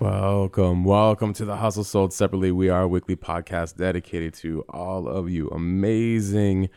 [0.00, 2.52] Welcome, welcome to the Hustle Sold Separately.
[2.52, 6.68] We are a weekly podcast dedicated to all of you amazing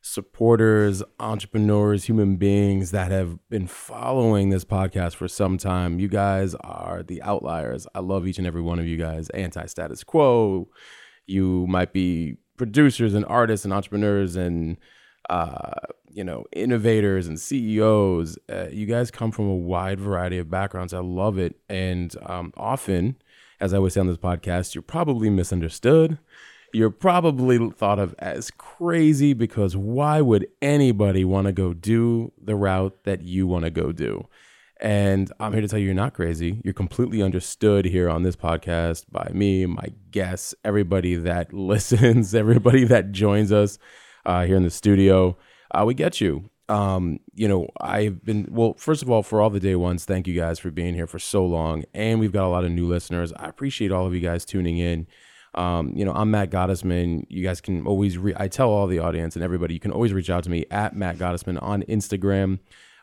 [0.00, 6.00] supporters, entrepreneurs, human beings that have been following this podcast for some time.
[6.00, 7.86] You guys are the outliers.
[7.94, 9.30] I love each and every one of you guys.
[9.30, 10.68] Anti status quo.
[11.26, 14.78] You might be producers and artists and entrepreneurs and
[15.30, 15.74] uh,
[16.12, 18.38] you know, innovators and CEOs.
[18.50, 20.92] Uh, you guys come from a wide variety of backgrounds.
[20.92, 21.56] I love it.
[21.68, 23.16] And um, often,
[23.60, 26.18] as I always say on this podcast, you're probably misunderstood.
[26.72, 32.56] You're probably thought of as crazy because why would anybody want to go do the
[32.56, 34.26] route that you want to go do?
[34.80, 36.60] And I'm here to tell you, you're not crazy.
[36.62, 42.84] You're completely understood here on this podcast by me, my guests, everybody that listens, everybody
[42.84, 43.78] that joins us
[44.24, 45.36] uh, here in the studio.
[45.70, 46.50] Uh, we get you.
[46.68, 50.26] Um, you know, I've been, well, first of all, for all the day ones, thank
[50.26, 51.84] you guys for being here for so long.
[51.94, 53.32] And we've got a lot of new listeners.
[53.34, 55.06] I appreciate all of you guys tuning in.
[55.54, 57.24] Um, you know, I'm Matt Gottesman.
[57.28, 60.12] You guys can always, re- I tell all the audience and everybody, you can always
[60.12, 62.58] reach out to me at Matt Gottesman on Instagram.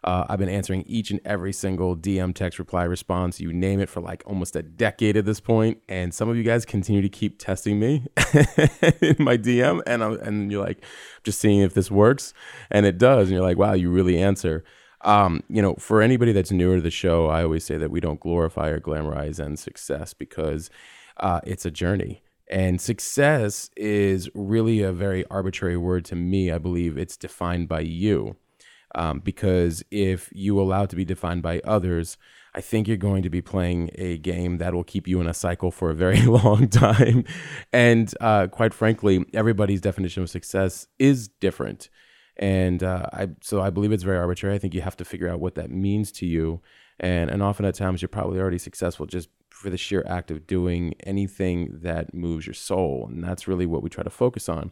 [0.06, 3.89] Uh, I've been answering each and every single DM text reply response, you name it,
[3.89, 5.81] for like almost a decade at this point.
[5.89, 8.06] And some of you guys continue to keep testing me
[9.02, 10.86] in my DM, and I'm, and you're like,
[11.23, 12.36] just seeing if this works,
[12.70, 13.30] and it does.
[13.30, 14.64] And you're like, wow, you really answer.
[15.02, 18.00] Um, you know, for anybody that's newer to the show, I always say that we
[18.00, 20.69] don't glorify or glamorize end success because
[21.17, 22.22] uh, it's a journey.
[22.47, 26.52] And success is really a very arbitrary word to me.
[26.52, 28.35] I believe it's defined by you.
[28.95, 32.17] Um, because if you allow it to be defined by others,
[32.56, 35.33] I think you're going to be playing a game that will keep you in a
[35.33, 37.25] cycle for a very long time.
[37.73, 41.89] And uh, quite frankly, everybody's definition of success is different.
[42.38, 44.55] And uh, I, so I believe it's very arbitrary.
[44.55, 46.61] I think you have to figure out what that means to you.
[46.97, 50.47] And, and often at times you're probably already successful just for the sheer act of
[50.47, 53.09] doing anything that moves your soul.
[53.11, 54.72] And that's really what we try to focus on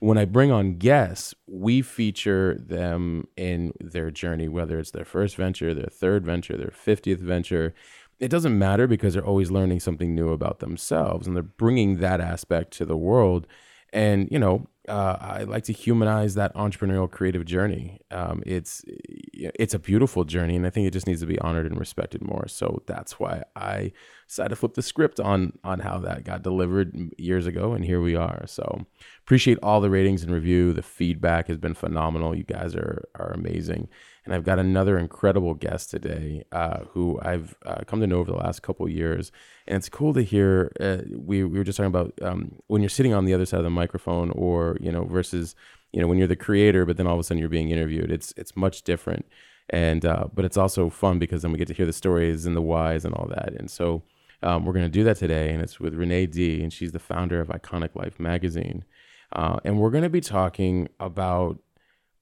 [0.00, 5.36] when I bring on guests, we feature them in their journey, whether it's their first
[5.36, 7.74] venture, their third venture, their 50th venture.
[8.18, 12.20] It doesn't matter because they're always learning something new about themselves and they're bringing that
[12.20, 13.46] aspect to the world.
[13.92, 18.00] And, you know, uh, I like to humanize that entrepreneurial creative journey.
[18.10, 21.66] Um, it's it's a beautiful journey, and I think it just needs to be honored
[21.66, 22.48] and respected more.
[22.48, 23.92] So that's why I
[24.26, 28.00] decided to flip the script on on how that got delivered years ago, and here
[28.00, 28.44] we are.
[28.46, 28.86] So
[29.24, 30.72] appreciate all the ratings and review.
[30.72, 32.34] The feedback has been phenomenal.
[32.34, 33.88] You guys are are amazing,
[34.24, 38.32] and I've got another incredible guest today uh, who I've uh, come to know over
[38.32, 39.30] the last couple years,
[39.66, 40.72] and it's cool to hear.
[40.80, 43.58] Uh, we we were just talking about um, when you're sitting on the other side
[43.58, 45.54] of the microphone, or you know, versus
[45.92, 48.10] you know when you're the creator, but then all of a sudden you're being interviewed.
[48.10, 49.26] It's it's much different,
[49.70, 52.56] and uh, but it's also fun because then we get to hear the stories and
[52.56, 54.02] the whys and all that, and so.
[54.42, 56.98] Um, we're going to do that today, and it's with Renee Dee, and she's the
[56.98, 58.86] founder of Iconic Life magazine.
[59.32, 61.58] Uh, and we're going to be talking about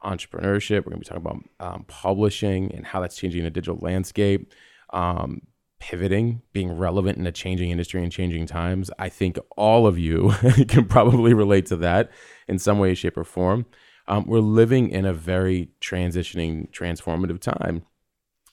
[0.05, 0.79] entrepreneurship.
[0.79, 1.27] We're going to be talking
[1.59, 4.53] about um, publishing and how that's changing the digital landscape,
[4.93, 5.43] um,
[5.79, 8.91] pivoting, being relevant in a changing industry and changing times.
[8.99, 10.31] I think all of you
[10.69, 12.11] can probably relate to that
[12.47, 13.67] in some way, shape, or form.
[14.07, 17.83] Um, we're living in a very transitioning, transformative time.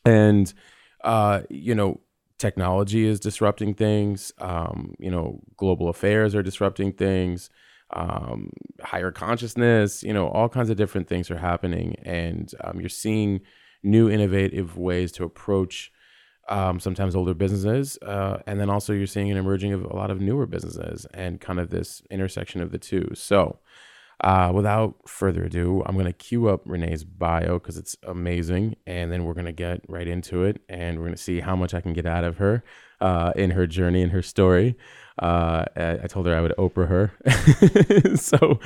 [0.03, 0.53] And,
[1.03, 2.02] uh, you know,
[2.38, 4.34] technology is disrupting things.
[4.40, 7.50] Um, you know, global affairs are disrupting things
[7.91, 8.50] um,
[8.81, 11.96] higher consciousness, you know, all kinds of different things are happening.
[12.03, 13.41] And um, you're seeing
[13.84, 15.91] new innovative ways to approach
[16.47, 17.97] um, sometimes older businesses.
[18.02, 21.42] Uh, and then also you're seeing an emerging of a lot of newer businesses and
[21.42, 23.12] kind of this intersection of the two.
[23.14, 23.59] So,
[24.22, 28.78] uh, without further ado, I'm going to cue up Renee's bio because it's amazing.
[28.88, 31.56] And then we're going to get right into it and we're going to see how
[31.56, 32.64] much I can get out of her
[33.02, 34.78] uh, in her journey and her story.
[35.17, 38.16] Uh, I told her I would Oprah her.
[38.17, 38.59] so,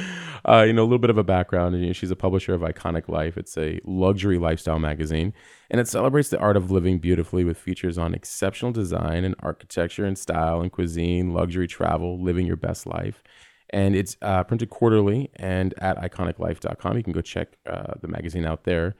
[0.45, 1.79] uh, you know, a little bit of a background.
[1.79, 3.37] You know, she's a publisher of Iconic Life.
[3.37, 5.33] It's a luxury lifestyle magazine,
[5.69, 10.05] and it celebrates the art of living beautifully with features on exceptional design and architecture
[10.05, 13.23] and style and cuisine, luxury travel, living your best life.
[13.69, 16.97] And it's uh, printed quarterly and at iconiclife.com.
[16.97, 18.95] You can go check uh, the magazine out there.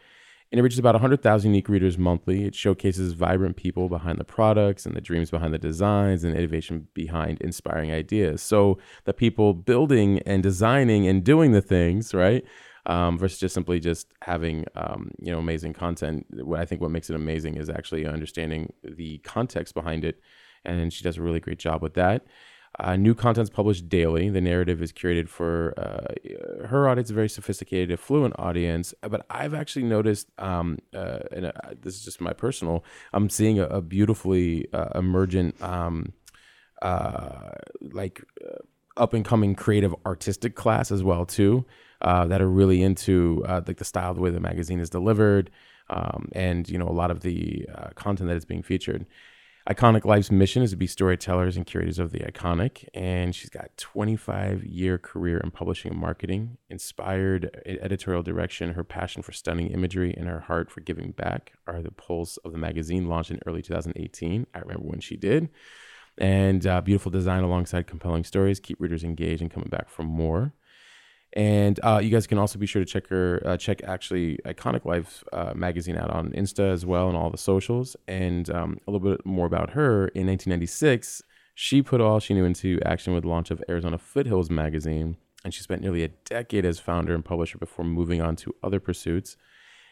[0.51, 2.46] And it reaches about 100,000 unique readers monthly.
[2.46, 6.88] It showcases vibrant people behind the products and the dreams behind the designs and innovation
[6.96, 8.42] behind inspiring ideas.
[8.42, 12.44] So the people building and designing and doing the things, right?
[12.88, 16.25] Um, versus just simply just having um, you know amazing content.
[16.31, 20.19] What I think what makes it amazing is actually understanding the context behind it,
[20.66, 22.25] and she does a really great job with that.
[22.77, 24.30] Uh, new content's published daily.
[24.30, 28.94] The narrative is curated for uh, her audience, a very sophisticated, affluent audience.
[29.01, 31.51] But I've actually noticed, um, uh, and uh,
[31.81, 36.13] this is just my personal, I'm seeing a, a beautifully uh, emergent, um,
[36.81, 37.50] uh,
[37.81, 38.24] like
[38.95, 41.66] up and coming creative artistic class as well too,
[42.01, 45.50] that are really into like the style, the way the magazine is delivered,
[45.89, 49.06] um, and you know a lot of the content that is being featured.
[49.67, 53.75] Iconic Life's mission is to be storytellers and curators of the iconic, and she's got
[53.77, 60.13] 25 year career in publishing and marketing, inspired editorial direction, her passion for stunning imagery,
[60.15, 63.61] and her heart for giving back are the pulse of the magazine launched in early
[63.61, 64.47] 2018.
[64.53, 65.50] I remember when she did.
[66.17, 70.53] And uh, beautiful design alongside compelling stories keep readers engaged and coming back for more.
[71.34, 74.86] And uh, you guys can also be sure to check her, uh, check actually Iconic
[74.86, 77.96] Life uh, magazine out on Insta as well and all the socials.
[78.08, 80.08] And um, a little bit more about her.
[80.10, 81.22] In 1996,
[81.54, 85.18] she put all she knew into action with the launch of Arizona Foothills magazine.
[85.44, 88.80] And she spent nearly a decade as founder and publisher before moving on to other
[88.80, 89.38] pursuits.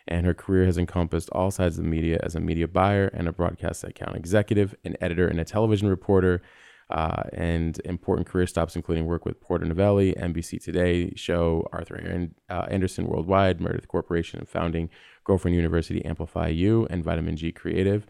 [0.07, 3.27] And her career has encompassed all sides of the media as a media buyer and
[3.27, 6.41] a broadcast account executive, an editor, and a television reporter
[6.89, 12.65] uh, and important career stops, including work with Porter Novelli, NBC Today show, Arthur uh,
[12.69, 14.89] Andersen Worldwide, Meredith Corporation, and founding
[15.23, 18.05] Girlfriend University, Amplify You, and Vitamin G Creative.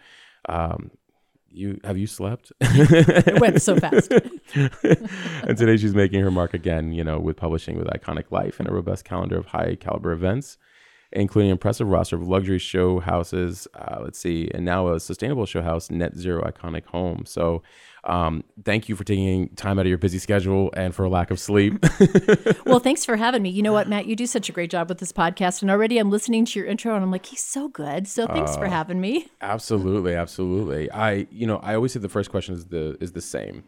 [0.48, 0.92] Um,
[1.50, 2.52] you have you slept?
[2.62, 4.12] it went so fast.
[4.12, 8.70] and today she's making her mark again, you know, with publishing with Iconic Life and
[8.70, 10.58] a robust calendar of high caliber events
[11.12, 13.68] including an impressive roster of luxury show houses.
[13.74, 17.24] Uh, let's see, and now a sustainable show house, Net Zero Iconic Home.
[17.26, 17.64] So,
[18.07, 21.30] um, thank you for taking time out of your busy schedule and for a lack
[21.30, 21.86] of sleep.
[22.65, 23.50] well, thanks for having me.
[23.50, 25.98] You know what, Matt, you do such a great job with this podcast, and already
[25.98, 28.07] I'm listening to your intro, and I'm like, he's so good.
[28.07, 29.27] So thanks uh, for having me.
[29.42, 30.89] Absolutely, absolutely.
[30.92, 33.63] I, you know, I always say the first question is the is the same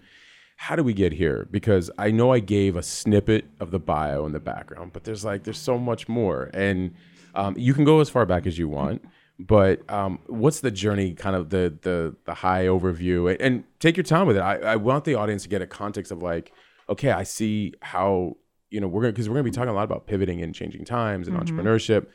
[0.62, 1.47] how do we get here?
[1.50, 5.24] Because I know I gave a snippet of the bio in the background, but there's
[5.24, 6.94] like there's so much more, and
[7.33, 9.01] um, you can go as far back as you want,
[9.39, 11.13] but um, what's the journey?
[11.13, 14.41] Kind of the the the high overview, and, and take your time with it.
[14.41, 16.51] I, I want the audience to get a context of like,
[16.89, 18.36] okay, I see how
[18.69, 20.83] you know we're gonna because we're gonna be talking a lot about pivoting and changing
[20.83, 21.57] times and mm-hmm.
[21.57, 22.07] entrepreneurship.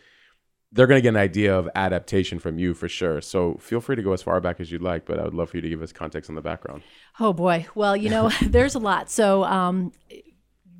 [0.70, 3.22] They're gonna get an idea of adaptation from you for sure.
[3.22, 5.50] So feel free to go as far back as you'd like, but I would love
[5.50, 6.82] for you to give us context on the background.
[7.18, 9.10] Oh boy, well you know there's a lot.
[9.10, 9.92] So um,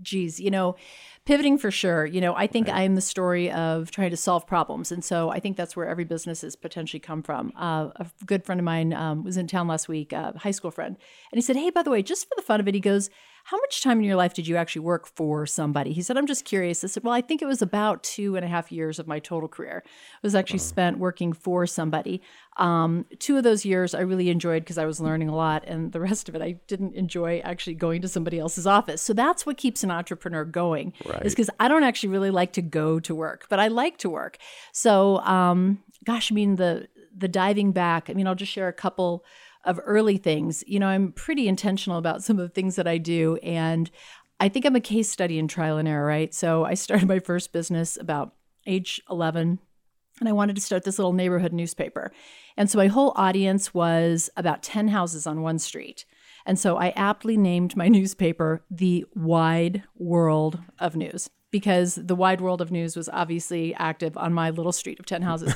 [0.05, 0.77] geez, you know
[1.25, 2.05] pivoting for sure.
[2.05, 2.77] You know, I think right.
[2.77, 5.87] I am the story of trying to solve problems, and so I think that's where
[5.87, 7.53] every business has potentially come from.
[7.56, 10.71] Uh, a good friend of mine um, was in town last week, a high school
[10.71, 10.97] friend,
[11.33, 13.11] and he said, "Hey, by the way, just for the fun of it," he goes,
[13.44, 15.93] how much time in your life did you actually work for somebody?
[15.93, 16.82] He said, I'm just curious.
[16.82, 19.19] I said, Well, I think it was about two and a half years of my
[19.19, 19.82] total career.
[19.85, 22.23] It was actually spent working for somebody.
[22.56, 25.93] Um, two of those years I really enjoyed because I was learning a lot, and
[25.93, 29.02] the rest of it I didn't enjoy actually going to somebody else's office.
[29.02, 31.26] So that's what keeps an entrepreneur going, right.
[31.26, 34.08] is because I don't actually really like to go to work, but I like to
[34.08, 34.38] work.
[34.73, 38.72] So, um, gosh, I mean, the the diving back, I mean, I'll just share a
[38.72, 39.24] couple
[39.65, 40.65] of early things.
[40.67, 43.37] You know, I'm pretty intentional about some of the things that I do.
[43.43, 43.91] And
[44.41, 46.35] I think I'm a case study in trial and error, right?
[46.35, 48.35] So I started my first business about
[48.67, 49.59] age 11
[50.21, 52.13] and I wanted to start this little neighborhood newspaper.
[52.56, 56.05] And so my whole audience was about 10 houses on one street.
[56.47, 62.41] And so I aptly named my newspaper The Wide World of News because the wide
[62.41, 65.55] world of news was obviously active on my little street of 10 houses.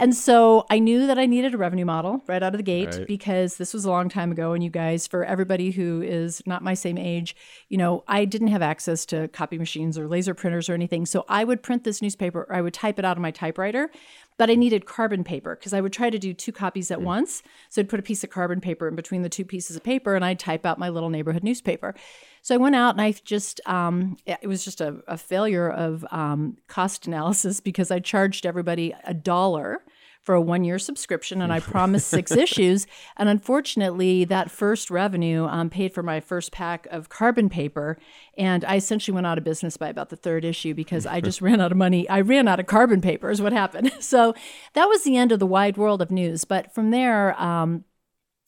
[0.00, 2.96] and so I knew that I needed a revenue model right out of the gate
[2.96, 3.06] right.
[3.06, 4.52] because this was a long time ago.
[4.52, 7.36] And you guys, for everybody who is not my same age,
[7.68, 11.06] you know, I didn't have access to copy machines or laser printers or anything.
[11.06, 13.90] So I would print this newspaper or I would type it out on my typewriter
[14.38, 17.02] but I needed carbon paper because I would try to do two copies at mm.
[17.02, 17.42] once.
[17.68, 20.14] So I'd put a piece of carbon paper in between the two pieces of paper
[20.14, 21.94] and I'd type out my little neighborhood newspaper.
[22.42, 26.04] So I went out and I just, um, it was just a, a failure of
[26.10, 29.82] um, cost analysis because I charged everybody a dollar
[30.28, 32.86] for a one year subscription and I promised six issues.
[33.16, 37.96] And unfortunately, that first revenue um, paid for my first pack of carbon paper.
[38.36, 41.40] And I essentially went out of business by about the third issue because I just
[41.40, 42.06] ran out of money.
[42.10, 43.90] I ran out of carbon paper, is what happened.
[44.08, 44.34] So
[44.74, 46.44] that was the end of the wide world of news.
[46.44, 47.84] But from there, um,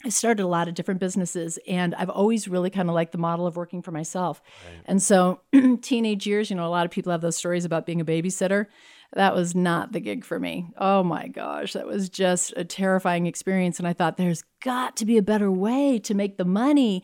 [0.04, 3.18] I started a lot of different businesses and I've always really kind of liked the
[3.18, 4.40] model of working for myself.
[4.66, 4.82] Right.
[4.86, 5.40] And so,
[5.82, 8.66] teenage years, you know, a lot of people have those stories about being a babysitter.
[9.12, 10.68] that was not the gig for me.
[10.78, 13.78] Oh my gosh, that was just a terrifying experience.
[13.78, 17.02] And I thought, there's got to be a better way to make the money.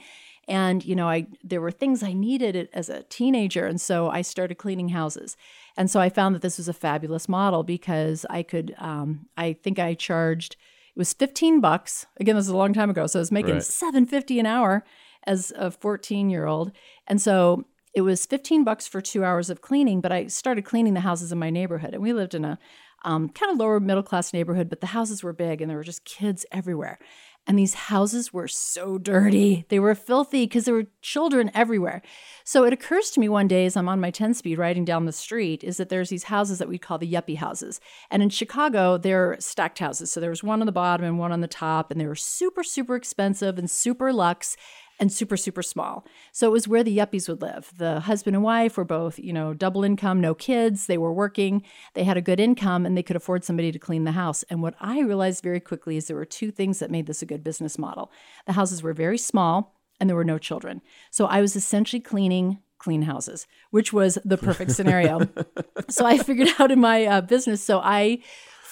[0.48, 4.22] And you know, I there were things I needed as a teenager, and so I
[4.22, 5.36] started cleaning houses.
[5.76, 9.54] And so I found that this was a fabulous model because I could, um, I
[9.54, 10.56] think I charged
[10.96, 12.06] it was 15 bucks.
[12.18, 13.62] Again, this is a long time ago, so I was making Right.
[13.62, 14.82] 750 an hour
[15.24, 16.72] as a 14 year old,
[17.06, 20.00] and so it was 15 bucks for two hours of cleaning.
[20.00, 22.58] But I started cleaning the houses in my neighborhood, and we lived in a
[23.04, 25.84] um, kind of lower middle class neighborhood, but the houses were big, and there were
[25.84, 26.98] just kids everywhere.
[27.46, 29.66] And these houses were so dirty.
[29.68, 32.02] They were filthy because there were children everywhere.
[32.44, 35.06] So it occurs to me one day as I'm on my 10 speed riding down
[35.06, 37.80] the street is that there's these houses that we call the yuppie houses.
[38.10, 40.10] And in Chicago, they're stacked houses.
[40.10, 42.16] So there was one on the bottom and one on the top, and they were
[42.16, 44.56] super, super expensive and super luxe
[44.98, 46.04] and super, super small.
[46.32, 47.72] So it was where the yuppies would live.
[47.76, 50.86] The husband and wife were both, you know, double income, no kids.
[50.86, 51.62] They were working,
[51.94, 54.42] they had a good income, and they could afford somebody to clean the house.
[54.44, 57.26] And what I realized very quickly is there were two things that made this a
[57.26, 58.10] good business model.
[58.46, 60.82] The houses were very small, and there were no children.
[61.10, 65.28] So I was essentially cleaning clean houses, which was the perfect scenario.
[65.88, 67.62] so I figured out in my uh, business.
[67.62, 68.18] So I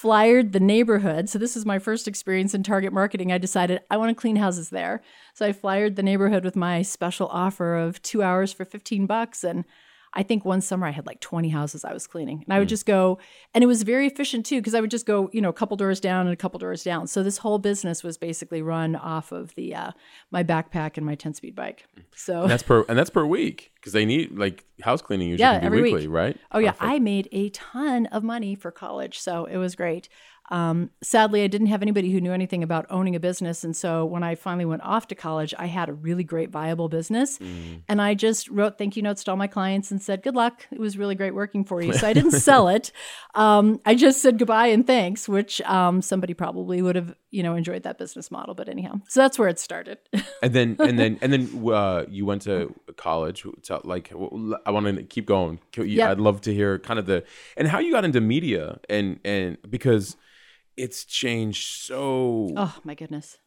[0.05, 1.29] flyered the neighborhood.
[1.29, 3.31] So this is my first experience in target marketing.
[3.31, 5.01] I decided I want to clean houses there.
[5.33, 9.43] So I flyered the neighborhood with my special offer of two hours for 15 bucks.
[9.43, 9.65] And
[10.15, 12.43] I think one summer I had like 20 houses I was cleaning.
[12.45, 13.19] And I would just go,
[13.53, 15.75] and it was very efficient too, because I would just go, you know, a couple
[15.77, 17.07] doors down and a couple doors down.
[17.07, 19.91] So this whole business was basically run off of the uh,
[20.31, 21.85] my backpack and my 10 speed bike.
[22.15, 25.43] So And that's per and that's per week because they need like house cleaning usually
[25.49, 26.15] Yeah, every weekly, week.
[26.15, 26.37] right?
[26.51, 26.91] Oh yeah, Perfect.
[26.91, 30.07] I made a ton of money for college, so it was great.
[30.51, 34.05] Um, sadly, I didn't have anybody who knew anything about owning a business, and so
[34.05, 37.81] when I finally went off to college, I had a really great viable business, Mm.
[37.89, 40.65] and I just wrote thank you notes to all my clients and said, "Good luck.
[40.71, 42.91] It was really great working for you." So I didn't sell it.
[43.33, 47.55] Um, I just said goodbye and thanks, which um, somebody probably would have, you know,
[47.55, 48.53] enjoyed that business model.
[48.53, 49.97] But anyhow, so that's where it started.
[50.43, 53.45] and then and then and then uh, you went to college.
[53.63, 54.11] So, like,
[54.65, 55.59] i want to keep going.
[55.75, 56.11] You- Yeah.
[56.11, 57.23] I'd love to hear kind of the
[57.57, 60.15] and how you got into media and and because
[60.77, 63.37] it's changed so oh my goodness.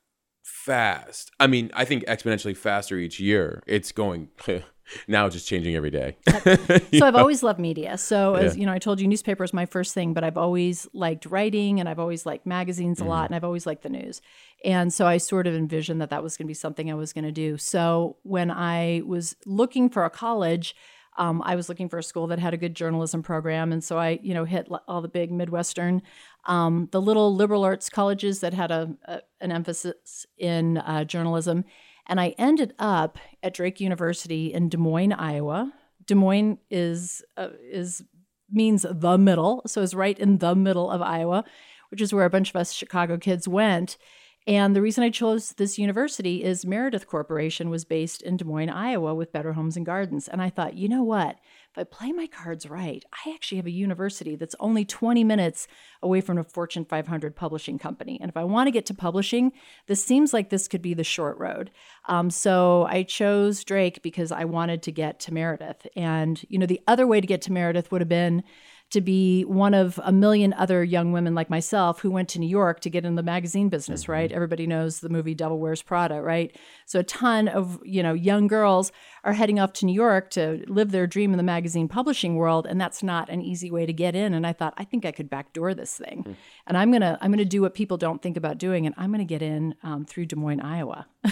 [0.42, 1.30] fast.
[1.38, 3.62] I mean, I think exponentially faster each year.
[3.66, 4.28] It's going
[5.08, 6.16] now, just changing every day.
[6.98, 7.98] so I've always loved media.
[7.98, 8.60] So as Yeah.
[8.60, 11.80] you know, I told you newspaper is my first thing, but I've always liked writing
[11.80, 14.20] and I've always liked magazines a lot and I've always liked the news.
[14.64, 17.12] And so I sort of envisioned that that was going to be something I was
[17.12, 17.58] going to do.
[17.58, 20.74] So when I was looking for a college,
[21.18, 23.98] um, I was looking for a school that had a good journalism program, and so
[23.98, 26.00] I, you know, hit all the big Midwestern,
[26.46, 31.64] um, the little liberal arts colleges that had a, a an emphasis in uh, journalism,
[32.06, 35.72] and I ended up at Drake University in Des Moines, Iowa.
[36.06, 38.02] Des Moines is uh, is
[38.50, 41.44] means the middle, so it's right in the middle of Iowa,
[41.90, 43.98] which is where a bunch of us Chicago kids went.
[44.48, 48.70] And the reason I chose this university is Meredith Corporation was based in Des Moines,
[48.70, 50.26] Iowa, with Better Homes and Gardens.
[50.26, 51.36] And I thought, you know what?
[51.70, 55.68] If I play my cards right, I actually have a university that's only 20 minutes
[56.02, 58.18] away from a Fortune 500 publishing company.
[58.22, 59.52] And if I want to get to publishing,
[59.86, 61.70] this seems like this could be the short road.
[62.06, 65.86] Um, so I chose Drake because I wanted to get to Meredith.
[65.94, 68.42] And, you know, the other way to get to Meredith would have been
[68.90, 72.48] to be one of a million other young women like myself who went to New
[72.48, 74.32] York to get in the magazine business, right?
[74.32, 76.56] Everybody knows the movie Devil Wears Prada, right?
[76.86, 78.90] So a ton of, you know, young girls
[79.24, 82.66] are heading off to New York to live their dream in the magazine publishing world,
[82.66, 84.32] and that's not an easy way to get in.
[84.32, 86.36] And I thought, I think I could backdoor this thing.
[86.66, 88.94] And I'm going to I'm going to do what people don't think about doing and
[88.98, 91.06] I'm going to get in um, through Des Moines, Iowa.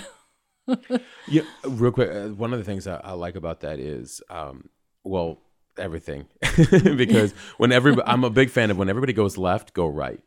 [1.28, 2.10] Yeah, real quick.
[2.10, 4.68] Uh, one of the things I, I like about that is, um,
[5.04, 5.40] well,
[5.78, 6.26] everything,
[6.96, 10.20] because when everybody, I'm a big fan of when everybody goes left, go right.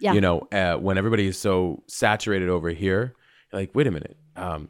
[0.00, 0.12] Yeah.
[0.12, 3.14] You know, uh, when everybody is so saturated over here,
[3.52, 4.68] like, wait a minute, um,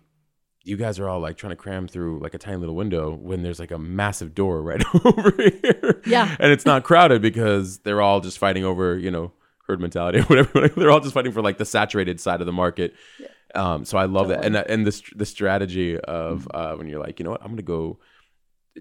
[0.63, 3.43] you guys are all like trying to cram through like a tiny little window when
[3.43, 6.03] there's like a massive door right over here.
[6.07, 6.35] Yeah.
[6.39, 9.33] and it's not crowded because they're all just fighting over, you know,
[9.67, 10.69] herd mentality or whatever.
[10.77, 12.95] they're all just fighting for like the saturated side of the market.
[13.19, 13.29] Yeah.
[13.55, 17.21] Um, so I love that, and and the the strategy of uh, when you're like,
[17.21, 18.01] you know what, I'm gonna go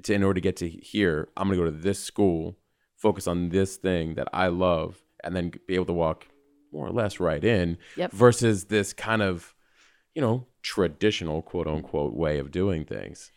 [0.02, 2.58] to in order to get to here, I'm gonna go to this school,
[2.96, 6.28] focus on this thing that I love, and then be able to walk
[6.72, 7.78] more or less right in.
[7.98, 8.12] Yep.
[8.12, 9.54] Versus this kind of,
[10.16, 13.32] you know, traditional quote unquote way of doing things.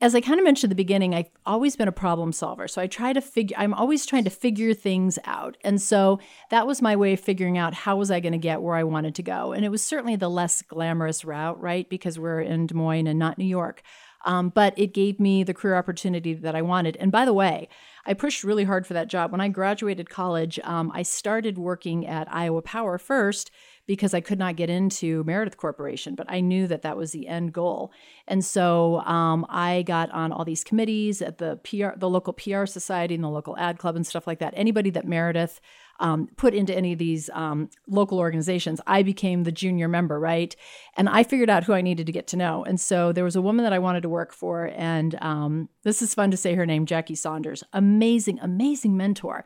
[0.00, 2.68] as I kind of mentioned at the beginning, I've always been a problem solver.
[2.68, 5.56] So I try to figure, I'm always trying to figure things out.
[5.64, 6.18] And so
[6.50, 8.84] that was my way of figuring out how was I going to get where I
[8.84, 9.52] wanted to go.
[9.52, 11.88] And it was certainly the less glamorous route, right?
[11.88, 13.82] Because we're in Des Moines and not New York.
[14.24, 16.96] Um, but it gave me the career opportunity that I wanted.
[16.96, 17.68] And by the way,
[18.06, 19.32] I pushed really hard for that job.
[19.32, 23.50] When I graduated college, um, I started working at Iowa Power first
[23.86, 27.28] because I could not get into Meredith Corporation, but I knew that that was the
[27.28, 27.92] end goal.
[28.26, 32.64] And so um, I got on all these committees at the PR, the local PR
[32.64, 34.54] society and the local ad club and stuff like that.
[34.56, 35.60] Anybody that Meredith
[36.00, 40.54] um, put into any of these um, local organizations, I became the junior member, right?
[40.96, 42.64] And I figured out who I needed to get to know.
[42.64, 46.02] And so there was a woman that I wanted to work for, and um, this
[46.02, 47.62] is fun to say her name, Jackie Saunders.
[47.72, 49.44] Amazing, amazing mentor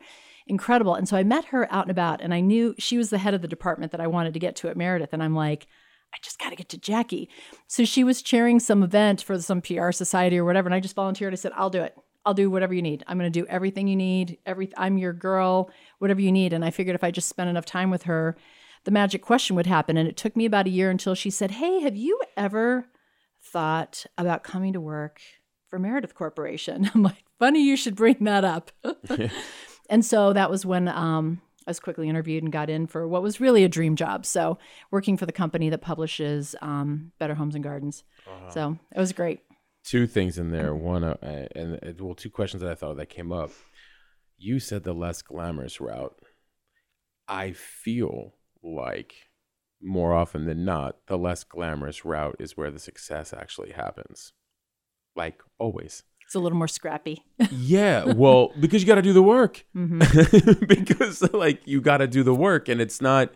[0.49, 0.95] incredible.
[0.95, 3.35] And so I met her out and about, and I knew she was the head
[3.35, 5.13] of the department that I wanted to get to at Meredith.
[5.13, 5.67] And I'm like,
[6.13, 7.29] I just got to get to Jackie.
[7.67, 10.95] So she was chairing some event for some PR society or whatever, and I just
[10.95, 11.33] volunteered.
[11.33, 11.95] I said, I'll do it.
[12.25, 13.03] I'll do whatever you need.
[13.07, 14.37] I'm going to do everything you need.
[14.45, 16.53] Every I'm your girl, whatever you need.
[16.53, 18.35] And I figured if I just spent enough time with her,
[18.83, 19.97] the magic question would happen.
[19.97, 22.87] And it took me about a year until she said, "Hey, have you ever
[23.41, 25.21] thought about coming to work
[25.69, 28.71] for Meredith Corporation?" I'm like, "Funny you should bring that up."
[29.89, 33.23] And so that was when um, I was quickly interviewed and got in for what
[33.23, 34.25] was really a dream job.
[34.25, 34.59] So
[34.91, 38.03] working for the company that publishes um, Better Homes and Gardens.
[38.27, 38.51] Uh-huh.
[38.51, 39.41] So it was great.
[39.83, 40.75] Two things in there.
[40.75, 43.51] One, uh, and uh, well, two questions that I thought that came up.
[44.37, 46.15] You said the less glamorous route.
[47.27, 49.29] I feel like
[49.81, 54.33] more often than not, the less glamorous route is where the success actually happens.
[55.15, 56.03] Like always.
[56.25, 57.23] It's a little more scrappy.
[57.51, 59.65] yeah, well, because you got to do the work.
[59.75, 60.65] Mm-hmm.
[60.67, 63.33] because like you got to do the work, and it's not.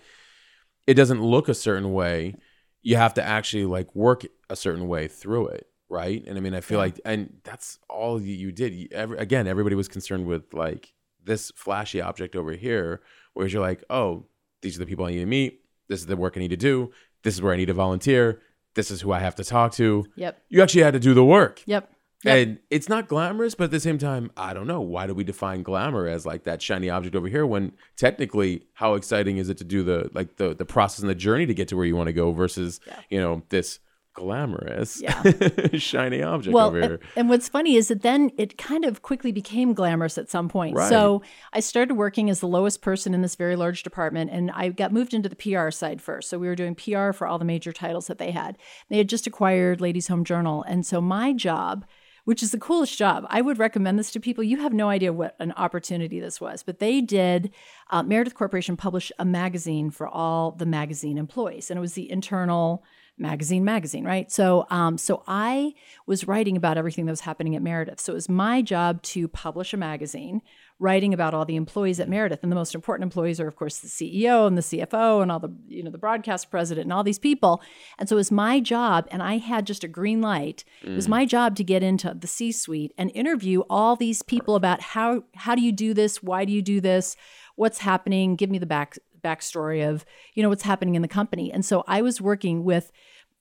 [0.86, 2.36] It doesn't look a certain way.
[2.84, 6.24] You have to actually like work a certain way through it, right?
[6.28, 6.86] And I mean, I feel yeah.
[6.86, 8.74] like, and that's all you did.
[8.74, 10.92] You, every, again, everybody was concerned with like
[11.24, 13.02] this flashy object over here,
[13.34, 14.26] whereas you're like, oh,
[14.62, 15.62] these are the people I need to meet.
[15.88, 16.92] This is the work I need to do.
[17.24, 18.42] This is where I need to volunteer.
[18.74, 20.06] This is who I have to talk to.
[20.16, 20.42] Yep.
[20.50, 21.62] You actually had to do the work.
[21.66, 21.90] Yep.
[22.24, 22.36] Yep.
[22.38, 24.80] And it's not glamorous, but at the same time, I don't know.
[24.80, 28.94] Why do we define glamour as like that shiny object over here when technically how
[28.94, 31.68] exciting is it to do the like the the process and the journey to get
[31.68, 33.00] to where you want to go versus, yeah.
[33.10, 33.80] you know, this
[34.14, 35.24] glamorous yeah.
[35.78, 37.00] shiny object well, over here.
[37.16, 40.76] And, what's funny is that then it kind of quickly became glamorous at some point.
[40.76, 40.90] Right.
[40.90, 41.22] So
[41.52, 44.94] I started working as the lowest person in this very large department and I got
[44.94, 46.30] moved into the PR side first.
[46.30, 48.58] So we were doing PR for all the major titles that they had.
[48.90, 50.64] They had just acquired Ladies Home Journal.
[50.68, 51.86] And so my job
[52.26, 53.26] which is the coolest job.
[53.30, 54.44] I would recommend this to people.
[54.44, 57.52] You have no idea what an opportunity this was, but they did.
[57.90, 62.10] Uh, Meredith Corporation published a magazine for all the magazine employees, and it was the
[62.10, 62.84] internal
[63.18, 65.74] magazine magazine right so um, so i
[66.08, 69.28] was writing about everything that was happening at meredith so it was my job to
[69.28, 70.42] publish a magazine
[70.84, 72.44] writing about all the employees at Meredith.
[72.44, 75.40] And the most important employees are, of course, the CEO and the CFO and all
[75.40, 77.62] the, you know, the broadcast president and all these people.
[77.98, 80.66] And so it was my job, and I had just a green light.
[80.84, 80.92] Mm.
[80.92, 81.12] It was mm.
[81.12, 85.56] my job to get into the C-suite and interview all these people about how how
[85.56, 86.22] do you do this?
[86.22, 87.16] Why do you do this?
[87.56, 88.36] What's happening?
[88.36, 91.52] Give me the back backstory of, you know, what's happening in the company.
[91.52, 92.92] And so I was working with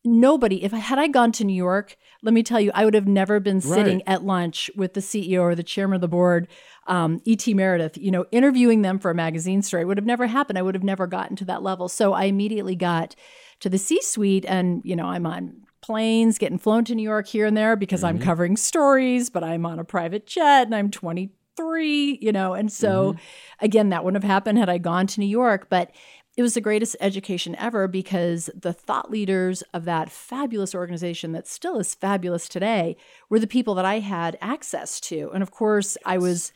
[0.04, 2.94] nobody if I had I gone to New York, let me tell you, I would
[2.94, 4.08] have never been sitting right.
[4.08, 6.48] at lunch with the CEO or the chairman of the board,
[6.86, 7.54] um, E.T.
[7.54, 9.82] Meredith, you know, interviewing them for a magazine story.
[9.82, 10.58] It would have never happened.
[10.58, 11.88] I would have never gotten to that level.
[11.88, 13.14] So I immediately got
[13.60, 17.46] to the C-suite, and you know, I'm on planes, getting flown to New York here
[17.46, 18.16] and there because mm-hmm.
[18.16, 20.90] I'm covering stories, but I'm on a private jet and I'm
[21.56, 23.64] 23, you know, and so mm-hmm.
[23.64, 25.68] again, that wouldn't have happened had I gone to New York.
[25.68, 25.90] But
[26.36, 31.46] it was the greatest education ever because the thought leaders of that fabulous organization that
[31.46, 32.96] still is fabulous today
[33.28, 35.30] were the people that I had access to.
[35.34, 36.02] And of course, yes.
[36.06, 36.52] I was,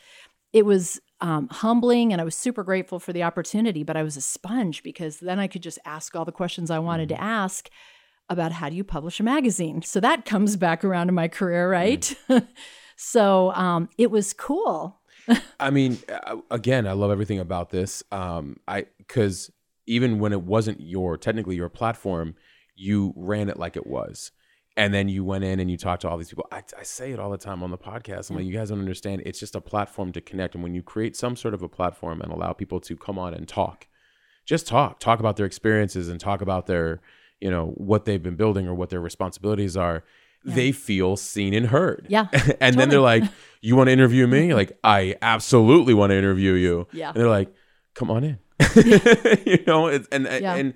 [0.55, 4.17] it was um, humbling and I was super grateful for the opportunity, but I was
[4.17, 7.19] a sponge because then I could just ask all the questions I wanted mm-hmm.
[7.19, 7.69] to ask
[8.29, 9.83] about how do you publish a magazine.
[9.83, 12.15] So that comes back around to my career, right?
[12.29, 12.47] Mm-hmm.
[12.97, 15.01] so um, it was cool.
[15.61, 15.99] I mean,
[16.51, 18.03] again, I love everything about this.
[18.11, 19.51] Um, I because
[19.87, 22.35] even when it wasn't your technically your platform,
[22.75, 24.33] you ran it like it was.
[24.79, 26.47] And then you went in and you talked to all these people.
[26.53, 28.29] I, I say it all the time on the podcast.
[28.29, 29.23] I'm like, you guys don't understand.
[29.25, 30.55] It's just a platform to connect.
[30.55, 33.33] And when you create some sort of a platform and allow people to come on
[33.33, 33.87] and talk,
[34.45, 37.01] just talk, talk about their experiences and talk about their,
[37.41, 40.05] you know, what they've been building or what their responsibilities are.
[40.47, 40.55] Yeah.
[40.55, 42.07] They feel seen and heard.
[42.09, 42.29] Yeah.
[42.33, 42.71] and totally.
[42.77, 43.25] then they're like,
[43.61, 44.55] You want to interview me?
[44.55, 46.87] Like, I absolutely want to interview you.
[46.93, 47.09] Yeah.
[47.09, 47.53] And they're like,
[47.95, 48.39] Come on in.
[49.45, 50.55] you know, it's, and yeah.
[50.55, 50.75] and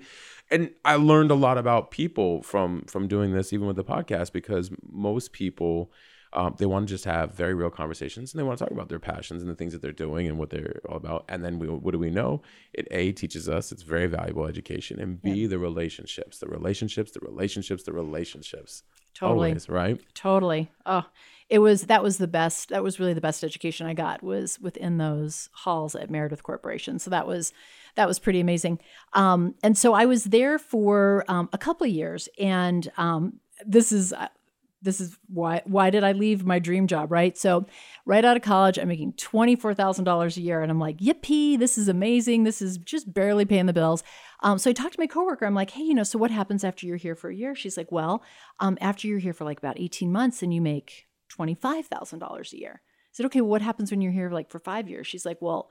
[0.51, 4.33] and I learned a lot about people from from doing this, even with the podcast,
[4.33, 5.91] because most people
[6.33, 8.87] um, they want to just have very real conversations and they want to talk about
[8.87, 11.25] their passions and the things that they're doing and what they're all about.
[11.27, 12.41] And then we, what do we know?
[12.73, 15.47] It a teaches us it's very valuable education, and b yeah.
[15.47, 18.83] the relationships, the relationships, the relationships, the relationships.
[19.13, 19.49] Totally.
[19.49, 19.99] always, right?
[20.13, 20.71] Totally.
[20.85, 21.05] Oh,
[21.49, 22.69] it was that was the best.
[22.69, 26.97] That was really the best education I got was within those halls at Meredith Corporation.
[26.97, 27.51] So that was
[27.95, 28.79] that was pretty amazing.
[29.13, 33.91] Um, and so I was there for um, a couple of years, and um, this
[33.91, 34.13] is.
[34.83, 37.37] This is why why did I leave my dream job, right?
[37.37, 37.65] So
[38.05, 41.87] right out of college, I'm making $24,000 a year and I'm like, "Yippee, this is
[41.87, 42.43] amazing.
[42.43, 44.03] This is just barely paying the bills."
[44.41, 45.45] Um, so I talked to my coworker.
[45.45, 47.77] I'm like, "Hey, you know, so what happens after you're here for a year?" She's
[47.77, 48.23] like, "Well,
[48.59, 52.81] um, after you're here for like about 18 months and you make $25,000 a year."
[52.83, 55.41] I said, "Okay, well, what happens when you're here like for 5 years?" She's like,
[55.41, 55.69] "Well,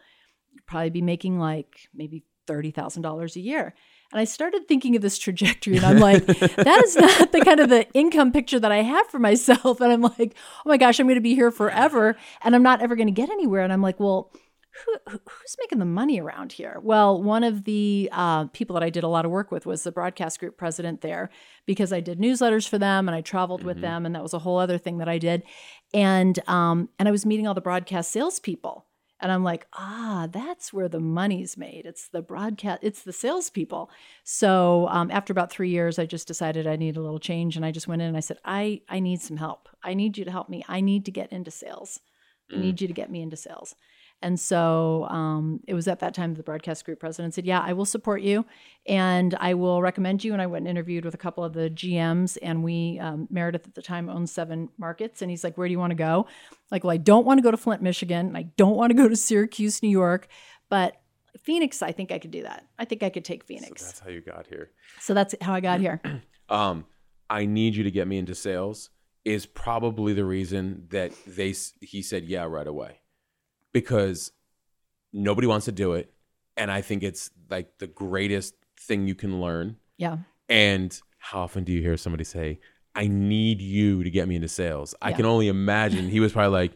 [0.52, 3.74] you'd probably be making like maybe $30,000 a year."
[4.12, 7.60] And I started thinking of this trajectory, and I'm like, that is not the kind
[7.60, 9.80] of the income picture that I have for myself.
[9.80, 12.82] And I'm like, oh my gosh, I'm going to be here forever, and I'm not
[12.82, 13.62] ever going to get anywhere.
[13.62, 14.32] And I'm like, well,
[14.84, 16.78] who, who's making the money around here?
[16.82, 19.82] Well, one of the uh, people that I did a lot of work with was
[19.82, 21.30] the broadcast group president there
[21.66, 24.38] because I did newsletters for them and I traveled with them, and that was a
[24.38, 25.42] whole other thing that I did.
[25.92, 28.86] And um, and I was meeting all the broadcast salespeople.
[29.20, 31.84] And I'm like, ah, that's where the money's made.
[31.84, 33.90] It's the broadcast, it's the salespeople.
[34.24, 37.64] So um, after about three years, I just decided I need a little change, and
[37.64, 39.68] I just went in and I said, I I need some help.
[39.82, 40.64] I need you to help me.
[40.68, 42.00] I need to get into sales.
[42.52, 43.76] I need you to get me into sales.
[44.22, 47.72] And so um, it was at that time the broadcast group president said, Yeah, I
[47.72, 48.44] will support you
[48.86, 50.32] and I will recommend you.
[50.32, 52.36] And I went and interviewed with a couple of the GMs.
[52.42, 55.22] And we, um, Meredith at the time owned seven markets.
[55.22, 56.26] And he's like, Where do you want to go?
[56.70, 58.26] Like, well, I don't want to go to Flint, Michigan.
[58.26, 60.28] And I don't want to go to Syracuse, New York.
[60.68, 60.96] But
[61.38, 62.66] Phoenix, I think I could do that.
[62.78, 63.82] I think I could take So Phoenix.
[63.82, 64.70] that's how you got here.
[65.00, 66.02] So that's how I got here.
[66.48, 66.84] um,
[67.30, 68.90] I need you to get me into sales
[69.24, 73.00] is probably the reason that they he said yeah right away
[73.72, 74.32] because
[75.12, 76.12] nobody wants to do it.
[76.56, 79.76] And I think it's like the greatest thing you can learn.
[79.98, 80.18] Yeah.
[80.48, 82.58] and how often do you hear somebody say
[82.94, 84.94] I need you to get me into sales?
[85.02, 85.16] I Yeah.
[85.16, 86.72] can only imagine he was probably like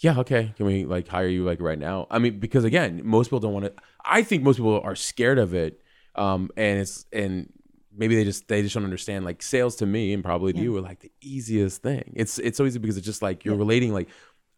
[0.00, 0.52] yeah okay.
[0.56, 2.06] Can we like hire you like right now?
[2.10, 3.72] I mean because again most people don't want to
[4.04, 5.82] I think most people are scared of it.
[6.14, 7.52] Um and it's and
[7.94, 10.74] maybe they just they just don't understand like sales to me and probably to you
[10.78, 12.14] are like the easiest thing.
[12.16, 14.08] It's it's so easy because it's just like you're relating like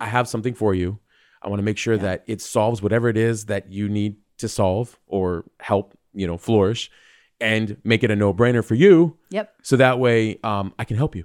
[0.00, 0.98] i have something for you
[1.42, 4.48] i want to make sure that it solves whatever it is that you need to
[4.48, 6.90] solve or help you know flourish
[7.40, 9.54] and make it a no-brainer for you Yep.
[9.62, 11.24] so that way um i can help you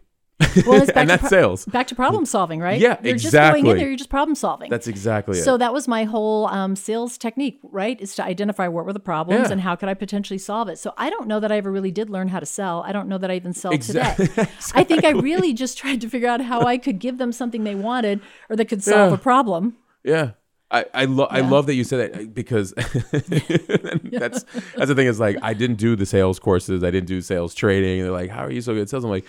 [0.65, 2.82] Well, it's back and to that's pro- sales Back to problem solving, right?
[2.82, 3.69] Yeah, You're just going exactly.
[3.71, 4.69] in there, you're just problem solving.
[4.71, 8.02] that's exactly it So that was my whole um, sales technique, right?
[8.02, 9.52] Is to identify what were the problems Yeah.
[9.54, 10.80] and how could I potentially solve it.
[10.80, 12.82] So I don't know that I ever really did learn how to sell.
[12.82, 14.28] I don't know that I even sell Exactly.
[14.30, 14.47] today.
[14.74, 17.63] I think I really just tried to figure out how I could give them something
[17.63, 18.19] they wanted
[18.50, 19.15] or that could solve Yeah.
[19.15, 19.78] a problem.
[20.03, 20.31] Yeah.
[20.69, 21.49] I I, lo- I Yeah.
[21.49, 24.43] love that you said that uh, because that's
[24.75, 27.53] that's the thing is like I didn't do the sales courses I didn't do sales
[27.53, 29.25] training they're like how are you so good at sales I'm like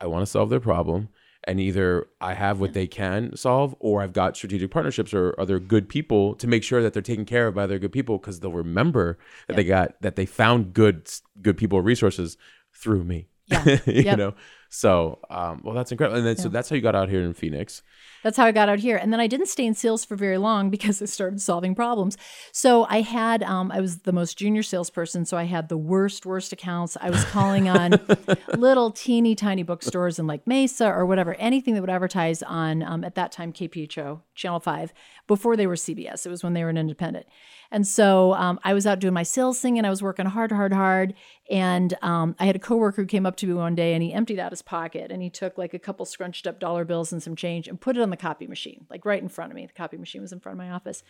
[0.00, 1.08] I want to solve their problem
[1.46, 5.58] and either I have what they can solve or I've got strategic partnerships or other
[5.58, 8.40] good people to make sure that they're taken care of by other good people because
[8.40, 11.10] they'll remember that they got that they found good
[11.42, 12.36] good people resources
[12.72, 13.64] through me Yeah.
[13.86, 14.18] you Yep.
[14.18, 14.34] know
[14.74, 17.32] so um well that's incredible and then so that's how you got out here in
[17.32, 17.82] Phoenix
[18.24, 18.96] That's how I got out here.
[18.96, 22.16] And then I didn't stay in sales for very long because I started solving problems.
[22.52, 25.26] So I had, um, I was the most junior salesperson.
[25.26, 26.96] So I had the worst, worst accounts.
[26.98, 28.00] I was calling on
[28.56, 33.04] little teeny tiny bookstores in like Mesa or whatever, anything that would advertise on, um,
[33.04, 34.94] at that time, KPHO, Channel 5,
[35.26, 36.24] before they were CBS.
[36.24, 37.26] It was when they were an independent.
[37.70, 40.52] And so um, I was out doing my sales thing and I was working hard,
[40.52, 41.12] hard, hard.
[41.50, 44.12] And um, I had a coworker who came up to me one day and he
[44.12, 47.22] emptied out his pocket and he took like a couple scrunched up dollar bills and
[47.22, 49.66] some change and put it on the copy machine, like right in front of me.
[49.66, 51.02] The copy machine was in front of my office.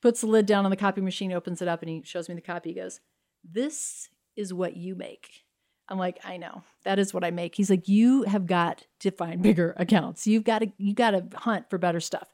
[0.00, 2.34] Puts the lid down on the copy machine, opens it up, and he shows me
[2.34, 2.70] the copy.
[2.70, 3.00] He goes,
[3.42, 5.44] This is what you make.
[5.88, 6.62] I'm like, I know.
[6.84, 7.54] That is what I make.
[7.54, 10.26] He's like, you have got to find bigger accounts.
[10.26, 12.28] You've got to you got to hunt for better stuff.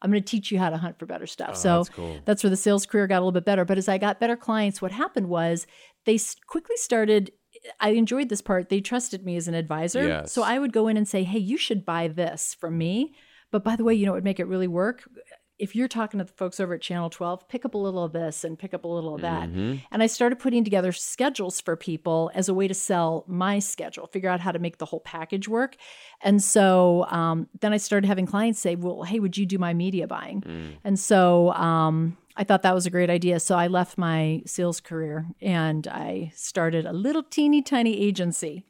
[0.00, 1.50] I'm going to teach you how to hunt for better stuff.
[1.50, 2.18] Oh, so Oh, that's cool.
[2.24, 3.64] that's where the sales career got a little bit better.
[3.66, 5.66] But as I got better clients, what happened was
[6.06, 7.32] they quickly started.
[7.78, 8.68] I enjoyed this part.
[8.68, 10.06] They trusted me as an advisor.
[10.06, 10.32] Yes.
[10.32, 13.14] So I would go in and say, hey, you should buy this from me.
[13.50, 15.08] But by the way, you know it would make it really work?
[15.58, 18.12] If you're talking to the folks over at Channel 12, pick up a little of
[18.12, 19.50] this and pick up a little of that.
[19.50, 19.82] Mhm.
[19.90, 24.06] And I started putting together schedules for people as a way to sell my schedule,
[24.06, 25.76] figure out how to make the whole package work.
[26.22, 29.74] And so um, then I started having clients say, well, hey, would you do my
[29.74, 30.40] media buying?
[30.40, 30.76] Mm.
[30.82, 33.38] And so um, I thought that was a great idea.
[33.38, 38.64] So I left my sales career and I started a little teeny tiny agency.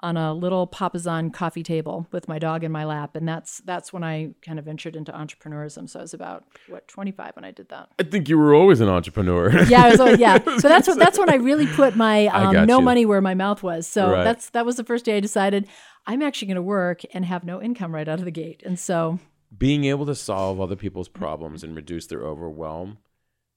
[0.00, 3.94] on a little papasan coffee table with my dog in my lap, and that's that's
[3.94, 4.14] when I
[4.46, 5.88] kind of ventured into entrepreneurism.
[5.88, 7.88] So I was about what 25 when I did that.
[7.98, 9.44] I think you were always an entrepreneur.
[9.74, 10.36] Yeah, I was always, yeah.
[10.62, 12.84] So that's what that's when I really put my um, no you.
[12.90, 13.86] money where my mouth was.
[13.86, 14.24] So Right.
[14.24, 15.66] that's that was the first day I decided
[16.06, 18.62] I'm actually going to work and have no income right out of the gate.
[18.66, 19.18] And so
[19.56, 22.98] Being able to solve other people's problems and reduce their overwhelm,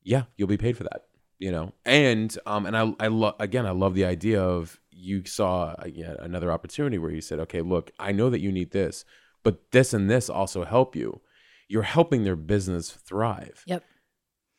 [0.04, 1.06] yeah, you'll be paid for that.
[1.38, 5.24] You know, and um, and I I love again, I love the idea of you
[5.26, 9.06] saw yeah, another opportunity where you said, okay, look, I know that you need this,
[9.44, 11.22] but this and this also help you.
[11.70, 13.64] You're helping their business thrive.
[13.66, 13.84] yep.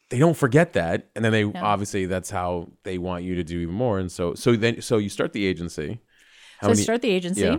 [0.08, 3.58] they don't forget that and then they obviously that's how they want you to do
[3.60, 6.00] even more and so so then so you start the agency
[6.60, 7.58] how so many start the agency, yeah.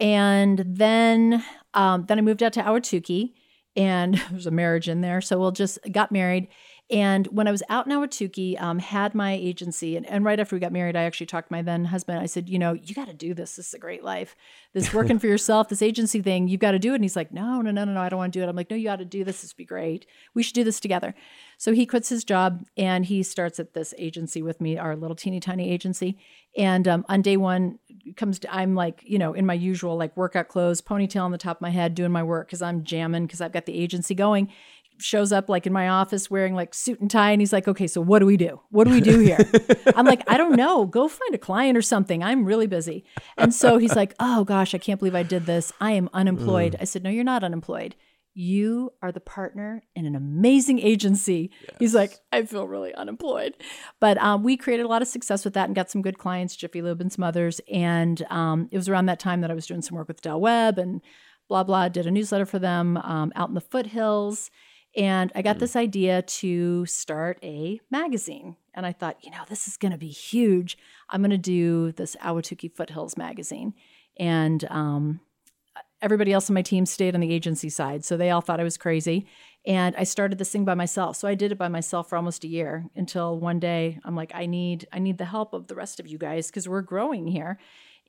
[0.00, 3.32] And then um, then I moved out to Ahwatukee,
[3.76, 5.20] and there's a marriage in there.
[5.20, 6.48] So we'll just got married.
[6.90, 10.54] And when I was out in Ahwatukee, um, had my agency, and, and right after
[10.54, 12.18] we got married, I actually talked to my then husband.
[12.18, 13.56] I said, you know, you got to do this.
[13.56, 14.36] This is a great life.
[14.74, 16.96] This working for yourself, this agency thing, you've got to do it.
[16.96, 18.48] And he's like, no, no, no, no, no, I don't want to do it.
[18.50, 19.40] I'm like, no, you got to do this.
[19.40, 20.04] This would be great.
[20.34, 21.14] We should do this together.
[21.56, 25.16] So he quits his job and he starts at this agency with me, our little
[25.16, 26.18] teeny tiny agency.
[26.56, 27.78] And um, on day one,
[28.16, 31.38] comes to, I'm like, you know, in my usual like workout clothes, ponytail on the
[31.38, 34.14] top of my head, doing my work because I'm jamming because I've got the agency
[34.14, 34.50] going.
[34.98, 37.86] Shows up like in my office wearing like suit and tie, and he's like, "Okay,
[37.86, 38.60] so what do we do?
[38.70, 39.38] What do we do here?"
[39.96, 40.86] I'm like, "I don't know.
[40.86, 42.22] Go find a client or something.
[42.22, 43.04] I'm really busy."
[43.36, 45.72] And so he's like, "Oh gosh, I can't believe I did this.
[45.80, 47.96] I am unemployed." I said, "No, you're not unemployed.
[48.36, 53.54] You are the partner in an amazing agency." He's like, "I feel really unemployed,"
[54.00, 56.54] but um, we created a lot of success with that and got some good clients,
[56.56, 57.60] Jiffy Lube and some others.
[57.72, 60.40] And um, it was around that time that I was doing some work with Del
[60.40, 61.00] Webb and
[61.48, 61.88] blah blah.
[61.88, 64.50] Did a newsletter for them um, out in the foothills.
[64.96, 68.56] And I got this idea to start a magazine.
[68.74, 70.78] And I thought, you know, this is going to be huge.
[71.10, 73.74] I'm going to do this Ahwatukee Foothills magazine.
[74.18, 75.20] And um,
[76.00, 78.04] everybody else on my team stayed on the agency side.
[78.04, 79.26] So they all thought I was crazy.
[79.66, 81.16] And I started this thing by myself.
[81.16, 84.32] So I did it by myself for almost a year until one day I'm like,
[84.34, 87.26] I need, I need the help of the rest of you guys because we're growing
[87.26, 87.58] here.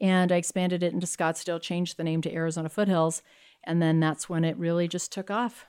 [0.02, 3.22] And I expanded it into Scottsdale, changed the name to Arizona Foothills.
[3.64, 5.66] And then that's when it really just took off.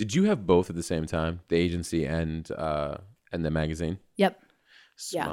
[0.00, 2.96] Did you have both at the same time the agency and uh
[3.32, 3.98] and the magazine?
[4.16, 4.42] Yep.
[5.12, 5.28] Yeah.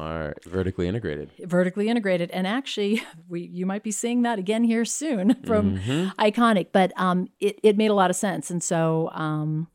[0.46, 1.32] vertically integrated.
[1.40, 2.32] Vertically integrated.
[2.32, 5.78] And actually we you might be seeing that again here soon from
[6.20, 8.52] iconic but um it, it made a lot of sense.
[8.52, 9.70] And so um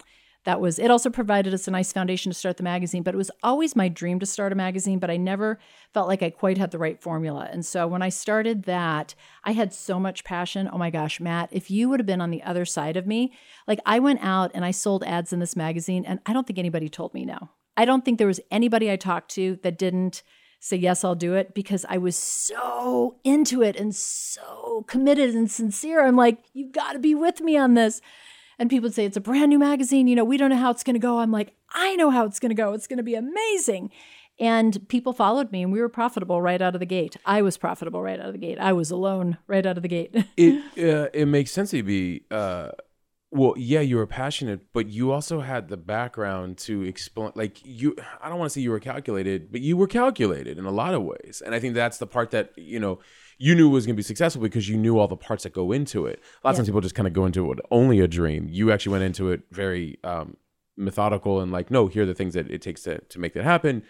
[0.44, 3.18] that was it also provided us a nice foundation to start the magazine but it
[3.18, 5.58] was always my dream to start a magazine but i never
[5.92, 7.48] felt like i quite had the right formula.
[7.50, 10.68] And so when i started that i had so much passion.
[10.72, 13.32] Oh my gosh matt if you would have been on the other side of me
[13.66, 16.58] like i went out and i sold ads in this magazine and i don't think
[16.58, 17.50] anybody told me no.
[17.76, 20.22] I don't think there was anybody i talked to that didn't
[20.60, 25.50] say yes i'll do it because i was so into it and so committed and
[25.50, 26.04] sincere.
[26.04, 28.00] I'm like you've got to be with me on this
[28.58, 30.06] and people would say it's a brand new magazine.
[30.06, 31.18] You know we don't know how it's going to go.
[31.18, 32.72] I'm like i know how it's going to go.
[32.72, 33.90] It's going to be amazing.
[34.40, 37.16] And people followed me and we were profitable right out of the gate.
[37.24, 38.58] I was profitable right out of the gate.
[38.58, 40.14] I was alone right out of the gate.
[40.36, 42.70] It uh, it makes sense to be uh
[43.30, 47.96] well yeah you were passionate but you also had the background to explain like you
[48.20, 50.94] i don't want to say you were calculated but you were calculated in a lot
[50.94, 51.42] of ways.
[51.44, 52.98] And i think that's the part that you know
[53.38, 55.52] you knew it was going to be successful because you knew all the parts that
[55.52, 56.20] go into it.
[56.42, 58.48] A lot of times people just kind of go into it with only a dream.
[58.50, 60.36] You actually went into it very um
[60.76, 63.44] methodical and like no here are the things that it takes to, to make that
[63.44, 63.82] happen.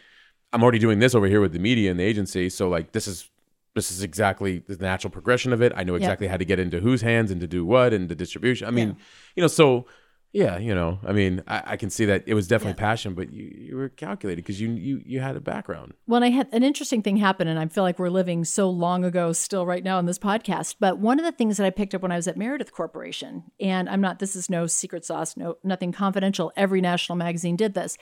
[0.52, 3.06] I'm already doing this over here with the media and the agency so like this
[3.06, 3.30] is
[3.74, 5.72] this is exactly the natural progression of it.
[5.74, 8.14] I know exactly how to get into whose hands and to do what and the
[8.14, 8.68] distribution.
[8.68, 8.96] I mean,
[9.34, 9.86] you know, so
[10.32, 13.30] yeah, you know, I mean, I, I can see that it was definitely passion, but
[13.30, 15.92] you, you were calculated because you you you had a background.
[16.06, 19.04] Well, I had an interesting thing happen, and I feel like we're living so long
[19.04, 20.76] ago still right now in this podcast.
[20.80, 23.44] But one of the things that I picked up when I was at Meredith Corporation,
[23.60, 26.50] and I'm not, this is no secret sauce, no nothing confidential.
[26.56, 27.98] Every national magazine did this.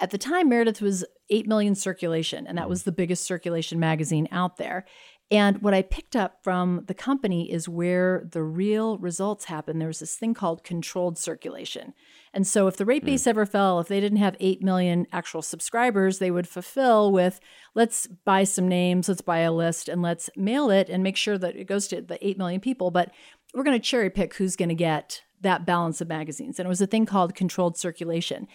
[0.00, 2.70] At the time, Meredith was 8 million circulation, and that mm-hmm.
[2.70, 4.86] was the biggest circulation magazine out there.
[5.30, 9.78] And what I picked up from the company is where the real results happen.
[9.78, 11.92] There was this thing called controlled circulation.
[12.32, 13.06] And so if the rate hmm.
[13.06, 17.40] base ever fell, if they didn't have 8 million actual subscribers, they would fulfill with
[17.74, 21.36] let's buy some names, let's buy a list, and let's mail it and make sure
[21.36, 22.90] that it goes to the 8 million people.
[22.90, 23.10] But
[23.52, 26.58] we're going to cherry pick who's going to get that balance of magazines.
[26.58, 28.48] And it was a thing called controlled circulation.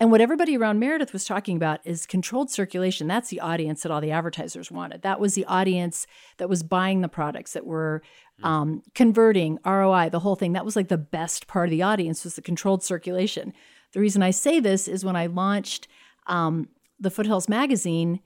[0.00, 3.06] And what everybody around Meredith was talking about is controlled circulation.
[3.06, 5.02] That's the audience that all the advertisers wanted.
[5.02, 6.06] That was the audience
[6.38, 8.02] that was buying the products that were
[8.42, 10.52] um, converting ROI, the whole thing.
[10.54, 13.52] That was like the best part of the audience was the controlled circulation.
[13.92, 15.88] The reason I say this is when I launched
[16.26, 18.20] um, the Foothills magazine,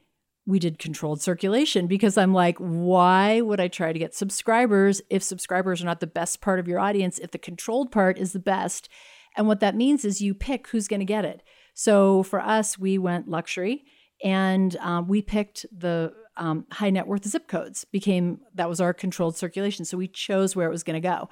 [0.47, 5.23] we did controlled circulation because I'm like, why would I try to get subscribers if
[5.23, 8.39] subscribers are not the best part of your audience, if the controlled part is the
[8.39, 8.89] best?
[9.37, 11.43] And what that means is you pick who's going to get it.
[11.73, 13.85] So for us, we went luxury
[14.23, 18.93] and um, we picked the um, high net worth zip codes became that was our
[18.93, 21.29] controlled circulation so we chose where it was going to go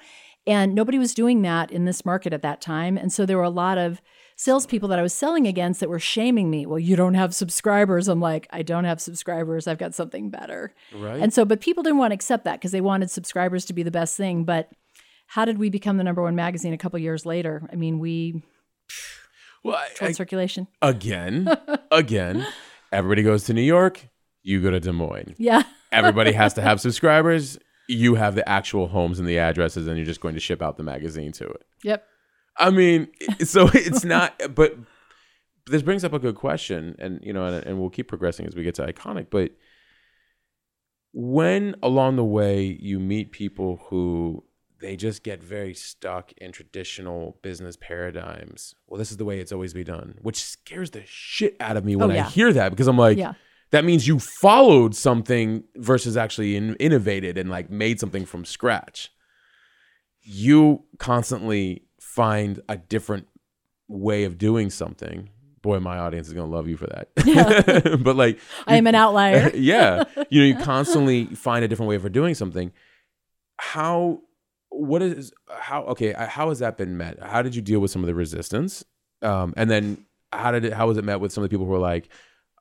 [0.47, 3.43] and nobody was doing that in this market at that time and so there were
[3.43, 4.01] a lot of
[4.37, 8.09] salespeople that i was selling against that were shaming me well you don't have subscribers
[8.09, 11.21] i'm like i don't have subscribers i've got something better Right.
[11.21, 13.83] and so but people didn't want to accept that because they wanted subscribers to be
[13.83, 14.71] the best thing but
[15.29, 18.43] how did we become the number one magazine a couple years later i mean we
[19.65, 21.49] well, I- I- circulation again,
[21.93, 22.47] again,
[22.91, 24.09] everybody goes to New York.
[24.43, 25.35] You go to Des Moines.
[25.39, 27.59] yeah Everybody has to have subscribers.
[27.89, 30.77] You have the actual homes and the addresses, and you're just going to ship out
[30.79, 31.63] the magazine to it.
[31.85, 32.05] yep
[32.57, 33.09] I mean,
[33.41, 34.77] so it's not, but
[35.67, 38.55] this brings up a good question, and you know, and, and we'll keep progressing as
[38.55, 39.27] we get to iconic.
[39.31, 39.53] But
[41.13, 44.45] when along the way you meet people who
[44.81, 49.53] they just get very stuck in traditional business paradigms, well, this is the way it's
[49.53, 52.27] always been done, which scares the shit out of me when Oh, yeah.
[52.27, 53.35] I hear that because I'm like, Yeah.
[53.71, 59.11] that means you followed something versus actually in, innovated and like made something from scratch
[60.25, 61.85] you constantly
[62.15, 63.27] find a different
[63.89, 65.31] way of doing something.
[65.63, 67.09] Boy my audience is going to love you for that.
[68.05, 69.51] But like i am an outlier.
[69.55, 70.05] Yeah.
[70.29, 72.73] You know you constantly find a different way of doing something.
[73.59, 74.21] How
[74.69, 77.23] what is how okay uh, how has that been met?
[77.23, 78.85] How did you deal with some of the resistance?
[79.23, 81.67] Um and then how did it how was it met with some of the people
[81.67, 82.09] who were like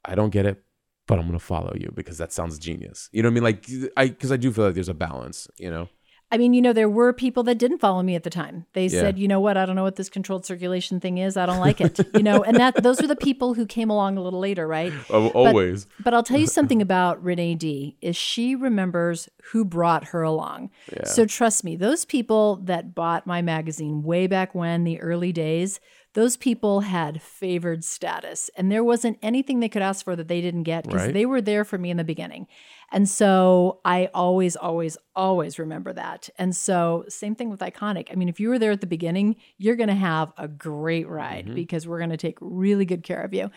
[0.04, 0.62] i don't get it
[1.08, 3.10] but i'm going to follow you because that sounds genius.
[3.12, 3.44] You know what i mean?
[3.44, 5.90] Like i because i do feel like there's a balance you know
[6.34, 8.66] I mean, you know, there were people that didn't follow me at the time.
[8.74, 9.02] They Yeah.
[9.02, 11.36] said, you know what, I don't know what this controlled circulation thing is.
[11.36, 12.00] I don't like it.
[12.14, 14.94] you know, and that those are the people who came along a little later, right?
[15.10, 20.06] Oh, always But I'll tell you something about Renee Dee is she remembers who brought
[20.06, 20.70] her along.
[20.96, 21.04] Yeah.
[21.06, 25.80] So trust me, those people that bought my magazine way back when, the early days,
[26.14, 28.50] those people had favored status.
[28.58, 31.14] And there wasn't anything they could ask for that they didn't get because Right.
[31.14, 32.48] they were there for me in the beginning.
[32.92, 36.30] And so I always, always, always remember that.
[36.38, 38.10] And so, same thing with Iconic.
[38.12, 41.08] I mean, if you were there at the beginning, you're going to have a great
[41.08, 43.50] ride because we're going to take really good care of you.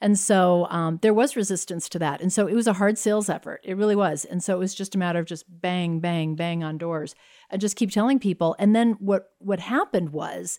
[0.00, 2.20] And so um, there was resistance to that.
[2.20, 3.60] And so it was a hard sales effort.
[3.64, 4.24] It really was.
[4.24, 7.14] And so it was just a matter of just bang, bang, bang on doors
[7.50, 8.56] and just keep telling people.
[8.58, 10.58] And then what what happened was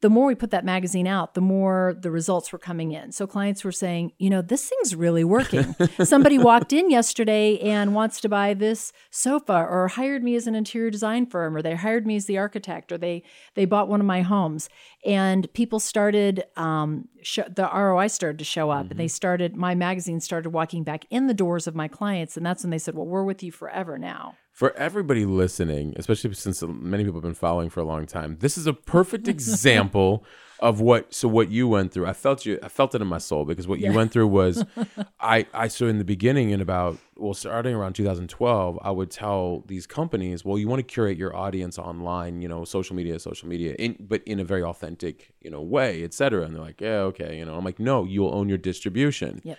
[0.00, 3.10] the more we put that magazine out, the more the results were coming in.
[3.10, 5.74] So clients were saying, you know, this thing's really working.
[6.04, 10.54] Somebody walked in yesterday and wants to buy this sofa or hired me as an
[10.54, 14.00] interior design firm or they hired me as the architect or they they bought one
[14.00, 14.68] of my homes
[15.04, 19.74] and people started um, sh- the ROI started to show up and they started my
[19.74, 22.94] magazine started walking back in the doors of my clients and that's when they said,
[22.94, 27.32] "Well, we're with you forever now." For everybody listening, especially since many people have been
[27.32, 30.24] following for a long time, this is a perfect example
[30.58, 31.14] of what.
[31.14, 32.58] So what you went through, I felt you.
[32.60, 34.64] I felt it in my soul because what you went through was,
[35.20, 35.46] I.
[35.54, 39.86] I so in the beginning, in about well, starting around 2012, I would tell these
[39.86, 43.76] companies, well, you want to curate your audience online, you know, social media, social media,
[43.78, 46.42] in, but in a very authentic, you know, way, et cetera.
[46.42, 47.54] And they're like, yeah, okay, you know.
[47.54, 49.40] I'm like, no, you'll own your distribution.
[49.44, 49.56] Yep.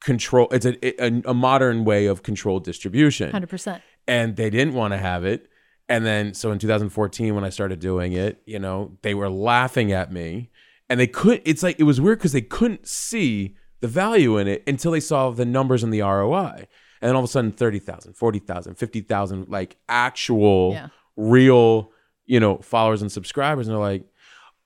[0.00, 0.48] Control.
[0.50, 3.82] It's a, a a modern way of controlled distribution Hundred percent.
[4.10, 5.46] And they didn't want to have it.
[5.88, 9.92] And then, so in 2014, when I started doing it, you know, they were laughing
[9.92, 10.50] at me
[10.88, 14.46] and they could, it's like, it was weird because they couldn't see the value in
[14.46, 16.66] it until they saw the numbers and the ROI.
[17.00, 20.88] And then all of a sudden, 30,000, 40,000, 50,000, like actual, Yeah.
[21.16, 21.90] real,
[22.26, 23.66] you know, followers and subscribers.
[23.66, 24.04] And they're like,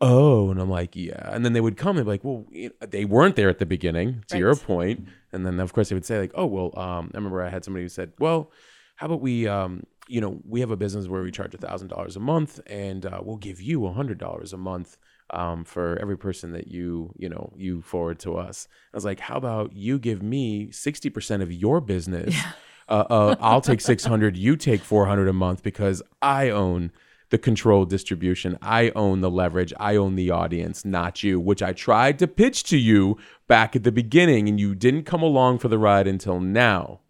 [0.01, 1.31] oh, and I'm like, yeah.
[1.33, 3.59] And then they would come and be like, well, you know, they weren't there at
[3.61, 5.07] the beginning, to your point.
[5.33, 7.65] And then of course they would say like, oh, well, um, I remember I had
[7.65, 8.51] somebody who said, well,
[8.97, 11.89] how about we, um, you know, we have a business where we charge a thousand
[11.89, 14.99] dollars a month, and uh, we'll give you a hundred dollars a month
[15.31, 18.69] um, for every person that you, you know, you forward to us.
[18.93, 22.35] I was like, how about you give me sixty percent of your business?
[22.87, 26.93] Uh, uh, I'll take six hundred, you take four hundred a month because I own
[27.31, 28.59] the control distribution.
[28.61, 29.73] I own the leverage.
[29.81, 33.17] I own the audience, not you, which I tried to pitch to you
[33.49, 37.01] back at the beginning, and you didn't come along for the ride until now.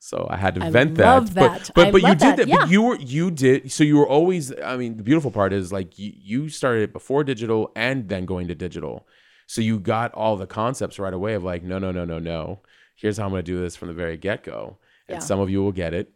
[0.00, 1.26] So I had to I vent that.
[1.34, 1.70] that.
[1.74, 2.48] But but, but you did that, that.
[2.48, 2.56] yeah.
[2.60, 5.72] But you were you did so you were always I mean the beautiful part is
[5.72, 9.06] like you, you started it before digital and then going to digital.
[9.46, 12.60] So you got all the concepts right away of like no no no no no.
[12.96, 14.78] Here's how I'm going to do this from the very get go.
[15.08, 15.18] And Yeah.
[15.20, 16.12] some of you will get it.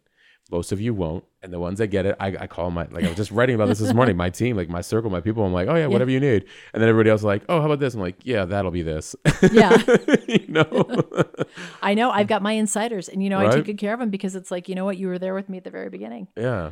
[0.51, 3.03] Most of you won't, and the ones that get it, I, I call my like
[3.03, 4.15] I was just writing about this this morning.
[4.15, 5.45] My team, like my circle, my people.
[5.45, 7.65] I'm like, oh yeah, whatever you need, and then everybody else is like, oh, how
[7.65, 7.93] about this?
[7.93, 9.15] I'm like, yeah, that'll be this.
[9.51, 9.77] Yeah.
[10.27, 11.03] you know,
[11.81, 12.09] I know.
[12.09, 14.49] I've got my insiders, and you know, I take good care of them because it's
[14.49, 16.27] like, you know what, you were there with me at the very beginning.
[16.37, 16.71] yeah.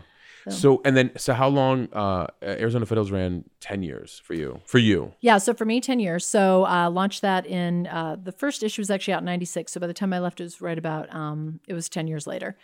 [0.50, 1.88] So and then so how long?
[1.94, 4.60] Uh, Arizona Foothills ran ten years for you.
[4.66, 6.26] For you, Yeah, so for me, 10 years.
[6.26, 9.72] So uh, launched that in uh, the first issue was actually out in 96.
[9.72, 12.26] So by the time I left, it was right about, um, it was 10 years
[12.26, 12.58] later.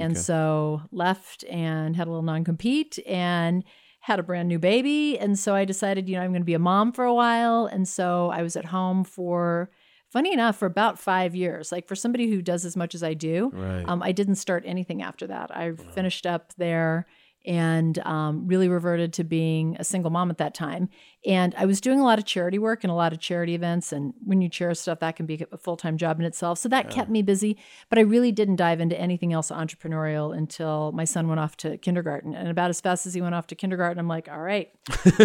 [0.00, 3.64] And so left and had a little non compete and
[4.00, 5.18] had a brand new baby.
[5.18, 7.66] And so I decided, you know, I'm going to be a mom for a while.
[7.66, 9.70] And so I was at home for,
[10.10, 11.70] funny enough, for about five years.
[11.70, 13.84] Like for somebody who does as much as I do, right?
[13.86, 15.54] um, I didn't start anything after that.
[15.54, 17.06] I finished up there
[17.46, 20.88] and um, really reverted to being a single mom at that time.
[21.26, 23.92] And I was doing a lot of charity work and a lot of charity events.
[23.92, 26.58] And when you chair stuff, that can be a full time job in itself.
[26.58, 27.58] So that kept me busy.
[27.90, 31.76] But I really didn't dive into anything else entrepreneurial until my son went off to
[31.76, 32.34] kindergarten.
[32.34, 34.70] And about as fast as he went off to kindergarten, I'm like, all right,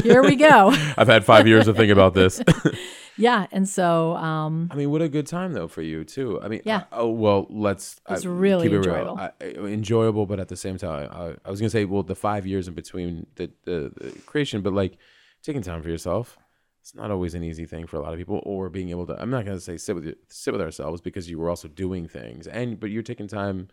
[0.04, 0.70] here we go.
[0.98, 2.44] I've had five years to think about this.
[3.18, 3.48] yeah.
[3.54, 6.42] And so, um, I mean, what a good time though for you too.
[6.42, 6.84] I mean, Yeah.
[6.92, 8.02] I- oh well, let's.
[8.10, 9.16] was I- really keep it enjoyable.
[9.16, 9.32] Real.
[9.42, 12.46] I, enjoyable, but at the same time, I, I was gonna say, well, the five
[12.46, 14.98] years in between the, the, the creation, but like
[15.46, 16.38] taking time for yourself.
[16.82, 19.20] It's not always an easy thing for a lot of people, or being able to.
[19.20, 22.08] I'm not gonna say sit with you, sit with ourselves because you were also doing
[22.08, 23.70] things, and but you're taking time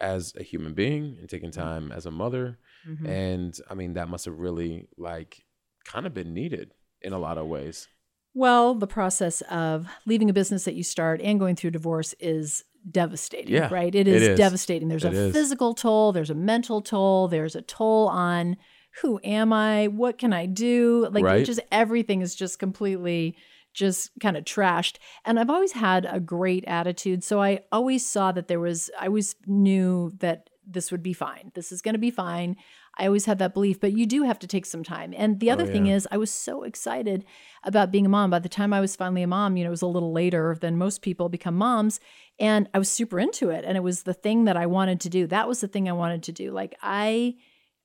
[0.00, 3.08] as a human being and taking time as a mother, mhm.
[3.08, 5.44] and I mean that must have really like
[5.84, 6.72] kind of been needed
[7.02, 7.88] in a lot of ways.
[8.34, 12.64] Well, the process of leaving a business that you start and going through divorce is
[12.90, 13.94] devastating, Yeah, right?
[13.94, 14.38] It it is, is.
[14.38, 14.88] devastating.
[14.88, 15.32] There's It a is.
[15.32, 18.56] physical toll, there's a mental toll, there's a toll on
[19.02, 19.88] who am I?
[19.88, 21.08] What can I do?
[21.10, 21.44] Like Right.
[21.44, 23.36] just everything is just completely
[23.74, 24.96] just kind of trashed.
[25.26, 29.06] And I've always had a great attitude, so I always saw that there was I
[29.06, 31.52] always knew that this would be fine.
[31.54, 32.56] This is going to be fine.
[32.98, 35.12] I always had that belief, but you do have to take some time.
[35.16, 37.24] And the Oh, other thing is, I was so excited
[37.62, 38.30] about being a mom.
[38.30, 40.56] By the time I was finally a mom, you know, it was a little later
[40.60, 42.00] than most people become moms.
[42.40, 43.64] And I was super into it.
[43.64, 45.26] And it was the thing that I wanted to do.
[45.26, 46.50] That was the thing I wanted to do.
[46.50, 47.36] Like I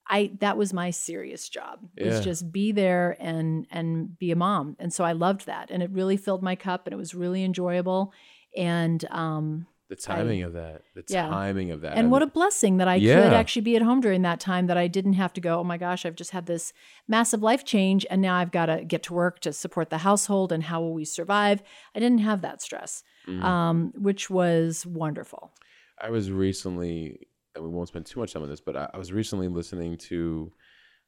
[0.08, 1.80] I that was my serious job.
[2.00, 4.76] Was just be there and and be a mom.
[4.80, 5.70] And so I loved that.
[5.72, 8.12] And it really filled my cup and it was really enjoyable.
[8.58, 11.28] And um The timing of that, the Yeah.
[11.28, 14.22] timing of that, and what a blessing that I could actually be at home during
[14.24, 16.74] that time that I didn't have to go, oh my gosh, I've just had this
[17.08, 20.52] massive life change and now I've got to get to work to support the household
[20.52, 21.62] and how will we survive?
[21.96, 23.44] I didn't have that stress, Mm.
[23.44, 25.52] um, which was wonderful.
[26.00, 28.98] I was recently, and we won't spend too much time on this, but I, I
[28.98, 30.52] was recently listening to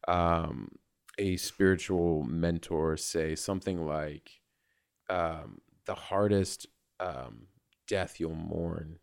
[0.08, 0.70] um,
[1.18, 4.30] a spiritual mentor say something like,
[5.10, 6.68] um, "The hardest
[7.00, 7.48] um,
[7.88, 9.00] death you'll mourn,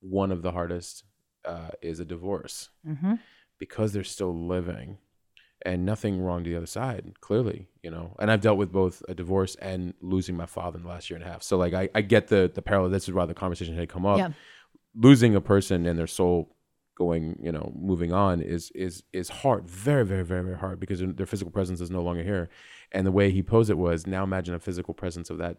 [0.00, 1.04] one of the hardest,
[1.44, 3.14] uh, is a divorce hmm
[3.58, 4.98] because they're still living."
[5.66, 8.16] And nothing wrong to the other side, clearly, you know.
[8.18, 11.18] And I've dealt with both a divorce and losing my father in the last year
[11.18, 11.42] and a half.
[11.42, 12.88] So, like, I, I get the the parallel.
[12.90, 14.30] This is why the conversation had come up Yeah.
[14.94, 16.56] losing a person and their soul
[17.04, 21.00] going you know moving on is is is hard very very very very hard because
[21.18, 22.44] their physical presence is no longer here
[22.92, 25.56] and the way he posed it was now imagine a physical presence of that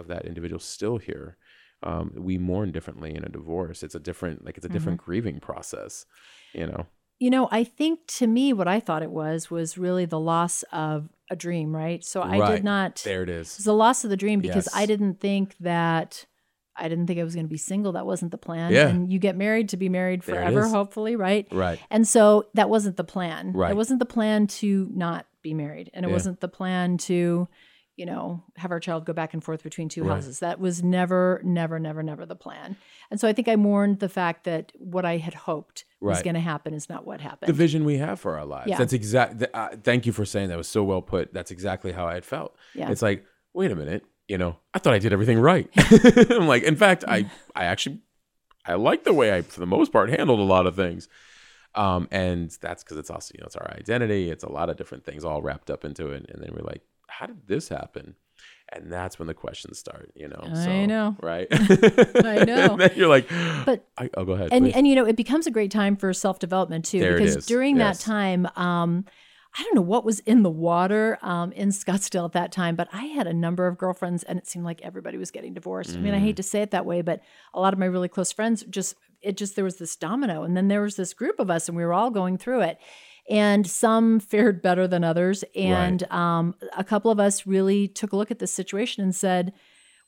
[0.00, 1.36] of that individual still here
[1.82, 5.38] um, we mourn differently in a divorce it's a different like it's a different grieving
[5.40, 6.06] process
[6.60, 6.86] you know
[7.20, 10.62] You know, I think to me, what I thought it was was really the loss
[10.72, 12.04] of a dream, right?
[12.04, 12.54] So I Right.
[12.56, 13.02] did not.
[13.04, 14.74] there it It is was the loss of the dream because Yes.
[14.74, 16.26] I didn't think that
[16.76, 17.92] I didn't think I was going to be single.
[17.92, 18.72] That wasn't the plan.
[18.72, 18.88] Yeah.
[18.88, 21.46] And you get married to be married forever, hopefully, right?
[21.52, 23.52] right And so that wasn't the plan.
[23.52, 23.70] Right.
[23.70, 25.90] It wasn't the plan to not be married.
[25.94, 26.14] And it Yeah.
[26.14, 27.46] wasn't the plan to,
[27.96, 30.14] you know, have our child go back and forth between two Right.
[30.14, 30.40] houses.
[30.40, 32.76] That was never, never, never, never the plan.
[33.08, 36.34] And so I think I mourned the fact that what I had hoped was going
[36.34, 37.48] to happen is not what happened.
[37.48, 38.78] the vision we have for our lives Yeah.
[38.78, 41.50] that's exact th- uh, thank you for saying that it was so well put that's
[41.50, 42.90] exactly how i had felt Yeah.
[42.90, 45.68] it's like wait a minute you know i thought i did everything right
[46.30, 47.98] i'm like in fact i i actually
[48.66, 51.08] i like the way i for the most part handled a lot of things
[51.74, 54.76] um and that's because it's also you know it's our identity it's a lot of
[54.76, 58.14] different things all wrapped up into it and then we're like how did this happen
[58.72, 61.16] and that's when the questions start you know I know.
[61.22, 62.72] right I know.
[62.72, 63.28] and then you're like
[63.66, 64.74] But- I, oh go ahead and please.
[64.74, 67.76] and you know it becomes a great time for self development too There because during
[67.76, 67.98] Yes.
[67.98, 69.04] that time um
[69.56, 72.88] I don't know what was in the water um, in Scottsdale at that time, but
[72.92, 75.96] I had a number of girlfriends, and it seemed like everybody was getting divorced.
[75.96, 76.22] I mean, I Mm.
[76.22, 77.20] hate to say it that way, but
[77.52, 80.54] a lot of my really close friends just it just there was this domino, and
[80.56, 82.78] then there was this group of us, and we were all going through it.
[83.30, 88.16] And some fared better than others, and um, a couple of us really took a
[88.16, 89.54] look at this situation and said,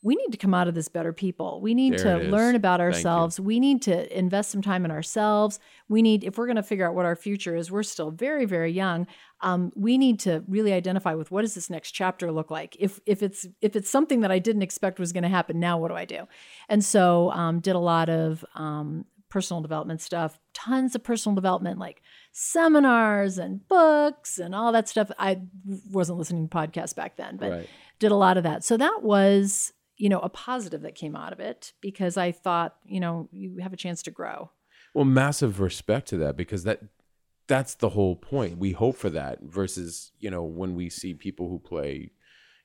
[0.02, 1.60] we need to come out of this better people.
[1.60, 3.40] We need There to learn about ourselves.
[3.40, 5.58] We need to invest some time in ourselves.
[5.88, 8.44] We need, if we're going to figure out what our future is, we're still very,
[8.44, 9.06] very young.
[9.40, 12.76] Um, we need to really identify with what does this next chapter look like.
[12.78, 15.78] If if it's if it's something that I didn't expect was going to happen, now
[15.78, 16.28] what do I do?
[16.68, 21.78] And so um, did a lot of um, personal development stuff, tons of personal development,
[21.78, 22.00] like
[22.32, 25.10] seminars and books and all that stuff.
[25.18, 25.40] I
[25.90, 27.68] wasn't listening to podcasts back then, but Right.
[27.98, 28.62] did a lot of that.
[28.64, 32.76] So that was, you know, a positive that came out of it because I thought,
[32.84, 34.50] you know, you have a chance to grow.
[34.94, 36.80] Well, massive respect to that because that
[37.48, 38.58] that's the whole point.
[38.58, 42.10] We hope for that versus, you know, when we see people who play,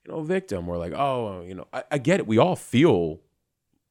[0.05, 2.27] you know, victim, we're like, oh, you know, I, I get it.
[2.27, 3.21] We all feel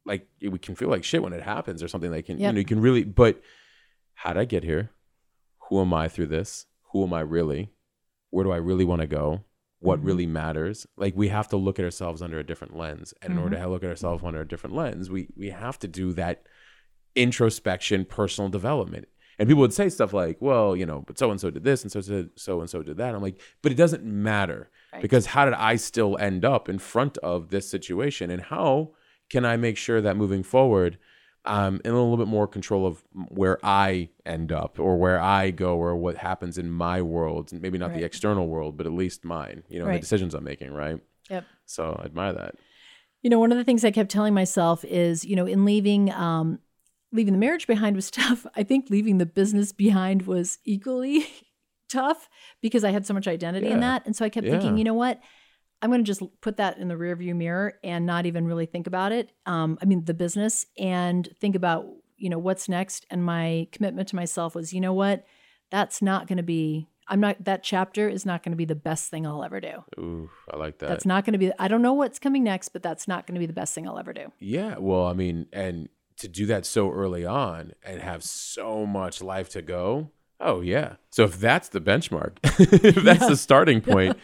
[0.05, 2.59] like we can feel like shit when it happens or something like can you know,
[2.59, 3.41] you can really but
[4.14, 4.91] how did I get here?
[5.68, 6.66] Who am I through this?
[6.93, 7.70] Who am I really?
[8.30, 9.45] Where do I really want to go?
[9.81, 10.05] What Mhm.
[10.07, 10.87] really matters?
[10.97, 13.12] Like we have to look at ourselves under a different lens.
[13.22, 13.64] And in order Mm-hmm.
[13.64, 16.45] to look at ourselves under a different lens, we we have to do that
[17.16, 19.09] introspection, personal development.
[19.39, 21.83] And people would say stuff like, "Well, you know, but so and so did this,
[21.83, 25.01] and so so so and so did that." I'm like, but it doesn't matter Right.
[25.03, 28.93] because how did I still end up in front of this situation, and how
[29.31, 30.99] can I make sure that moving forward,
[31.45, 35.51] I'm in a little bit more control of where I end up, or where I
[35.51, 39.24] go, or what happens in my world, maybe not the external world, but at least
[39.24, 39.62] mine.
[39.68, 41.01] You know, the decisions I'm making, right?
[41.30, 41.45] Yep.
[41.66, 42.57] So I admire that.
[43.22, 46.11] You know, one of the things I kept telling myself is, you know, in leaving
[46.12, 46.59] um
[47.12, 48.47] leaving the marriage behind was tough.
[48.57, 51.26] I think leaving the business behind was equally
[51.88, 52.28] tough
[52.62, 54.03] because I had so much identity in that.
[54.07, 54.53] And so I kept Yeah.
[54.53, 55.20] thinking, you know what?
[55.83, 58.87] I'm going to just put that in the rearview mirror and not even really think
[58.87, 59.33] about it.
[59.47, 63.07] Um, I mean, the business and think about, you know, what's next.
[63.11, 65.24] And my commitment to myself was, you know what?
[65.70, 68.74] That's not going to be, I'm not, that chapter is not going to be the
[68.74, 69.85] best thing I'll ever do.
[69.99, 70.89] Ooh, I like that.
[70.89, 73.35] That's not going to be, I don't know what's coming next, but that's not going
[73.35, 74.33] to be the best thing I'll ever do.
[74.39, 75.89] Yeah, well, I mean, and
[76.20, 80.11] to do that so early on and have so much life to go.
[80.39, 80.97] Oh yeah.
[81.11, 84.18] So if that's the benchmark, if that's the starting point,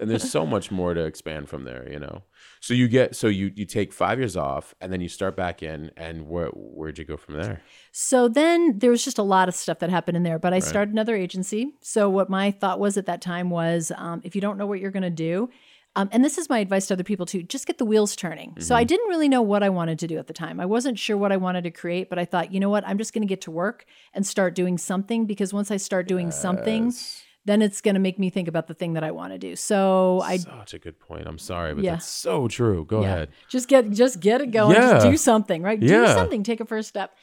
[0.00, 2.22] then there's so much more to expand from there, you know.
[2.60, 5.62] So you get so you you take 5 years off and then you start back
[5.62, 7.60] in and where where'd you go from there?
[7.92, 10.58] So then there was just a lot of stuff that happened in there, but I
[10.60, 11.74] started another agency.
[11.82, 14.80] So what my thought was at that time was, um, if you don't know what
[14.80, 15.50] you're going to do,
[15.96, 18.54] um, and this is my advice to other people too, just get the wheels turning.
[18.60, 20.60] So I didn't really know what I wanted to do at the time.
[20.60, 22.96] I wasn't sure what I wanted to create, but I thought, you know what, I'm
[22.96, 26.30] just going to get to work and start doing something because once I start doing
[26.30, 27.22] something, Yes.
[27.46, 29.56] Then it's going to make me think about the thing that I want to do.
[29.56, 31.26] So I Such a good point.
[31.26, 31.92] I'm sorry, but Yeah.
[31.92, 32.84] that's so true.
[32.84, 33.08] Go Yeah.
[33.14, 33.28] ahead.
[33.48, 34.74] Just get just get it going.
[34.76, 35.80] Just do something, right?
[35.80, 36.42] Do something.
[36.42, 37.14] Take a first step.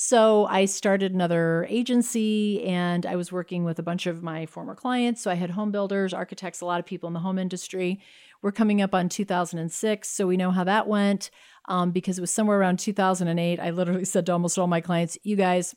[0.00, 4.76] So I started another agency and I was working with a bunch of my former
[4.76, 5.20] clients.
[5.20, 8.00] So I had home builders, architects, a lot of people in the home industry.
[8.40, 10.08] We're coming up on 2006.
[10.08, 11.30] So we know how that went
[11.66, 13.58] um, because it was somewhere around 2008.
[13.58, 15.74] I literally said to almost all my clients, you guys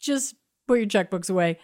[0.00, 0.34] just
[0.66, 1.58] put your checkbooks away.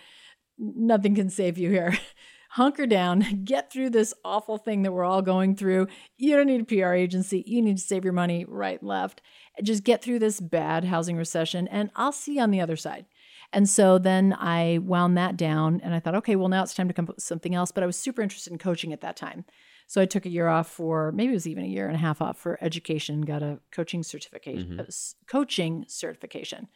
[0.59, 1.97] Nothing can save you here.
[2.51, 5.89] Hunker down, get through this awful thing that we're all going through.
[6.17, 7.45] You don't need a PR agency.
[7.47, 9.21] You need to save your money right left.
[9.63, 13.05] Just get through this bad housing recession, and I'll see you on the other side.
[13.53, 16.89] And so then I wound that down and I thought, okay, well, now it's time
[16.89, 17.71] to come up with something else.
[17.73, 19.45] But I was super interested in coaching at that time.
[19.87, 21.99] So I took a year off for maybe it was even a year and a
[22.01, 26.67] half off for education, got a coaching certification, uh, s- coaching certification.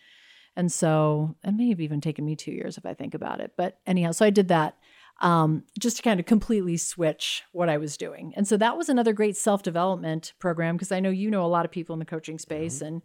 [0.57, 3.53] And so it may have even taken me two years if I think about it.
[3.57, 4.76] But anyhow, so I did that
[5.20, 8.32] um, just to kind of completely switch what I was doing.
[8.36, 11.46] And so that was another great self development program because I know you know a
[11.46, 13.03] lot of people in the coaching space and,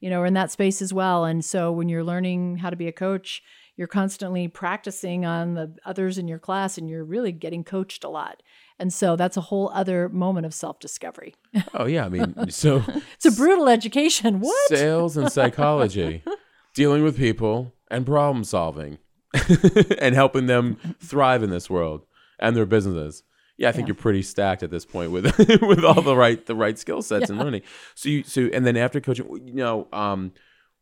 [0.00, 1.24] you know, are in that space as well.
[1.24, 3.42] And so when you're learning how to be a coach,
[3.76, 8.08] you're constantly practicing on the others in your class and you're really getting coached a
[8.08, 8.42] lot.
[8.78, 11.34] And so that's a whole other moment of self discovery.
[11.74, 12.82] Oh yeah, I mean, so
[13.14, 14.40] It's a brutal education.
[14.40, 14.68] What?
[14.68, 16.22] sales and psychology,
[16.76, 18.98] dealing with people and problem solving,
[19.98, 22.04] and helping them thrive in this world
[22.38, 23.22] and their businesses.
[23.58, 23.94] Yeah, I think Yeah.
[23.94, 25.24] you're pretty stacked at this point with
[25.62, 27.62] with all the right the right skill sets and learning.
[27.94, 30.32] So you so and then after coaching, you know, um,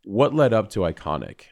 [0.05, 1.42] what led up to Iconic?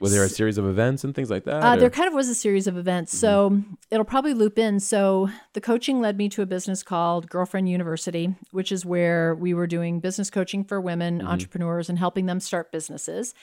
[0.00, 1.62] Was there a series of events and things like that?
[1.62, 3.16] Uh, there kind of was a series of events.
[3.16, 4.80] So it'll probably loop in.
[4.80, 9.52] So the coaching led me to a business called Girlfriend University, which is where we
[9.52, 13.34] were doing business coaching for women entrepreneurs and helping them start businesses.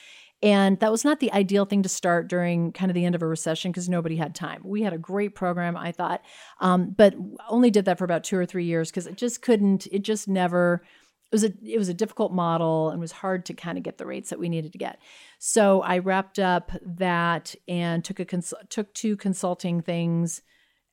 [0.44, 3.22] And that was not the ideal thing to start during kind of the end of
[3.22, 4.62] a recession because nobody had time.
[4.64, 6.24] We had a great program, I thought,
[6.60, 7.16] um, but
[7.50, 10.28] only did that for about two or three years because it just couldn't, it just
[10.28, 10.84] never,
[11.30, 13.98] it was a it was a difficult model and was hard to kind of get
[13.98, 15.00] the rates that we needed to get.
[15.40, 20.42] So I wrapped up that and took a cons- took two consulting things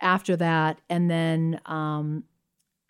[0.01, 2.25] after that, and then um,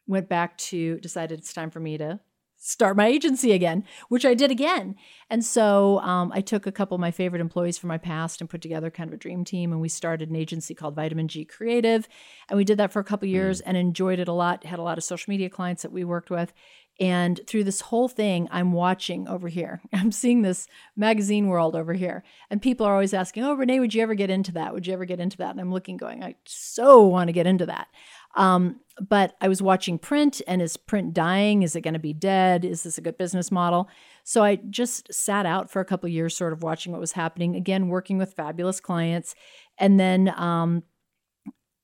[0.06, 2.20] went back to decided it's time for me to
[2.66, 4.96] start my agency again, which I did again.
[5.28, 8.48] And so um, I took a couple of my favorite employees from my past and
[8.48, 9.70] put together kind of a dream team.
[9.70, 12.08] And we started an agency called Vitamin G Creative.
[12.48, 14.64] And we did that for a couple years and enjoyed it a lot.
[14.64, 16.54] Had a lot of social media clients that we worked with.
[17.00, 19.82] And through this whole thing, I'm watching over here.
[19.92, 22.22] I'm seeing this magazine world over here.
[22.50, 24.72] And people are always asking, Oh, Renee, would you ever get into that?
[24.72, 25.50] Would you ever get into that?
[25.50, 27.88] And I'm looking, going, I so want to get into that.
[28.36, 31.64] Um, but I was watching print, and is print dying?
[31.64, 32.64] Is it going to be dead?
[32.64, 33.88] Is this a good business model?
[34.22, 37.56] So I just sat out for a couple years, sort of watching what was happening.
[37.56, 39.34] Again, working with fabulous clients,
[39.78, 40.84] and then um,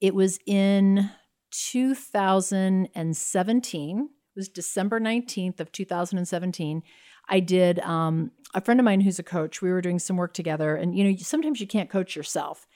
[0.01, 1.11] it was in
[1.51, 4.09] 2017.
[4.35, 6.83] It was December 19th of 2017.
[7.29, 9.61] I did um, a friend of mine who's a coach.
[9.61, 12.67] We were doing some work together, and you know, sometimes you can't coach yourself.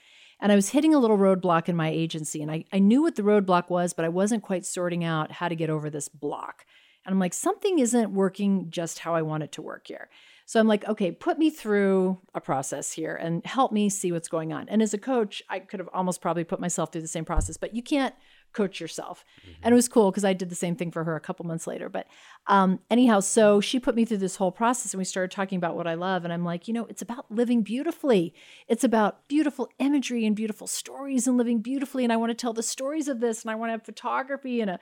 [0.40, 3.14] And I was hitting a little roadblock in my agency, and I, I knew what
[3.14, 6.66] the roadblock was, but I wasn't quite sorting out how to get over this block.
[7.07, 10.09] And I'm like, something isn't working just how I want it to work here.
[10.46, 14.28] So I'm like, okay, put me through a process here and help me see what's
[14.28, 14.68] going on.
[14.68, 17.57] And as a coach, I could have almost probably put myself through the same process,
[17.57, 18.14] but you can't
[18.55, 19.24] coach yourself.
[19.62, 21.66] And it was cool because I did the same thing for her a couple months
[21.66, 21.88] later.
[21.88, 22.07] But
[22.46, 25.76] um, anyhow, so she put me through this whole process and we started talking about
[25.76, 26.24] what I love.
[26.24, 28.32] And I'm like, you know, it's about living beautifully.
[28.68, 32.05] It's about beautiful imagery and beautiful stories and living beautifully.
[32.05, 34.61] And I want to tell the stories of this and I want to have photography
[34.61, 34.78] and a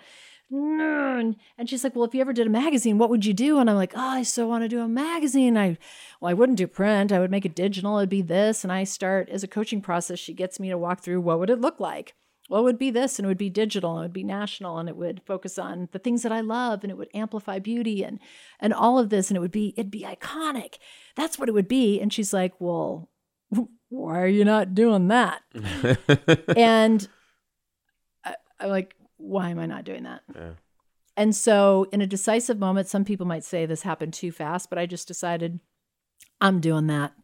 [0.54, 3.70] and she's like, "Well, if you ever did a magazine, what would you do?" And
[3.70, 5.56] I'm like, "Oh, I so want to do a magazine.
[5.56, 5.78] I,
[6.20, 7.10] well, I wouldn't do print.
[7.10, 7.96] I would make it digital.
[7.96, 10.18] It'd be this." And I start as a coaching process.
[10.18, 12.14] She gets me to walk through what would it look like.
[12.53, 14.76] Well, it would be this, and it would be digital, and it would be national,
[14.76, 18.05] and it would focus on the things that I love, and it would amplify beauty,
[18.05, 18.20] and
[18.61, 20.74] and all of this, and it would be it'd be iconic.
[21.16, 21.98] That's what it would be.
[21.98, 23.09] And she's like, "Well,
[23.88, 25.40] why are you not doing that?"
[26.55, 27.09] and
[28.22, 30.20] I, I'm like, why am I not doing that?
[30.34, 30.50] Yeah.
[31.16, 34.78] And so, in a decisive moment, some people might say this happened too fast, but
[34.78, 35.59] I just decided
[36.38, 37.14] I'm doing that.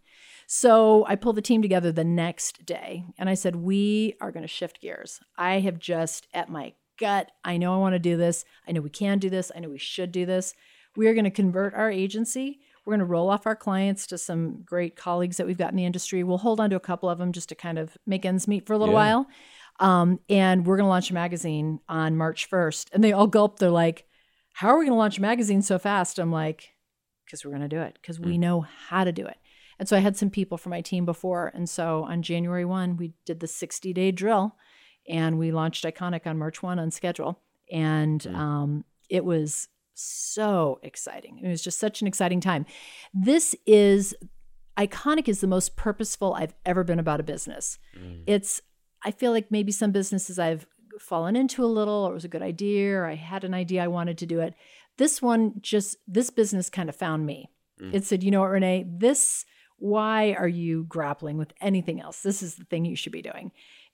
[0.51, 4.45] So, I pulled the team together the next day and I said, We are going
[4.45, 5.21] to shift gears.
[5.37, 8.47] I have just, at my gut, I know I want to do this.
[8.67, 9.53] I know we can do this.
[9.55, 10.55] I know we should do this.
[10.97, 12.61] We are going to convert our agency.
[12.87, 15.77] We're going to roll off our clients to some great colleagues that we've got in
[15.77, 16.25] the industry.
[16.25, 18.67] We'll hold on to a couple of them just to kind of make ends meet
[18.67, 19.01] for a little Yeah.
[19.01, 19.27] while.
[19.81, 22.89] Um, and we're going to launch a magazine on March 1st.
[22.95, 23.59] And they all gulp.
[23.59, 24.07] They're like,
[24.55, 26.19] How are we going to launch a magazine so fast?
[26.19, 26.71] I'm like,
[27.27, 29.37] Because we're going to do it, because we know how to do it.
[29.79, 31.53] And so I had some people from my team before.
[31.55, 34.57] And so on January 1, we did the 60 day drill
[35.09, 37.41] and we launched Iconic on March 1 on schedule.
[37.71, 38.35] And mm.
[38.35, 41.41] um, it was so exciting.
[41.43, 42.67] It was just such an exciting time.
[43.13, 44.15] This is
[44.79, 47.79] Iconic is the most purposeful I've ever been about a business.
[47.99, 48.23] Mm.
[48.27, 48.63] It's,
[49.05, 50.67] I feel like maybe some businesses I've
[51.01, 53.83] fallen into a little, or it was a good idea, or I had an idea
[53.83, 54.55] I wanted to do it.
[54.97, 57.51] This one just, this business kind of found me.
[57.83, 57.95] Mm.
[57.95, 59.45] It said, you know what, Renee, this,
[59.79, 62.23] why are you grappling with anything else?
[62.23, 63.53] This is the thing you should be doing.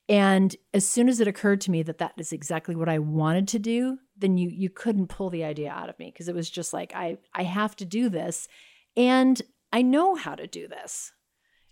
[0.09, 3.49] And as soon as it occurred to me that that is exactly what I wanted
[3.49, 6.51] to do, then you you couldn't pull the idea out of me because it was
[6.51, 8.49] just like I I have to do this
[8.97, 9.41] and
[9.73, 11.13] I know how to do this.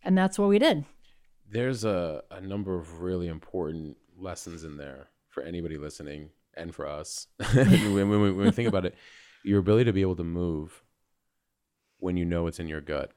[0.03, 0.85] And that's what we did.
[1.49, 6.87] There's a, a number of really important lessons in there for anybody listening and for
[6.87, 7.29] us.
[7.53, 8.95] when, when, we, when we think about it,
[9.45, 10.83] your ability to be able to move
[11.99, 13.13] when you know it's in your gut.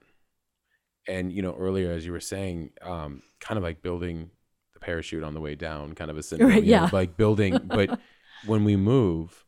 [1.07, 4.31] And, you know, earlier, as you were saying, um, kind of like building
[4.73, 6.49] the parachute on the way down, kind of a syndrome.
[6.53, 6.89] Right, know, yeah.
[6.91, 7.99] like building, but
[8.45, 9.45] when we move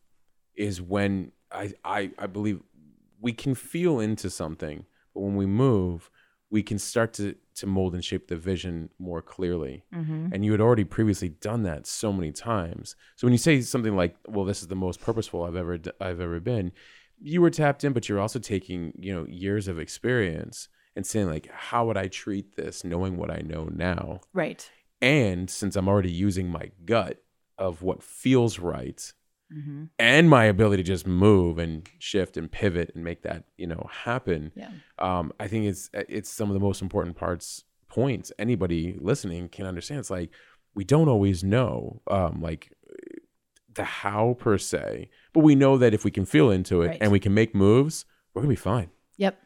[0.56, 2.62] is when I, I, I believe
[3.20, 6.10] we can feel into something, but when we move,
[6.50, 9.84] we can start to to mold and shape the vision more clearly.
[10.32, 12.96] And you had already previously done that so many times.
[13.16, 16.22] So when you say something like, "Well, this is the most purposeful I've ever I've
[16.22, 16.72] ever been,"
[17.20, 21.28] you were tapped in, but you're also taking you know years of experience and saying
[21.28, 24.70] like, "How would I treat this, knowing what I know now?" Right.
[25.02, 27.24] And since I'm already using my gut
[27.58, 29.14] of what feels right
[29.50, 29.86] Mm-hmm.
[29.98, 33.88] and my ability to just move and shift and pivot and make that you know
[33.90, 34.72] happen Yeah.
[35.00, 39.66] um, I think it's it's some of the most important parts points anybody listening can
[39.66, 40.00] understand.
[40.02, 40.32] It's like
[40.76, 42.74] we don't always know um, like
[43.74, 46.98] the how per se, but we know that if we can feel into it Right.
[47.00, 48.90] and we can make moves, we're gonna be fine.
[49.16, 49.40] Yep.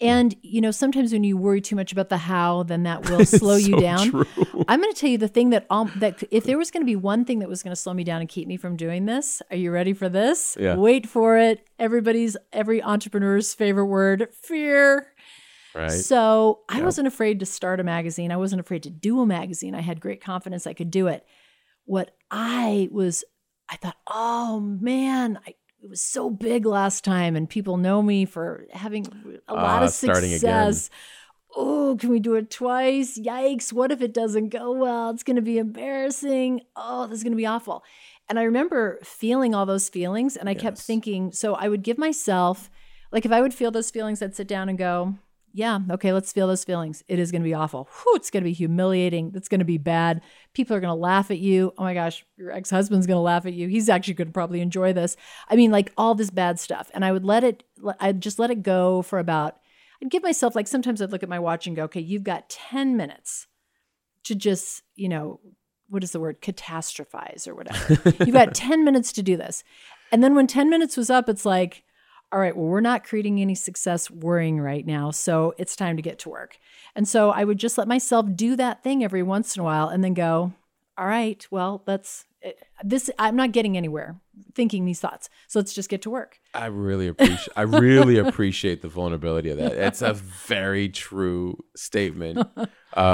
[0.00, 3.24] And you know, sometimes when you worry too much about the how, then that will
[3.24, 4.10] slow you So down.
[4.10, 4.24] true.
[4.68, 6.86] I'm going to tell you the thing that um, that if there was going to
[6.86, 9.06] be one thing that was going to slow me down and keep me from doing
[9.06, 10.56] this, are you ready for this?
[10.58, 10.74] Yeah.
[10.76, 11.66] Wait for it.
[11.78, 15.06] Everybody's every entrepreneur's favorite word, fear.
[15.74, 15.90] Right?
[15.90, 18.30] So I wasn't afraid to start a magazine.
[18.30, 19.74] I wasn't afraid to do a magazine.
[19.74, 21.24] I had great confidence I could do it.
[21.84, 23.24] What I was
[23.68, 25.54] I thought, oh man, I,
[25.84, 29.06] it was so big last time, and people know me for having
[29.46, 30.88] a lot Ah, of success.
[31.54, 33.18] Oh, can we do it twice?
[33.18, 33.70] Yikes.
[33.70, 35.10] What if it doesn't go well?
[35.10, 36.62] It's going to be embarrassing.
[36.74, 37.84] Oh, this is going to be awful.
[38.30, 41.98] And I remember feeling all those feelings, and I kept thinking, so I would give
[41.98, 42.70] myself,
[43.12, 45.16] like, if I would feel those feelings, I'd sit down and go,
[45.56, 47.04] yeah, okay, let's feel those feelings.
[47.06, 47.88] It is going to be awful.
[47.88, 49.30] Whew, it's going to be humiliating.
[49.36, 50.20] It's going to be bad.
[50.52, 51.72] People are going to laugh at you.
[51.78, 53.68] Oh my gosh, your ex husband's going to laugh at you.
[53.68, 55.16] He's actually going to probably enjoy this.
[55.48, 56.90] I mean, like all this bad stuff.
[56.92, 57.62] And I would let it,
[58.00, 59.58] I'd just let it go for about,
[60.02, 62.50] I'd give myself, like, sometimes I'd look at my watch and go, okay, you've got
[62.50, 63.46] 10 minutes
[64.24, 65.38] to just, you know,
[65.88, 66.42] what is the word?
[66.42, 68.12] Catastrophize or whatever.
[68.24, 69.62] you've got 10 minutes to do this.
[70.10, 71.84] And then when 10 minutes was up, it's like,
[72.34, 75.12] all right, well, we're not creating any success worrying right now.
[75.12, 76.58] So it's time to get to work.
[76.96, 79.88] And so I would just let myself do that thing every once in a while
[79.88, 80.52] and then go,
[80.98, 82.24] all right, well, let's,
[82.82, 84.16] this, I'm not getting anywhere
[84.52, 85.30] thinking these thoughts.
[85.46, 86.40] So let's just get to work.
[86.52, 89.72] I really appreciate I really appreciate the vulnerability of that.
[89.72, 92.66] It's a very true statement uh,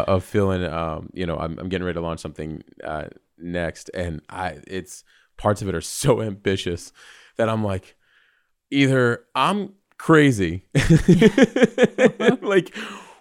[0.08, 4.22] of feeling um, you know, I'm, I'm getting ready to launch something uh, next and
[4.30, 5.04] I it's
[5.36, 6.90] parts of it are so ambitious
[7.36, 7.96] that I'm like
[8.70, 10.64] either I'm crazy.
[12.42, 12.74] Like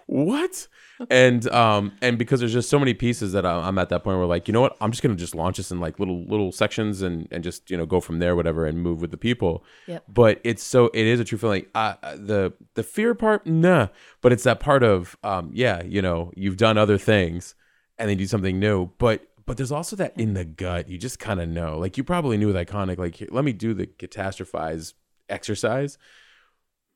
[0.06, 0.66] what?
[1.08, 4.26] And um and because there's just so many pieces that I'm at that point where
[4.26, 4.76] like you know what?
[4.80, 7.76] I'm just gonna just launch this in like little little sections and and just you
[7.76, 9.64] know go from there whatever and move with the people.
[9.86, 10.04] Yep.
[10.08, 11.66] but it's so it is a true feeling.
[11.74, 13.88] Uh, the the fear part nah.
[14.20, 17.54] But it's that part of um yeah you know you've done other things
[17.98, 18.90] and then do something new.
[18.98, 20.88] But but there's also that in the gut.
[20.88, 21.78] You just kind of know.
[21.78, 24.92] Like you probably knew with iconic like let me do the catastrophize
[25.30, 25.98] exercise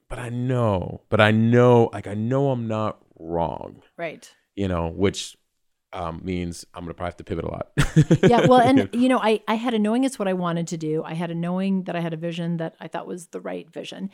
[0.09, 3.83] but i know but i know like i know i'm not wrong.
[3.97, 4.33] Right.
[4.55, 5.37] you know which
[5.93, 7.71] um, means i'm gonna probably have to pivot a lot.
[8.23, 10.77] Yeah well and you know I, I had a knowing it's what i wanted to
[10.77, 11.05] do.
[11.05, 13.71] I had a knowing that i had a vision that i thought was the right
[13.71, 14.11] vision.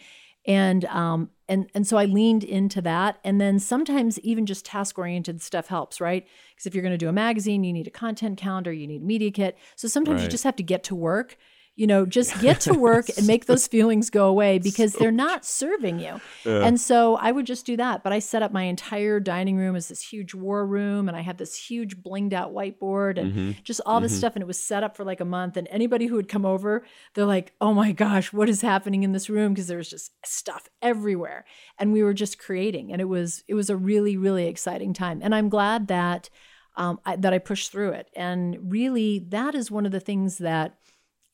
[0.47, 3.19] And um and and so i leaned into that.
[3.25, 6.27] And then sometimes even just task oriented stuff helps right?
[6.51, 9.01] Because if you're going to do a magazine you need a content calendar you need
[9.01, 9.57] a media kit.
[9.75, 11.39] So sometimes you just have to get to work
[11.81, 15.45] you know just get to work and make those feelings go away because they're not
[15.45, 16.21] serving you.
[16.45, 19.77] And so i would just do that but i set up my entire dining room
[19.77, 23.31] as this huge war room and i had this huge blinged out whiteboard and
[23.65, 26.07] just all this stuff and it was set up for like a month and anybody
[26.07, 29.55] who would come over they're like oh my gosh what is happening in this room?
[29.55, 31.45] Because there was just stuff everywhere
[31.79, 35.21] and we were just creating and it was it was a really really exciting time.
[35.23, 36.31] And i'm glad that
[36.77, 38.09] um, I, that i pushed through it.
[38.15, 40.79] And really that is one of the things that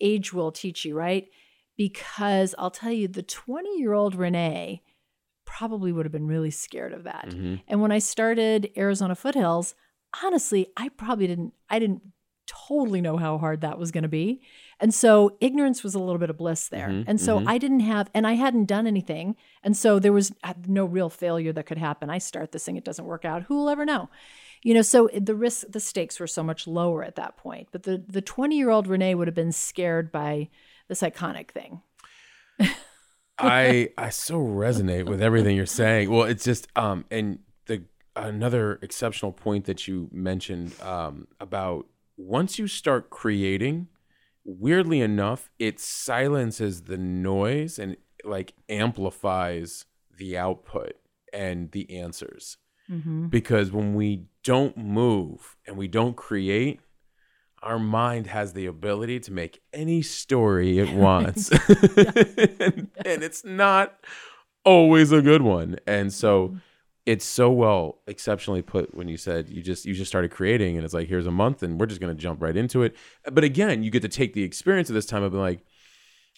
[0.01, 1.29] age will teach you right?
[1.77, 4.83] Because i'll tell you the 20 year old renee
[5.45, 7.27] probably would have been really scared of that.
[7.29, 7.61] Mhm.
[7.69, 9.75] and when i started arizona foothills
[10.25, 12.03] honestly i probably didn't i didn't
[12.69, 14.41] totally know how hard that was going to be.
[14.79, 16.87] And so ignorance was a little bit of bliss there.
[16.89, 17.49] Mhm, and so mhm.
[17.49, 19.35] i didn't have and i hadn't done anything.
[19.65, 22.09] And so there was uh, no real failure that could happen.
[22.09, 23.43] I start this thing it doesn't work out.
[23.45, 24.09] Who will ever know
[24.63, 27.85] you know so the risk the stakes were so much lower at that point but
[27.85, 30.49] the the 20 year old renee would have been scared by
[30.89, 31.81] this iconic thing
[33.39, 36.11] I I so resonate with everything you're saying.
[36.11, 37.85] Well, it's just um and the
[38.15, 41.87] another exceptional point that you mentioned um about
[42.17, 43.89] once you start creating,
[44.45, 49.85] weirdly enough, it silences the noise and like amplifies
[50.17, 50.95] the output
[51.33, 52.57] and the answers.
[52.91, 53.27] Mm-hmm.
[53.27, 56.81] Because when we don't move and we don't create,
[57.63, 61.51] our mind has the ability to make any story it wants.
[61.51, 63.95] and, and it's not
[64.65, 65.79] always a good one.
[65.87, 66.57] And so
[67.07, 70.85] it's so well exceptionally put when you said you just you just started creating and
[70.85, 72.97] it's like here's a month and we're just going to jump right into it.
[73.31, 75.65] But again, you get to take the experience of this time of being like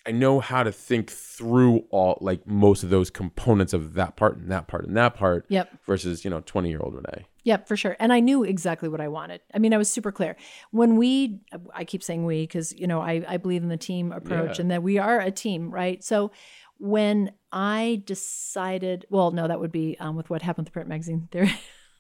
[0.07, 4.39] I know how to think through all like most of those components of that part
[4.39, 7.27] and that part and that part yep versus, you know, 20 year old Renee.
[7.45, 7.97] Yep, for sure.
[7.99, 9.41] And I knew exactly what I wanted.
[9.55, 10.37] I mean, I was super clear.
[10.71, 11.41] When we,
[11.75, 14.63] I keep saying we because, you know, I, I believe in the team approach Yeah.
[14.63, 16.05] and that we are a team, right?
[16.05, 16.31] So
[16.79, 20.89] when I decided, well, no, that would be um, with what happened with the print
[20.89, 21.51] magazine there.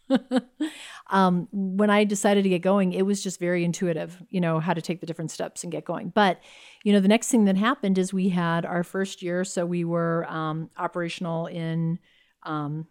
[1.10, 4.74] um, when I decided to get going, it was just very intuitive, you know, how
[4.74, 6.10] to take the different steps and get going.
[6.10, 6.40] But,
[6.84, 9.44] you know, the next thing that happened is we had our first year.
[9.44, 11.98] So we were um, operational in
[12.44, 12.86] um,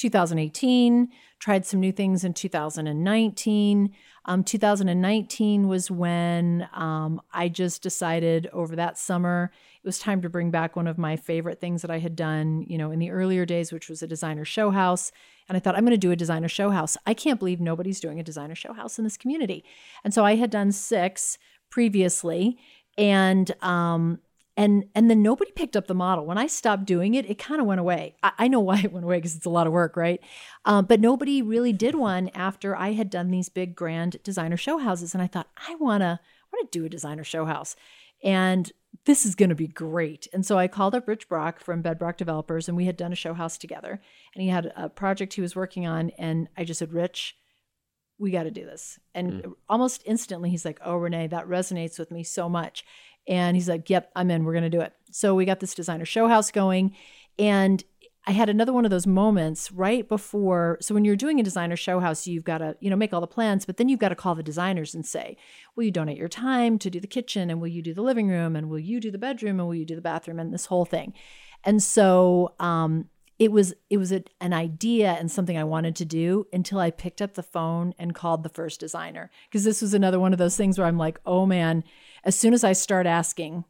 [0.00, 3.90] 2018, tried some new things in 2019.
[4.24, 9.50] Um, 2019 was when um, I just decided over that summer
[9.82, 12.64] it was time to bring back one of my favorite things that I had done,
[12.66, 15.10] you know, in the earlier days, which was a designer show house.
[15.48, 16.98] And I thought, I'm going to do a designer show house.
[17.06, 19.64] I can't believe nobody's doing a designer show house in this community.
[20.04, 21.38] And so I had done six
[21.70, 22.58] previously
[22.98, 24.18] and um
[24.56, 26.26] and and then nobody picked up the model.
[26.26, 28.16] When i stopped doing it it kind of went away.
[28.22, 30.20] I, I know why it went away because it's a lot of work right?
[30.64, 34.78] Um, but nobody really did one after i had done these big grand designer show
[34.78, 36.20] houses and i thought i want to
[36.52, 37.76] want to do a designer show house.
[38.22, 38.70] And
[39.06, 40.26] this is going to be great.
[40.32, 43.16] And so i called up rich brock from bedbrock developers and we had done a
[43.16, 44.00] show house together.
[44.34, 47.36] And he had a project he was working on and i just said rich
[48.20, 49.00] we got to do this.
[49.14, 52.84] And almost instantly, he's like, Oh, Renee, that resonates with me so much.
[53.28, 54.44] And he's like, Yep, I'm in.
[54.44, 54.92] We're going to do it.
[55.10, 56.94] So we got this designer show house going.
[57.38, 57.82] And
[58.26, 60.76] I had another one of those moments right before.
[60.80, 63.20] So when you're doing a designer show house, you've got to, you know, make all
[63.20, 65.38] the plans, but then you've got to call the designers and say,
[65.74, 67.48] will you donate your time to do the kitchen?
[67.48, 68.56] And will you do the living room?
[68.56, 69.58] And will you do the bedroom?
[69.58, 70.38] And will you do the bathroom?
[70.38, 71.14] And this whole thing.
[71.64, 73.08] And so um,
[73.38, 76.90] it was it was a, an idea and something I wanted to do until I
[76.90, 80.38] picked up the phone and called the first designer because this was another one of
[80.38, 81.84] those things where I'm like, oh man,
[82.24, 83.64] as soon as I start asking,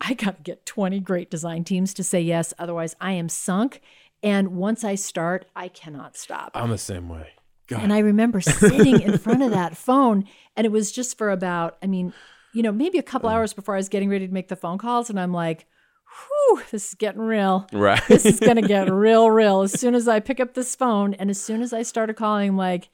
[0.00, 3.80] I got to get 20 great design teams to say yes, otherwise I am sunk.
[4.22, 6.52] And once I start, I cannot stop.
[6.54, 7.28] I'm the same way.
[7.68, 7.82] God.
[7.82, 10.26] And I remember sitting in front of that phone,
[10.56, 12.12] and it was just for about, I mean,
[12.54, 14.78] you know, maybe a couple hours before I was getting ready to make the phone
[14.78, 15.66] calls, and I'm like,
[16.06, 17.66] whew, this is getting real.
[17.72, 18.02] right.
[18.08, 19.60] This is going to get real, real.
[19.62, 22.50] As soon as I pick up this phone, and as soon as I started calling,
[22.50, 22.88] I'm like,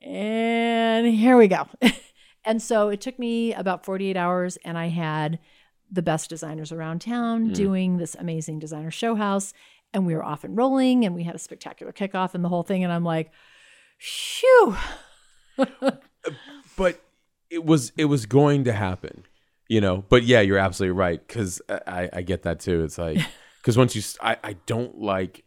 [0.00, 1.66] and here we go.
[2.44, 5.38] and so it took me about 48 hours, and I had
[5.90, 7.54] the best designers around town mm.
[7.54, 9.52] doing this amazing designer show house.
[9.92, 12.62] And we were off and rolling, and we had a spectacular kickoff and the whole
[12.62, 12.84] thing.
[12.84, 13.30] And I'm like,
[13.98, 14.76] phew.
[15.82, 16.30] Uh,
[16.76, 17.02] but
[17.50, 19.24] it was it was going to happen,
[19.68, 20.04] you know.
[20.08, 22.82] But yeah, you're absolutely right because uh, I I get that too.
[22.82, 23.18] It's like
[23.60, 25.44] because once you I I don't like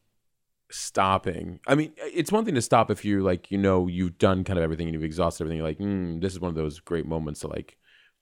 [0.73, 1.59] stopping.
[1.67, 4.57] I mean, it's one thing to stop if you like you know you've done kind
[4.59, 5.57] of everything and you've exhausted everything.
[5.57, 7.77] You're like, mm, this is one of those great moments to like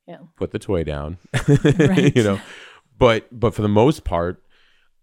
[0.07, 0.17] Yeah.
[0.37, 1.17] put the toy down,
[1.79, 2.15] Right.
[2.15, 2.39] you know.
[2.97, 4.43] But but for the most part.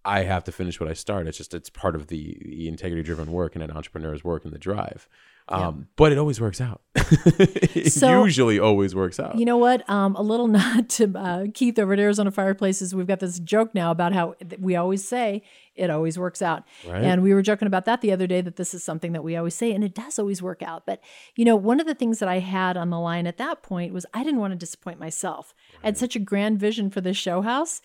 [0.04, 1.26] I have to finish what I start.
[1.26, 4.52] It's just it's part of the, the integrity driven work and an entrepreneur's work and
[4.54, 5.08] the drive.
[5.50, 6.82] Um, But it always works out.
[6.94, 9.38] it So- usually always works out.
[9.38, 9.88] You know what?
[9.88, 12.94] Um, a little nod to uh, Keith over at Arizona Fireplaces.
[12.94, 15.42] We've got this joke now about how we always say
[15.74, 16.64] it always works out.
[16.86, 17.02] Right.
[17.02, 19.36] And we were joking about that the other day that this is something that we
[19.36, 20.84] always say, and it does always work out.
[20.84, 21.00] But,
[21.34, 23.94] you know, one of the things that I had on the line at that point
[23.94, 25.54] was I didn't want to disappoint myself.
[25.82, 27.80] I had such a grand vision for this show house,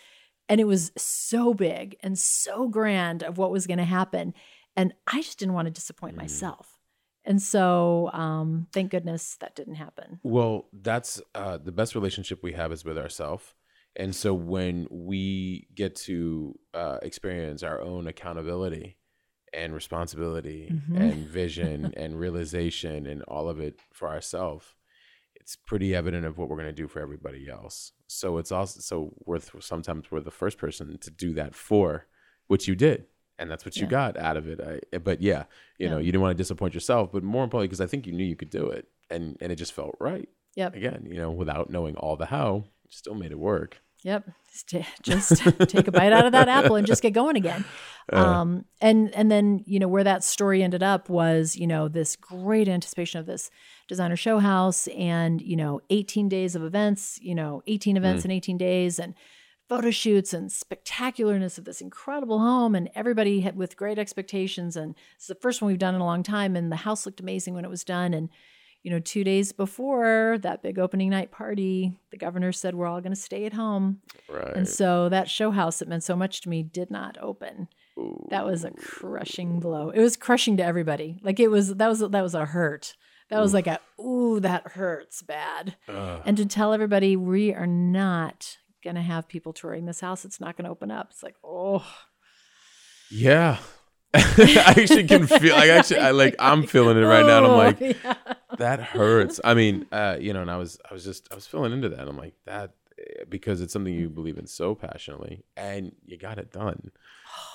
[0.50, 4.34] and it was so big and so grand of what was going to happen.
[4.76, 6.80] And I just didn't want to disappoint myself.
[7.26, 10.20] And so, um, thank goodness that didn't happen.
[10.24, 13.54] Well, that's uh, the best relationship we have is with ourselves.
[13.96, 18.98] And so when we get to uh, experience our own accountability
[19.54, 20.98] and responsibility Mm-hmm.
[20.98, 24.66] and vision and realization and all of it for ourselves,
[25.44, 27.92] it's pretty evident of what we're going to do for everybody else.
[28.08, 32.08] So it's also so worth sometimes we're the first person to do that for,
[32.48, 33.06] which you did.
[33.38, 33.90] And that's what you Yeah.
[33.90, 34.62] got out of it.
[34.94, 35.44] I, but yeah,
[35.78, 38.14] you know, you didn't want to disappoint yourself, but more importantly, because I think you
[38.14, 40.76] knew you could do it, and and it just felt right Yep.
[40.76, 43.82] again, you know, without knowing all the how, still made it work.
[44.04, 44.30] Yep.
[45.02, 45.38] Just,
[45.68, 47.66] take a bite out of that apple and just get going again.
[48.12, 52.18] Um, and and then you know where that story ended up was you know this
[52.18, 53.50] great anticipation of this
[53.88, 58.32] designer show house and you know 18 days of events, you know 18 events in
[58.32, 59.14] 18 days and
[59.70, 64.96] photo shoots and spectacularness of this incredible home and everybody had with great expectations and
[65.16, 67.54] it's the first one we've done in a long time and the house looked amazing
[67.54, 68.28] when it was done and
[68.84, 73.02] you know, two days before that big opening night party, the governor said we're all
[73.02, 74.02] going to stay at home.
[74.30, 74.56] Right.
[74.56, 77.70] And so that show house that meant so much to me did not open.
[78.30, 79.90] That was a crushing blow.
[79.90, 81.20] It was crushing to everybody.
[81.22, 82.96] Like it was that was that was a hurt.
[83.30, 85.76] That was like a ooh that hurts bad.
[85.88, 90.26] And to tell everybody we are not going to have people touring this house.
[90.26, 91.08] It's not going to open up.
[91.12, 91.86] It's like, oh,
[93.10, 93.60] yeah.
[94.14, 97.52] I actually can feel like actually I like I'm feeling it right now and I'm
[97.52, 98.34] oh, like oh, yeah.
[98.58, 99.40] That hurts.
[99.44, 101.90] I mean, uh, you know, and I was I was just I was feeling into
[101.90, 102.08] that.
[102.08, 106.38] I'm like that eh, because it's something you believe in so passionately and you got
[106.38, 106.92] it done.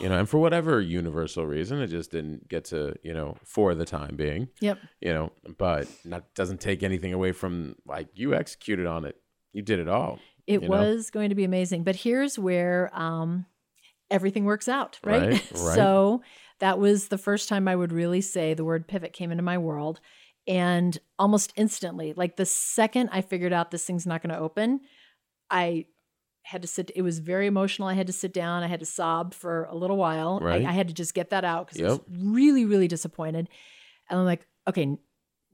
[0.01, 3.75] You know, and for whatever universal reason, it just didn't get to, you know, for
[3.75, 4.49] the time being.
[4.61, 4.79] Yep.
[5.01, 9.17] you know but that doesn't take anything away from like you executed on it
[9.53, 10.79] you did it all It you know?
[10.79, 11.85] was going to be amazing.
[11.85, 13.47] But here's where um,
[14.11, 15.23] everything works out, right?
[15.23, 15.75] Right, right.
[15.75, 16.23] so
[16.61, 19.59] that was the first time I would really say the word pivot came into my
[19.59, 20.01] world.
[20.49, 24.81] And almost instantly, like the second I figured out this thing's not going to open,
[25.51, 25.85] I
[26.43, 26.91] had to sit.
[26.97, 27.87] It was very emotional.
[27.87, 28.63] I had to sit down.
[28.63, 30.41] I had to sob for a little while.
[30.41, 30.65] Right.
[30.65, 33.51] I, I had to just get that out because I was really, really disappointed.
[34.09, 34.97] And I'm like, okay,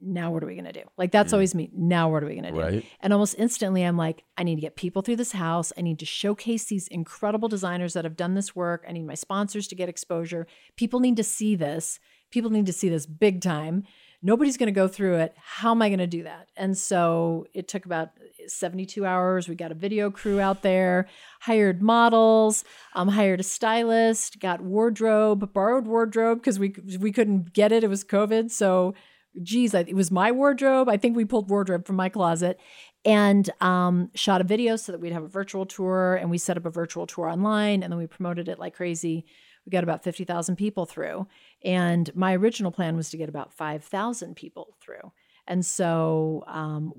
[0.00, 0.84] now what are we going to do?
[0.96, 1.34] Like that's mm.
[1.34, 1.70] always me.
[1.72, 2.60] Now what are we going to do?
[2.60, 2.86] Right.
[3.00, 5.72] And almost instantly, I'm like, I need to get people through this house.
[5.76, 8.84] I need to showcase these incredible designers that have done this work.
[8.88, 10.46] I need my sponsors to get exposure.
[10.76, 11.98] People need to see this.
[12.30, 13.84] People need to see this big time.
[14.26, 15.34] Nobody's going to go through it.
[15.36, 16.48] How am I going to do that?
[16.56, 18.08] And so it took about
[18.46, 19.50] 72 hours.
[19.50, 21.08] We got a video crew out there,
[21.40, 22.64] hired models,
[22.94, 27.84] um, hired a stylist, got wardrobe, borrowed wardrobe because we we couldn't get it.
[27.84, 28.50] It was COVID.
[28.50, 28.94] So,
[29.42, 30.88] geez, it was my wardrobe.
[30.88, 32.58] I think we pulled wardrobe from my closet
[33.04, 36.14] and um, shot a video so that we'd have a virtual tour.
[36.14, 39.26] And we set up a virtual tour online, and then we promoted it like crazy.
[39.66, 41.26] We got about 50,000 people through.
[41.64, 45.12] And my original plan was to get about 5,000 people through.
[45.46, 46.92] And so um,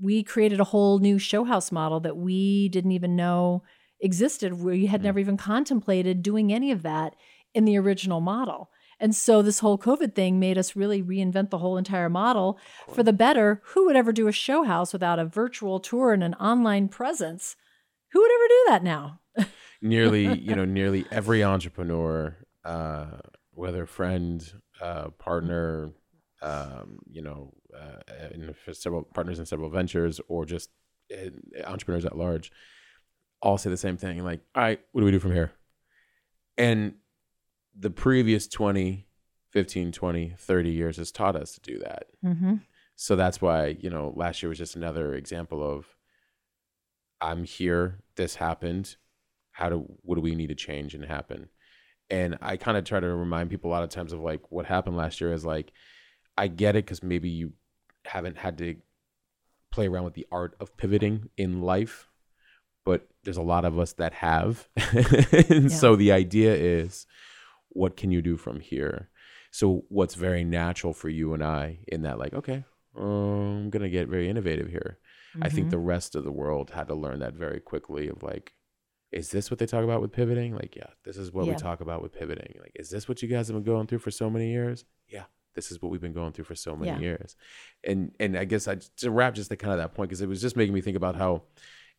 [0.00, 3.62] we created a whole new show house model that we didn't even know
[4.00, 4.54] existed.
[4.54, 7.16] We had never even contemplated doing any of that
[7.54, 8.70] in the original model.
[9.00, 12.58] And so this whole COVID thing made us really reinvent the whole entire model
[12.92, 13.60] for the better.
[13.66, 17.56] Who would ever do a show house without a virtual tour and an online presence?
[18.12, 19.20] Who would ever do that now?
[19.82, 23.18] nearly you know nearly every entrepreneur uh
[23.54, 25.90] whether friend uh partner
[26.42, 30.70] um you know uh in for several partners in several ventures or just
[31.12, 31.30] uh,
[31.66, 32.50] entrepreneurs at large
[33.44, 35.52] all say the same thing like all right what do we do from here?
[36.56, 36.94] And
[37.78, 39.06] the previous 20
[39.50, 42.06] 15 20 30 years has taught us to do that.
[42.24, 42.54] Mm-hmm.
[42.96, 45.86] so that's why you know last year was just another example of
[47.20, 48.96] i'm here this happened.
[49.52, 51.48] How do what do we need to change and happen
[52.10, 54.66] and i kind of try to remind people a lot of times of like what
[54.66, 55.72] happened last year is like
[56.36, 57.52] i get it because maybe you
[58.04, 58.76] haven't had to
[59.72, 62.08] play around with the art of pivoting in life
[62.84, 64.68] but there's a lot of us that have.
[65.50, 65.76] And Yeah.
[65.76, 67.06] so the idea is
[67.70, 69.08] what can you do from here?
[69.50, 72.64] So what's very natural for you and i in that like okay
[72.96, 74.98] i'm gonna get very innovative here.
[75.42, 75.70] I think mm-hmm.
[75.70, 78.52] the rest of the world had to learn that very quickly of like
[79.14, 80.54] is this what they talk about with pivoting?
[80.54, 82.52] Like yeah this is what we talk about with pivoting.
[82.60, 84.84] Like is this what you guys have been going through for so many years?
[85.08, 86.98] Yeah this is what we've been going through for so many Yeah.
[86.98, 87.36] years.
[87.84, 90.28] And and i guess i to wrap just to kind of that point because it
[90.28, 91.42] was just making me think about how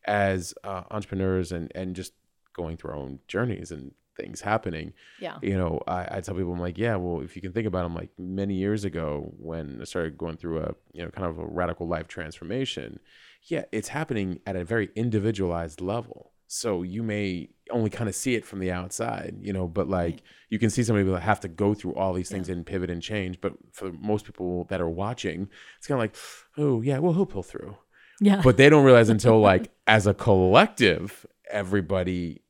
[0.04, 2.12] as uh, entrepreneurs and and just
[2.52, 5.36] going through our own journeys and things happening Yeah.
[5.42, 7.82] you know I, I tell people i'm like yeah well if you can think about
[7.82, 11.26] it i'm like many years ago when i started going through a you know kind
[11.26, 12.98] of a radical life transformation
[13.42, 18.34] yeah it's happening at a very individualized level so you may only kind of see
[18.34, 21.48] it from the outside you know but like you can see somebody that have to
[21.48, 24.88] go through all these things and pivot and change but for most people that are
[24.88, 26.16] watching it's kind of like
[26.58, 27.76] oh yeah well he'll pull through.
[28.20, 28.40] Yeah.
[28.42, 32.42] but they don't realize until like as a collective everybody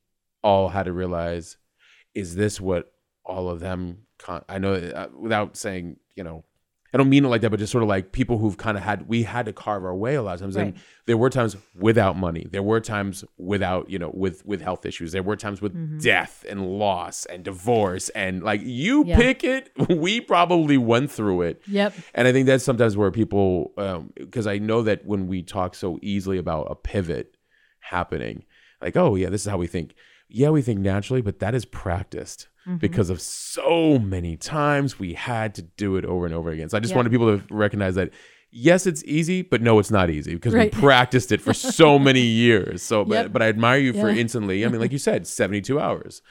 [0.42, 1.56] all had to realize
[2.14, 2.92] is this what
[3.24, 6.44] all of them con- i know uh, without saying you know
[6.92, 8.82] i don't mean it like that but just sort of like people who've kind of
[8.82, 10.74] had we had to carve our way a lot of times and
[11.06, 15.12] there were times without money there were times without you know with with health issues
[15.12, 15.98] there were times with mm-hmm.
[15.98, 19.16] death and loss and divorce and like you Yeah.
[19.16, 21.94] pick it we probably went through it Yep.
[22.14, 25.74] and I think that's sometimes where people, um, because I know that when we talk
[25.74, 27.36] so easily about a pivot
[27.80, 28.44] happening,
[28.80, 29.94] like, oh, yeah, this is how we think.
[30.28, 32.78] Yeah, we think naturally, but that is practiced Mm-hmm.
[32.78, 36.68] because of so many times we had to do it over and over again.
[36.68, 36.96] So I just Yeah.
[36.96, 38.10] wanted people to recognize that.
[38.50, 40.74] Yes, it's easy, but no, it's not easy because Right.
[40.74, 42.82] we practiced it for so many years.
[42.82, 43.32] So, but, Yep.
[43.34, 44.64] but I admire you for instantly.
[44.64, 46.22] I mean, like you said, seventy-two hours,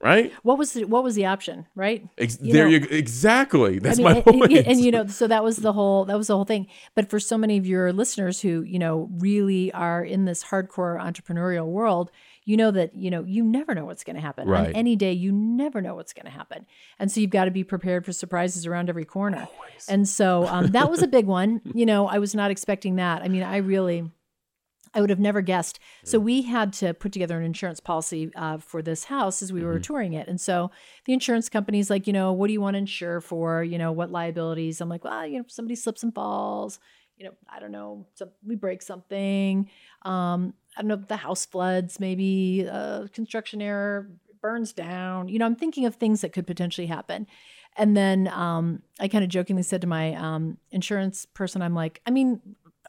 [0.00, 0.32] right?
[0.42, 2.06] What was the what was the option, right?
[2.18, 3.78] Ex- You there know- you exactly.
[3.78, 4.52] That's I my mean, point.
[4.52, 6.66] and, and, you know, so that was the whole that was the whole thing.
[6.94, 11.00] But for so many of your listeners who you know really are in this hardcore
[11.00, 12.10] entrepreneurial world,
[12.44, 14.68] you know that you know you never know what's going to happen Right.
[14.68, 15.12] on any day.
[15.12, 16.66] You never know what's going to happen,
[16.98, 19.48] and so you've got to be prepared for surprises around every corner.
[19.88, 21.60] And so um, that was a big one.
[21.78, 23.22] You know, I was not expecting that.
[23.22, 24.10] I mean, I really.
[24.94, 25.78] I would have never guessed.
[26.04, 29.64] So we had to put together an insurance policy uh, for this house as we
[29.64, 30.70] were touring it, and so
[31.04, 33.62] the insurance company's like, you know, what do you want to insure for?
[33.62, 34.80] You know, what liabilities?
[34.80, 36.78] I'm like, well, you know, somebody slips and falls.
[37.16, 38.06] You know, I don't know.
[38.14, 39.68] So we break something.
[40.02, 40.96] Um, I don't know.
[40.96, 44.08] The house floods, maybe uh, construction error
[44.40, 45.28] burns down.
[45.28, 47.26] You know, I'm thinking of things that could potentially happen.
[47.76, 52.00] And then um, I kind of jokingly said to my um, insurance person, I'm like,
[52.06, 52.40] I mean,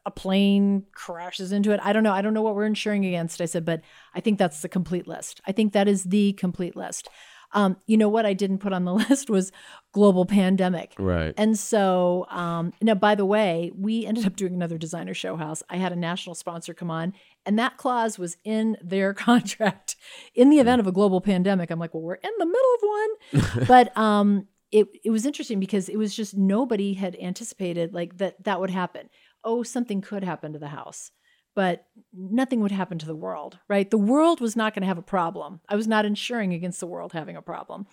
[0.05, 1.79] a plane crashes into it.
[1.83, 2.13] I don't know.
[2.13, 3.41] I don't know what we're insuring against.
[3.41, 3.81] I said, but
[4.13, 5.41] I think that's the complete list.
[5.47, 7.09] I think that is the complete list.
[7.51, 9.51] Um, you know what I didn't put on the list was
[9.91, 10.93] global pandemic.
[10.97, 11.33] right.
[11.37, 15.63] And so, um, now, by the way, we ended up doing another designer show house.
[15.69, 17.13] I had a national sponsor come on,
[17.45, 19.95] and that clause was in their contract.
[20.35, 23.49] In the event of a global pandemic, I'm like, well, we're in the middle of
[23.57, 23.67] one.
[23.67, 28.43] but um, it it was interesting because it was just nobody had anticipated like that
[28.43, 29.09] that would happen.
[29.43, 31.11] Oh, something could happen to the house,
[31.55, 33.89] but nothing would happen to the world, right?
[33.89, 35.61] The world was not going to have a problem.
[35.69, 37.87] I was not insuring against the world having a problem.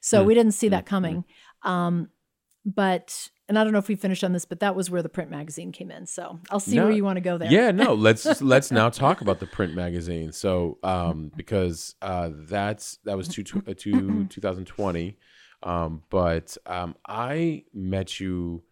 [0.00, 1.24] So Mm, we didn't see mm, that coming.
[1.62, 2.08] Um,
[2.64, 5.08] but and I don't know if we finished on this, but that was where the
[5.08, 6.06] print magazine came in.
[6.06, 6.84] So I'll see No.
[6.84, 7.50] where you want to go there.
[7.50, 7.94] Yeah, no.
[7.94, 10.32] Let's let's now talk about the print magazine.
[10.32, 15.16] So, um, because uh, that's that was two, uh, two, 2020,
[15.62, 18.64] um, but um, I met you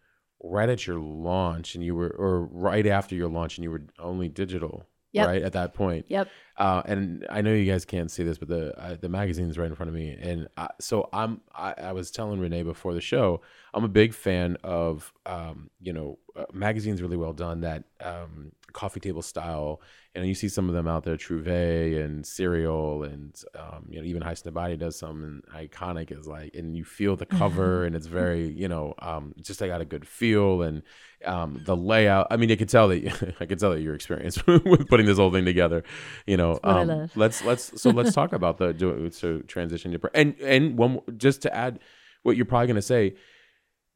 [0.49, 3.83] right at your launch, and you were or right after your launch, and you were
[3.99, 5.27] only digital, Yep.
[5.27, 6.05] right at that point.
[6.09, 6.27] Yep.
[6.57, 9.69] Uh, and I know you guys can't see this, but the uh, the magazine's right
[9.69, 13.01] in front of me, and I, so I'm I, I was telling Renee before the
[13.01, 13.41] show,
[13.73, 18.53] I'm a big fan of um, you know uh, magazines really well done that um,
[18.71, 19.81] coffee table style,
[20.13, 24.05] and you see some of them out there, Trouvé and Cereal, and um, you know
[24.05, 27.95] even High Body does some, and iconic is like, and you feel the cover, and
[27.95, 30.83] it's very you know um, just I got a good feel, and
[31.25, 32.27] um, the layout.
[32.31, 35.17] I mean, I could tell that I could tell that your experience with putting this
[35.17, 35.83] whole thing together.
[36.25, 39.99] You know, I um, let's let's so let's talk about the do so transition to
[40.13, 41.79] and and one just to add
[42.23, 43.15] what you're probably going to say.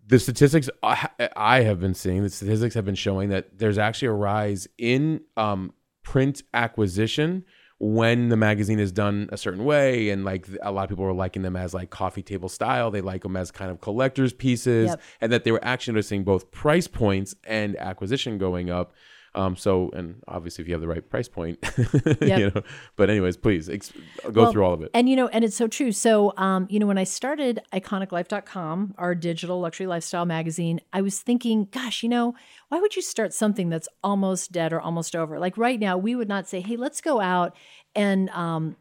[0.07, 4.07] The statistics I, I have been seeing, the statistics have been showing that there's actually
[4.07, 5.73] a rise in um,
[6.03, 7.45] print acquisition
[7.81, 11.13] when the magazine is done a certain way and like a lot of people are
[11.13, 14.89] liking them as like coffee table style they like them as kind of collectors pieces
[14.89, 15.01] Yep.
[15.21, 18.91] and that they were actually noticing both price points and acquisition going up
[19.39, 21.57] um so and obviously if you have the right price point
[22.21, 22.61] you know
[22.97, 23.93] but anyways please ex-
[24.31, 25.91] go Well, through all of it And you know, and it's so true.
[25.91, 31.19] So, um, you know, when I started iconiclife.com, our digital luxury lifestyle magazine, I was
[31.21, 32.35] thinking, gosh, you know,
[32.69, 35.39] why would you start something that's almost dead or almost over?
[35.39, 37.55] Like right now, we would not say, hey, let's go out
[37.95, 38.75] and um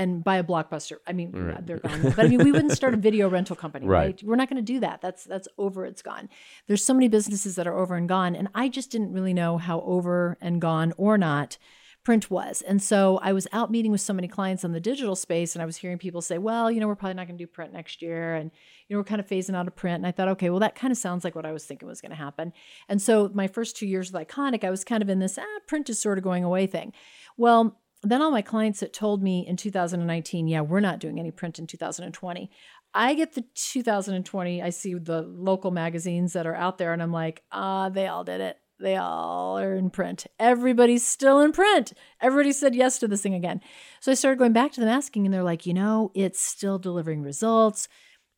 [0.00, 0.96] and buy a blockbuster.
[1.06, 1.64] I mean, Right.
[1.66, 2.02] they're gone.
[2.16, 4.06] But I mean, we wouldn't start a video rental company, Right.
[4.06, 4.22] right?
[4.24, 5.00] We're not going to do that.
[5.00, 5.84] That's that's over.
[5.84, 6.28] It's gone.
[6.66, 9.58] There's so many businesses that are over and gone, and I just didn't really know
[9.58, 11.58] how over and gone or not
[12.02, 12.62] print was.
[12.62, 15.60] And so I was out meeting with so many clients on the digital space, and
[15.62, 17.74] I was hearing people say, "Well, you know, we're probably not going to do print
[17.74, 18.50] next year, and
[18.88, 20.74] you know, we're kind of phasing out of print." And I thought, okay, well, that
[20.74, 22.54] kind of sounds like what I was thinking was going to happen.
[22.88, 25.44] And so my first two years with Iconic, I was kind of in this ah,
[25.66, 26.94] print is sort of going away thing.
[27.36, 31.30] Well, then all my clients that told me in 2019, yeah, we're not doing any
[31.30, 32.50] print in 2020.
[32.92, 37.12] I get the 2020, I see the local magazines that are out there, and I'm
[37.12, 38.56] like, ah, they all did it.
[38.80, 40.26] They all are in print.
[40.38, 41.92] Everybody's still in print.
[42.20, 43.60] Everybody said yes to this thing again.
[44.00, 46.78] So I started going back to them asking, and they're like, you know, it's still
[46.78, 47.88] delivering results.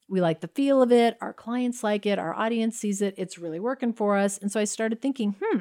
[0.09, 1.17] We like the feel of it.
[1.21, 2.19] Our clients like it.
[2.19, 3.15] Our audience sees it.
[3.17, 4.37] It's really working for us.
[4.37, 5.61] And so I started thinking, hmm,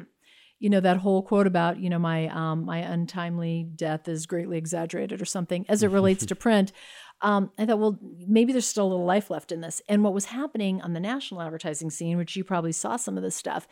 [0.62, 4.56] you know that whole quote about you know my um, my untimely death is greatly
[4.56, 6.72] exaggerated or something as it relates to print
[7.20, 7.98] um, i thought well
[8.28, 9.82] maybe there's still a little life left in this.
[9.88, 13.22] And what was happening on the national advertising scene which you probably saw some of
[13.22, 13.66] this stuff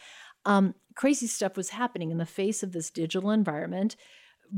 [0.44, 3.96] um, crazy stuff was happening in the face of this digital environment.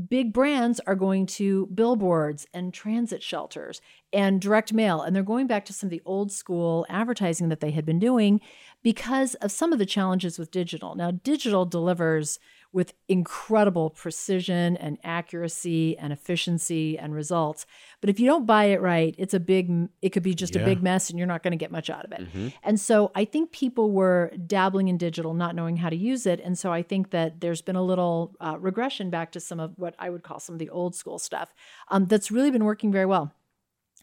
[0.09, 3.81] Big brands are going to billboards and transit shelters
[4.13, 7.59] and direct mail and they're going back to some of the old school advertising that
[7.59, 8.39] they had been doing
[8.83, 10.93] because of some of the challenges with digital.
[10.95, 12.37] Now, digital delivers
[12.71, 17.65] with incredible precision and accuracy and efficiency and results.
[18.01, 20.61] But if you don't buy it right, it's a big it could be just Yeah.
[20.63, 22.21] a big mess and you're not going to get much out of it.
[22.33, 22.53] Mhm.
[22.63, 26.39] And so I think people were dabbling in digital, not knowing how to use it.
[26.43, 29.73] And so I think that there's been a little uh, regression back to some of
[29.77, 31.53] what I would call some of the old school stuff
[31.89, 33.31] um, that's really been working very well.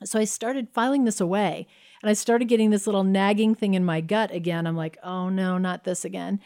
[0.05, 1.67] So I started filing this away
[2.03, 4.67] and I started getting this little nagging thing in my gut again.
[4.67, 6.41] I'm like, oh no, not this again.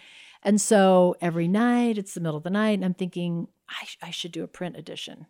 [0.45, 3.99] And so every night, it's the middle of the night, and I'm thinking, I, sh-
[4.03, 5.27] I should do a print edition.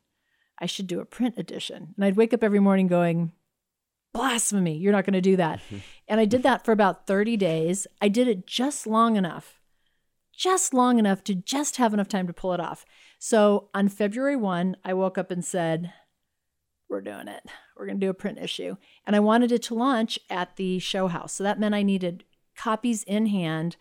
[0.60, 1.94] I should do a print edition.
[1.94, 3.30] And I'd wake up every morning going,
[4.12, 5.60] blasphemy, you're not going to do that.
[6.08, 7.86] and I did that for about 30 days.
[8.02, 9.60] I did it just long enough,
[10.32, 12.84] just long enough to just have enough time to pull it off.
[13.20, 15.92] So on February 1, I woke up and said,
[16.94, 17.42] we're doing it.
[17.76, 18.76] We're going to do a print issue.
[19.04, 21.32] And I wanted it to launch at the show house.
[21.32, 22.24] So that meant I needed
[22.56, 23.76] copies in hand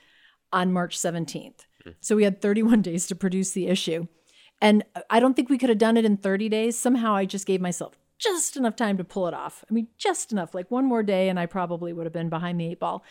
[0.51, 1.65] on March 17th.
[1.83, 1.91] Hmm.
[2.01, 4.07] So we had 31 days to produce the issue.
[4.61, 6.77] And I don't think we could have done it in 30 days.
[6.77, 9.63] Somehow I just gave myself just enough time to pull it off.
[9.69, 12.59] I mean, just enough, like one more day, and I probably would have been behind
[12.59, 13.03] the eight ball.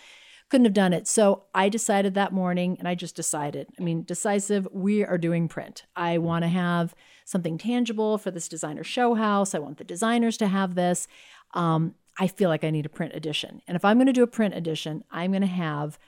[0.49, 1.07] Couldn't have done it.
[1.07, 3.69] So I decided that morning, and I just decided.
[3.79, 5.85] I mean, decisive, we are doing print.
[5.95, 6.95] I want to have
[7.33, 9.55] something tangible for this designer show house.
[9.55, 11.09] I want the designers to have this.
[11.55, 13.63] Um, I feel like I need a print edition.
[13.67, 15.99] And if I'm going to do a print edition, I'm going to have,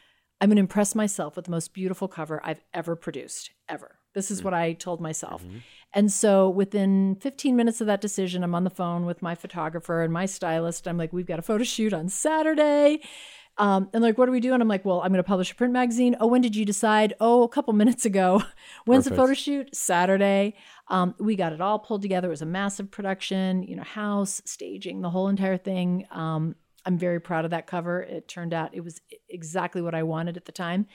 [0.40, 3.96] I'm going to impress myself with the most beautiful cover I've ever produced, ever.
[4.14, 5.42] This is what I told myself.
[5.92, 10.02] And so within 15 minutes of that decision, I'm on the phone with my photographer
[10.02, 10.86] and my stylist.
[10.86, 13.00] I'm like, we've got a photo shoot on Saturday.
[13.56, 14.60] Um, and like, what are we doing?
[14.60, 16.16] I'm like, well, I'm going to publish a print magazine.
[16.18, 17.14] Oh, when did you decide?
[17.20, 18.42] Oh, a couple minutes ago.
[18.84, 19.74] When's the photo shoot?
[19.74, 20.54] Saturday.
[20.88, 22.28] Um, we got it all pulled together.
[22.28, 26.06] It was a massive production, you know, house, staging, the whole entire thing.
[26.10, 28.02] Um, I'm very proud of that cover.
[28.02, 30.86] It turned out it was exactly what I wanted at the time.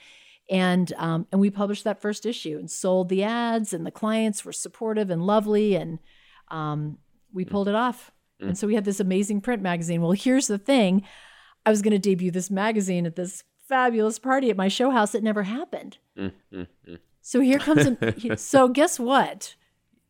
[0.48, 4.44] And um, and we published that first issue and sold the ads, and the clients
[4.44, 6.00] were supportive and lovely, and
[6.48, 6.98] um,
[7.32, 8.10] we pulled it off.
[8.40, 10.00] And so we had this amazing print magazine.
[10.00, 11.04] Well, here's the thing:
[11.64, 15.14] I was going to debut this magazine at this fabulous party at my show house.
[15.14, 15.98] It never happened.
[17.22, 17.86] So here comes.
[17.86, 19.54] A, so guess what?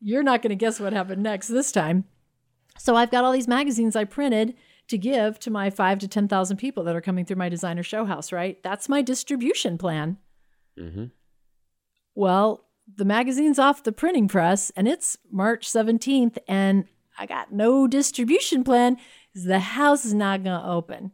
[0.00, 2.04] You're not going to guess what happened next this time.
[2.78, 4.54] So I've got all these magazines I printed
[4.88, 7.82] to give to my five to ten thousand people that are coming through my designer
[7.82, 8.32] show house.
[8.32, 8.62] Right?
[8.62, 10.18] That's my distribution plan.
[10.78, 11.06] Mm-hmm.
[12.14, 12.64] Well,
[12.96, 16.86] the magazine's off the printing press and it's March 17th, and
[17.18, 18.96] I got no distribution plan.
[19.34, 21.12] the house is not going to open.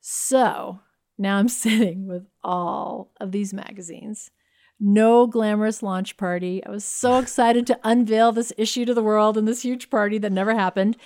[0.00, 0.80] So
[1.18, 4.30] now I'm sitting with all of these magazines.
[4.78, 6.64] No glamorous launch party.
[6.64, 10.18] I was so excited to unveil this issue to the world in this huge party
[10.18, 10.96] that never happened.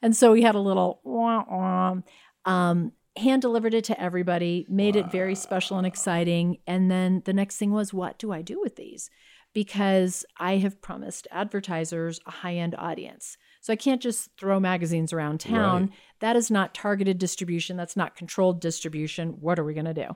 [0.00, 1.96] And so we had a little wah, wah,
[2.44, 6.58] um, hand delivered it to everybody, made it very special and exciting.
[6.66, 9.08] And then the next thing was, what do I do with these?
[9.52, 13.36] Because I have promised advertisers a high end audience.
[13.64, 15.84] So I can't just throw magazines around town.
[15.84, 15.92] Right.
[16.20, 17.78] That is not targeted distribution.
[17.78, 19.38] That's not controlled distribution.
[19.40, 20.08] What are we going to do?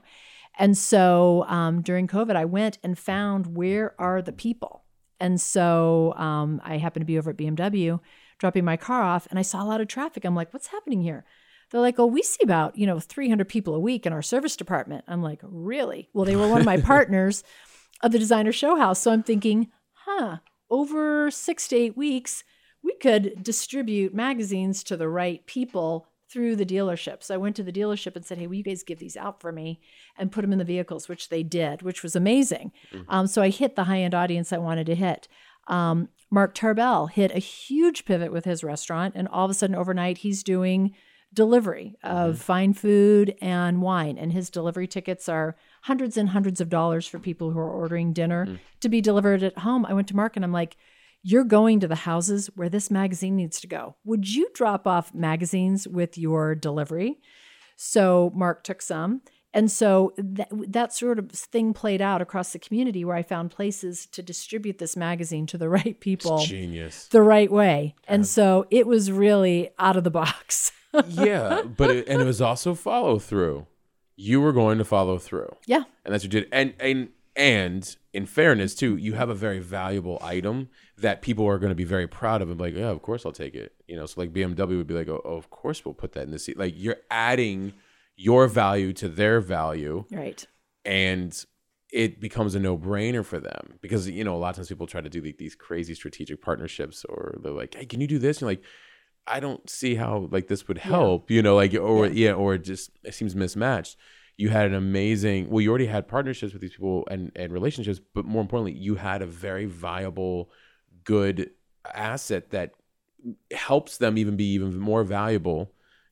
[0.59, 4.83] And so um, during COVID, I went and found where are the people.
[5.19, 7.99] And so um, I happened to be over at BMW
[8.37, 10.25] dropping my car off and I saw a lot of traffic.
[10.25, 11.25] I'm like, what's happening here?
[11.71, 14.55] They're like, oh, we see about, you know, 300 people a week in our service
[14.55, 15.05] department.
[15.07, 16.07] I'm like, really?
[16.13, 17.43] Well, they were one of my partners
[18.03, 18.99] of the designer show house.
[18.99, 19.71] So I'm thinking,
[20.05, 20.37] huh,
[20.69, 22.43] over six to eight weeks,
[22.83, 27.23] we could distribute magazines to the right people through the dealership.
[27.23, 29.41] So I went to the dealership and said, hey, will you guys give these out
[29.41, 29.81] for me
[30.17, 32.71] and put them in the vehicles, which they did, which was amazing.
[33.07, 35.27] Um, so I hit the high end audience I wanted to hit.
[35.67, 39.75] Um, Mark Tarbell hit a huge pivot with his restaurant, and all of a sudden,
[39.75, 40.93] overnight, he's doing
[41.33, 44.17] delivery of fine food and wine.
[44.17, 48.13] And his delivery tickets are hundreds and hundreds of dollars for people who are ordering
[48.13, 49.85] dinner to be delivered at home.
[49.85, 50.75] I went to Mark and I'm like,
[51.23, 53.95] you're going to the houses where this magazine needs to go.
[54.05, 57.19] Would you drop off magazines with your delivery?
[57.75, 59.21] So Mark took some.
[59.53, 63.49] And so that, that sort of thing played out across the community where I found
[63.49, 67.07] places to distribute this magazine to the right people Genius.
[67.07, 67.95] the right way.
[68.07, 70.71] And so it was really out of the box.
[71.07, 73.67] yeah, but it, and it was also follow through.
[74.15, 75.83] You were going to follow through, yeah.
[76.03, 76.49] and that's what you did.
[76.51, 77.09] And and
[77.39, 80.67] and in fairness too, you have a very valuable item
[80.97, 83.25] that people are going to be very proud of and be like, yeah, of course
[83.25, 83.73] I'll take it.
[83.87, 86.23] You know, so like BMW would be like, oh, oh, of course we'll put that
[86.23, 86.59] in the seat.
[86.59, 87.71] Like you're adding
[88.17, 90.45] your value to their value, Right.
[90.83, 91.33] and
[91.93, 95.01] it becomes a no-brainer for them because you know a lot of times people try
[95.01, 98.37] to do like, these crazy strategic partnerships or they're like hey can you do this
[98.37, 98.63] and you're like
[99.25, 102.33] i don't see how like this would help you know like or yeah.
[102.33, 103.97] or just it seems mismatched
[104.41, 107.99] you had an amazing well you already had partnerships with these people and and relationships
[108.15, 110.49] but more importantly you had a very viable
[111.03, 111.37] good
[111.93, 112.71] asset that
[113.51, 115.61] helps them even be even more valuable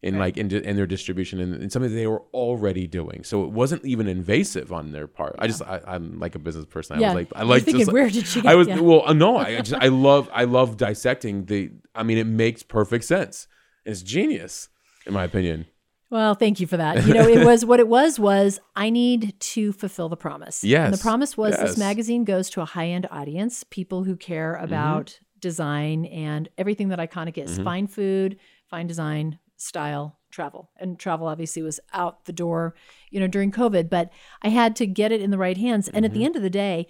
[0.04, 3.24] in like in, in their distribution and, and something they were already doing.
[3.24, 5.36] So it wasn't even invasive on their part.
[5.40, 6.98] I just I, I'm like a business person.
[6.98, 7.08] I Yeah.
[7.08, 8.80] was like I like thinking, just where did you I was yeah.
[8.80, 13.06] well no I just I love I love dissecting the I mean it makes perfect
[13.06, 13.48] sense.
[13.86, 14.70] It's genius
[15.08, 15.66] in my opinion.
[16.10, 17.06] Well, thank you for that.
[17.06, 20.64] You know, it was what it was was I need to fulfill the promise.
[20.64, 21.62] And the promise was Yes.
[21.72, 24.64] this magazine goes to a high-end audience, people who care Mm-hmm.
[24.66, 27.60] about design and everything that iconic is.
[27.60, 28.38] Fine food,
[28.70, 30.72] fine design, style, travel.
[30.78, 32.74] And travel obviously was out the door,
[33.12, 34.10] you know, during COVID, but
[34.42, 35.88] I had to get it in the right hands.
[35.90, 36.20] And at Mm-hmm.
[36.20, 36.88] the end of the day,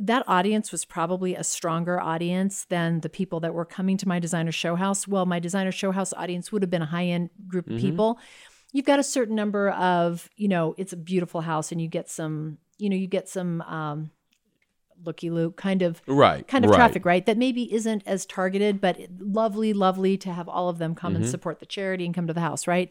[0.00, 4.20] that audience was probably a stronger audience than the people that were coming to my
[4.20, 5.08] designer show house.
[5.08, 7.74] Well, my designer show house audience would have been a high end group Mm-hmm.
[7.76, 8.18] of people.
[8.72, 12.08] You've got a certain number of, you know, it's a beautiful house and you get
[12.10, 14.10] some, you know, you get some um,
[15.04, 16.46] looky loo kind of Right.
[16.46, 16.76] kind of right.
[16.76, 17.24] traffic, right?
[17.24, 21.22] That maybe isn't as targeted, but lovely, lovely to have all of them come Mm-hmm.
[21.22, 22.90] and support the charity and come to the house, right?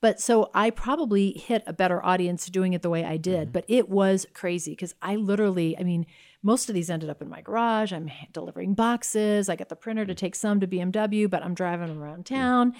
[0.00, 3.52] But so I probably hit a better audience doing it the way I did, Mm-hmm.
[3.52, 6.06] but it was crazy because I literally, I mean,
[6.42, 7.92] most of these ended up in my garage.
[7.92, 9.48] I'm delivering boxes.
[9.48, 12.74] I got the printer to take some to BMW, but I'm driving around town.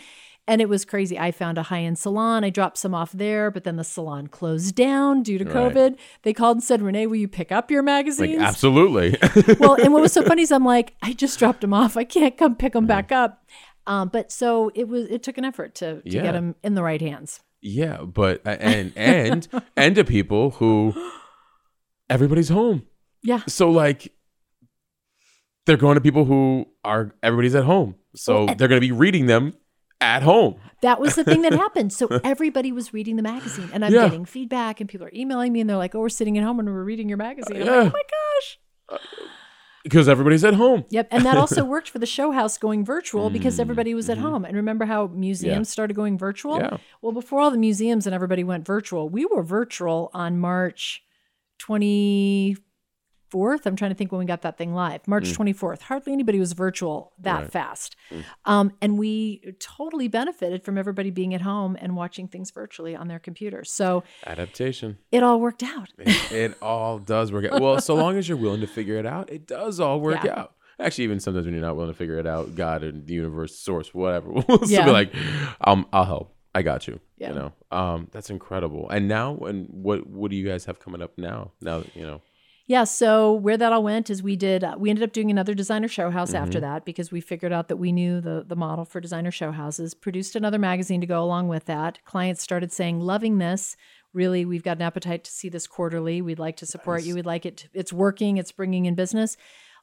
[0.49, 1.19] And it was crazy.
[1.19, 2.43] I found a high end salon.
[2.43, 5.55] I dropped some off there, but then the salon closed down due to Right.
[5.55, 5.99] COVID.
[6.23, 8.41] They called and said, Renee, will you pick up your Like magazines?
[8.43, 9.15] absolutely.
[9.61, 11.97] well, and what was so funny is I'm like, I just dropped them off.
[11.99, 13.45] I can't come pick them back up.
[13.87, 15.07] Um, but so it was.
[15.09, 16.23] It took an effort to, to Yeah.
[16.23, 17.41] get them in the right hands.
[17.61, 19.47] yeah, but and and
[19.77, 20.95] and to people who
[22.11, 22.83] everybody's home.
[23.23, 23.43] Yeah.
[23.49, 24.12] So like
[25.66, 27.97] they're going to people who are everybody's at home.
[28.15, 29.55] So they're going to be reading them
[30.01, 30.57] at home.
[30.83, 31.93] That was the thing that happened.
[31.93, 34.05] So everybody was reading the magazine, and I'm Yeah.
[34.05, 36.59] getting feedback, and people are emailing me, and they're like, "Oh, we're sitting at home
[36.61, 37.73] and we're reading your magazine." I'm Yeah.
[37.83, 39.01] like, "Oh my gosh!"
[39.85, 40.85] Because everybody's at home.
[40.91, 44.19] Yep, and that also worked for the show house going virtual because everybody was at
[44.19, 44.27] Mm-hmm.
[44.27, 44.45] home.
[44.45, 46.59] And remember how museums started going virtual?
[46.59, 46.77] Yeah.
[47.01, 51.03] Well, before all the museums and everybody went virtual, we were virtual on March
[53.30, 53.66] 24th.
[53.66, 55.06] I'm trying to think when we got that thing live.
[55.06, 55.82] March 24th.
[55.82, 57.38] Hardly anybody was virtual that Mm.
[57.38, 57.46] Right.
[57.48, 57.52] Mm.
[57.52, 57.96] fast.
[58.44, 63.09] Um, and we totally benefited from everybody being at home and watching things virtually on
[63.09, 63.70] their computers.
[63.70, 64.98] So Adaptation.
[65.12, 65.88] it all worked out.
[65.98, 67.60] It, it all does work out.
[67.60, 70.40] Well, so long as you're willing to figure it out, it does all work Yeah.
[70.40, 70.55] out.
[70.80, 73.56] Actually, even sometimes when you're not willing to figure it out, God and the universe,
[73.56, 74.84] source, whatever, will still Yeah.
[74.84, 75.12] be like,
[75.62, 76.34] um, I'll help.
[76.55, 77.00] I got you.
[77.18, 77.30] Yeah.
[77.30, 78.88] You know, um, that's incredible.
[78.88, 81.50] And now, and what what do you guys have coming up now?
[81.60, 82.20] Now, you know,
[82.69, 85.55] Yeah, so where that all went is we did uh, we ended up doing another
[85.55, 88.85] designer show house after that because we figured out that we knew the the model
[88.85, 89.95] for designer show houses.
[89.95, 92.05] Produced another magazine to go along with that.
[92.05, 93.74] Clients started saying, "Loving this.
[94.12, 96.20] Really, we've got an appetite to see this quarterly.
[96.20, 97.15] We'd like to support you.
[97.15, 97.57] We'd like it.
[97.57, 98.36] To, it's working.
[98.36, 99.39] It's bringing in business."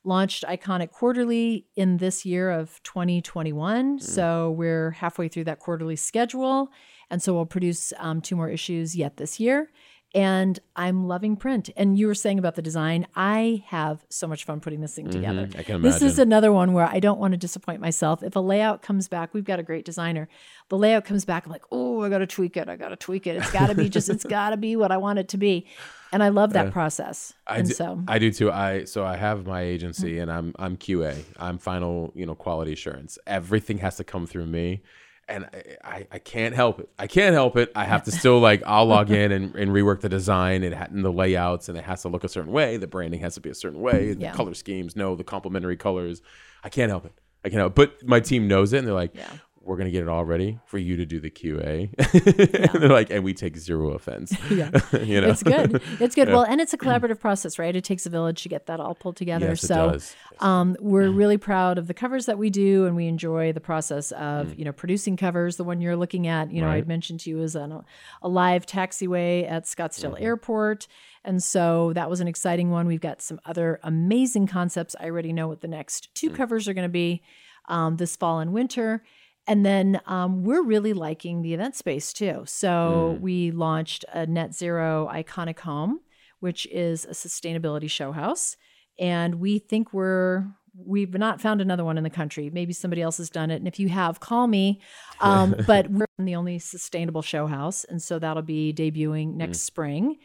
[0.08, 3.98] Launched Iconic Quarterly in this year of 2021.
[4.00, 6.70] So we're halfway through that quarterly schedule.
[7.10, 9.72] And so we'll produce um, two more issues yet this year
[10.16, 11.70] and I'm loving print.
[11.76, 15.08] And you were saying about the design, I have so much fun putting this thing
[15.08, 15.20] mm-hmm.
[15.20, 15.50] together.
[15.60, 15.82] I can imagine.
[15.82, 18.24] This is another one where I don't want to disappoint myself.
[18.24, 20.30] If a layout comes back, we've got a great designer.
[20.70, 22.70] The layout comes back, I'm like, oh, I got to tweak it.
[22.70, 23.36] I got to tweak it.
[23.36, 25.68] It's got to be just, it's got to be what I want it to be.
[26.14, 27.34] And I love that uh, process.
[27.46, 28.50] I and do, so, I do too.
[28.50, 30.22] I so I have my agency mm.
[30.22, 31.22] and I'm I'm QA.
[31.38, 33.18] I'm final, you know, quality assurance.
[33.28, 34.82] Everything has to come through me.
[35.28, 36.90] And I, I, I can't help it.
[37.00, 37.72] I can't help it.
[37.76, 41.04] I have to still like I'll log in and, and rework the design and, and
[41.04, 42.78] the layouts and it has to look a certain way.
[42.78, 44.14] The branding has to be a certain way.
[44.14, 44.34] The Yeah.
[44.34, 46.22] color schemes, no, the complementary colors.
[46.64, 47.14] I can't help it.
[47.44, 48.00] I can't help it.
[48.02, 49.28] But my team knows it and they're like, Yeah.
[49.66, 51.90] We're gonna get it all ready for you to do the QA.
[51.98, 54.32] and they're like, and we take zero offense.
[54.52, 54.70] yeah.
[55.02, 55.82] you know, It's good.
[56.00, 56.30] It's good.
[56.30, 57.76] Well, and it's a collaborative process, right?
[57.76, 59.48] It takes a village to get that all pulled together.
[59.48, 60.16] Yes, it so does.
[60.40, 64.12] Um, we're really proud of the covers that we do, and we enjoy the process
[64.14, 65.58] of you know producing covers.
[65.58, 66.78] The one you're looking at, you know, Right.
[66.78, 67.82] I'd mentioned to you is an,
[68.22, 70.88] a live taxiway at Scottsdale Airport,
[71.24, 72.86] and so that was an exciting one.
[72.86, 74.96] We've got some other amazing concepts.
[75.00, 77.24] I already know what the next two covers are going to be
[77.68, 79.04] um, this fall and winter.
[79.48, 82.44] And then um, we're really liking the event space too.
[82.46, 86.00] So we launched a net zero iconic home,
[86.40, 88.58] which is a sustainability show house.
[88.98, 90.46] And we think we're,
[90.76, 92.50] we've not found another one in the country.
[92.50, 93.58] Maybe somebody else has done it.
[93.58, 94.82] And if you have, call me.
[95.22, 97.84] Um, but we're the only sustainable show house.
[97.84, 100.18] And so that'll be debuting next spring.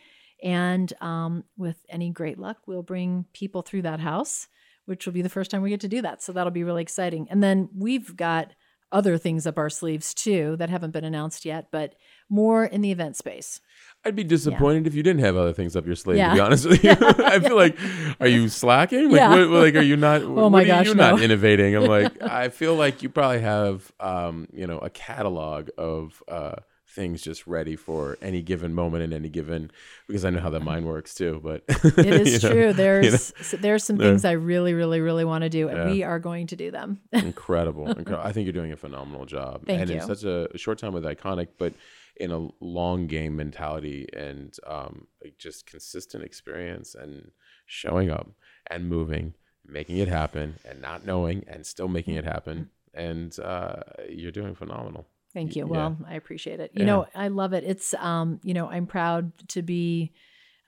[0.42, 4.48] And um, with any great luck, we'll bring people through that house,
[4.86, 6.22] which will be the first time we get to do that.
[6.22, 7.26] So that'll be really exciting.
[7.30, 8.55] And then we've got
[8.93, 11.95] other things up our sleeves too that haven't been announced yet, but
[12.29, 13.61] more in the event space.
[14.05, 16.19] I'd be disappointed if you didn't have other things up your sleeve.
[16.19, 17.77] To be honest with you, I feel like,
[18.19, 19.11] are you slacking?
[19.11, 19.31] Like, Yeah.
[19.31, 20.23] what, like, are you not?
[20.25, 21.77] Oh my gosh, you're not innovating.
[21.77, 26.55] I'm like, I feel like you probably have, um, you know, a catalog of uh,
[26.91, 29.71] things just ready for any given moment in any given.
[30.07, 31.41] Because I know how that mind works too.
[31.43, 32.73] But It is you know, true.
[32.73, 35.91] There's s- there's some things I really, really, really want to do, and Yeah.
[35.91, 37.01] we are going to do them.
[37.12, 38.27] incredible, incredible.
[38.27, 39.67] I think you're doing a phenomenal job.
[39.67, 40.03] Thank and in you.
[40.07, 41.73] such a short time with iconic, but
[42.17, 45.07] in a long game mentality and um,
[45.39, 47.31] just consistent experience and
[47.67, 48.29] showing up
[48.69, 49.33] and moving,
[49.67, 52.69] making it happen, and not knowing and still making it happen.
[52.93, 53.77] And uh,
[54.09, 55.07] you're doing phenomenal.
[55.32, 55.65] Thank you.
[55.65, 55.70] Yeah.
[55.70, 56.73] Well, I appreciate it.
[56.74, 56.86] You Yeah.
[56.86, 57.65] know, I love it.
[57.65, 60.12] It's um, you know, I'm proud to be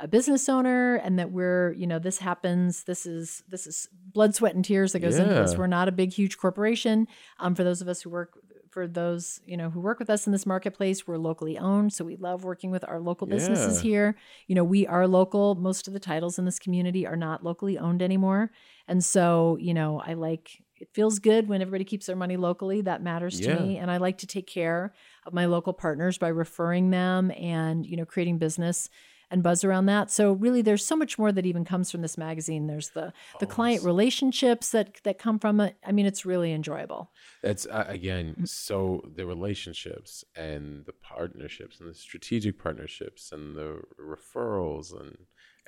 [0.01, 2.84] a business owner and that we're, you know, this happens.
[2.84, 5.56] This is this is blood, sweat, and tears that goes into this.
[5.56, 7.06] We're not a big, huge corporation.
[7.39, 8.32] Um, for those of us who work
[8.70, 11.93] for those, you know, who work with us in this marketplace, we're locally owned.
[11.93, 14.16] So we love working with our local businesses here.
[14.48, 15.55] You know, we are local.
[15.56, 18.51] Most of the titles in this community are not locally owned anymore.
[18.89, 22.80] And so, you know, I like it feels good when everybody keeps their money locally.
[22.80, 23.62] That matters to Yeah.
[23.62, 23.78] me.
[23.78, 24.92] And I like to take care
[25.26, 28.90] of my local partners by referring them and, you know, creating business
[29.30, 30.10] and buzz around that.
[30.10, 32.66] So really, there's so much more that even comes from this magazine.
[32.66, 35.76] There's the the client relationships that that come from it.
[35.86, 37.12] I mean, it's really enjoyable.
[37.42, 38.48] That's uh, again, Mm.
[38.48, 45.16] so the relationships and the partnerships and the strategic partnerships and the referrals and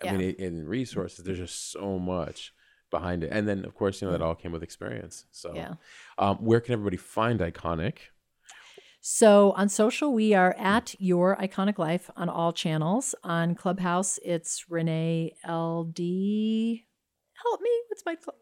[0.03, 0.16] I Yeah.
[0.16, 2.53] mean, in resources, there's just so much
[2.99, 3.31] behind it.
[3.37, 5.27] And then, of course, you know, that all came with experience.
[5.33, 5.75] So, Yeah.
[6.19, 7.97] um, where can everybody find Iconic?
[9.07, 13.15] So on social, we are at Your Iconic Life on all channels.
[13.23, 16.01] On Clubhouse, it's Renee LD.
[17.43, 17.71] Help me.
[17.89, 18.37] What's my club?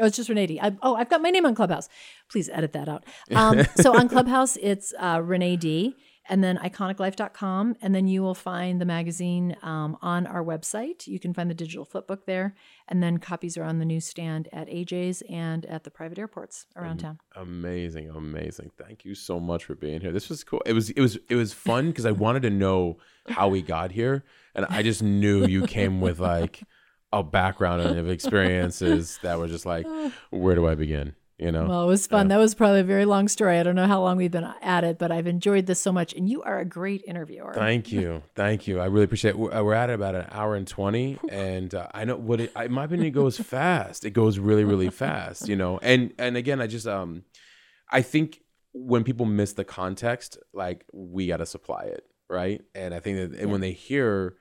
[0.00, 0.60] Oh, it's just Renee Dee.
[0.60, 1.88] I, oh, I've got my name on Clubhouse.
[2.30, 3.04] Please edit that out.
[3.34, 5.94] Um, so on Clubhouse, it's uh, Renee Dee.
[6.28, 7.76] And then iconiclife.com.
[7.82, 11.06] And then you will find the magazine um, on our website.
[11.06, 12.54] You can find the digital flipbook there.
[12.88, 16.98] And then copies are on the newsstand at AJ's and at the private airports around
[16.98, 17.18] town.
[17.36, 18.70] Amazing, amazing.
[18.78, 20.12] Thank you so much for being here.
[20.12, 20.62] This was cool.
[20.66, 22.98] It was it was it was fun because I wanted to know
[23.28, 24.24] how we got here,
[24.54, 26.62] and I just knew you came with like
[27.12, 29.86] a background and of experiences that were just like,
[30.30, 31.14] where do I begin?
[31.38, 31.66] You know.
[31.66, 32.28] Well, it was fun.
[32.28, 33.58] That was probably a very long story.
[33.58, 36.14] I don't know how long we've been at it, but I've enjoyed this so much.
[36.14, 37.52] And you are a great interviewer.
[37.52, 38.78] Thank you, thank you.
[38.78, 39.30] I really appreciate.
[39.30, 39.38] it.
[39.38, 42.52] We're uh, we're at about an hour and twenty, and uh, I know what it.
[42.54, 44.04] I, my opinion it goes fast.
[44.04, 45.48] It goes really, really fast.
[45.48, 47.24] You know, and and again, I just um,
[47.90, 48.40] I think
[48.72, 52.62] when people miss the context, like we got to supply it, right?
[52.74, 54.36] And I think that and when they hear,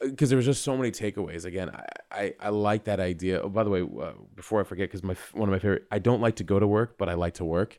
[0.00, 1.44] because there was just so many takeaways.
[1.44, 3.40] Again, I I, I like that idea.
[3.40, 5.98] Oh, by the way, uh, before I forget, because my one of my favorite, I
[5.98, 7.78] don't like to go to work, but I like to work.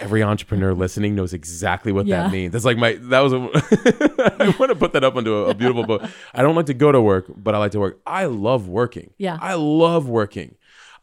[0.00, 2.22] Every entrepreneur listening knows exactly what Yeah.
[2.24, 2.52] that means.
[2.52, 3.38] That's like my that was a
[4.40, 6.02] I want to put that up into a, a beautiful book.
[6.34, 8.00] I don't like to go to work, but I like to work.
[8.06, 9.10] I love working.
[9.18, 9.38] Yeah.
[9.40, 10.54] I love working.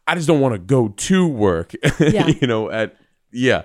[0.06, 1.72] I just don't want to go to work.
[2.00, 2.28] Yeah.
[2.28, 2.96] you know, at
[3.32, 3.62] yeah.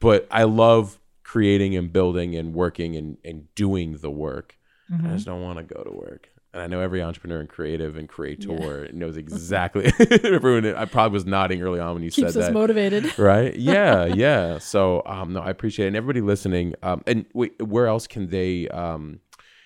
[0.00, 4.56] But I love creating and building and working and, and doing the work.
[4.90, 5.06] Mm-hmm.
[5.06, 6.28] I just don't want to go to work.
[6.54, 9.92] And I know every entrepreneur and creative and creator knows exactly.
[10.24, 13.18] Everyone, I probably was nodding early on when you Keeps said us that motivated.
[13.18, 17.60] right yeah yeah so um no i appreciate it and everybody listening um and wait
[17.60, 19.18] where else can they um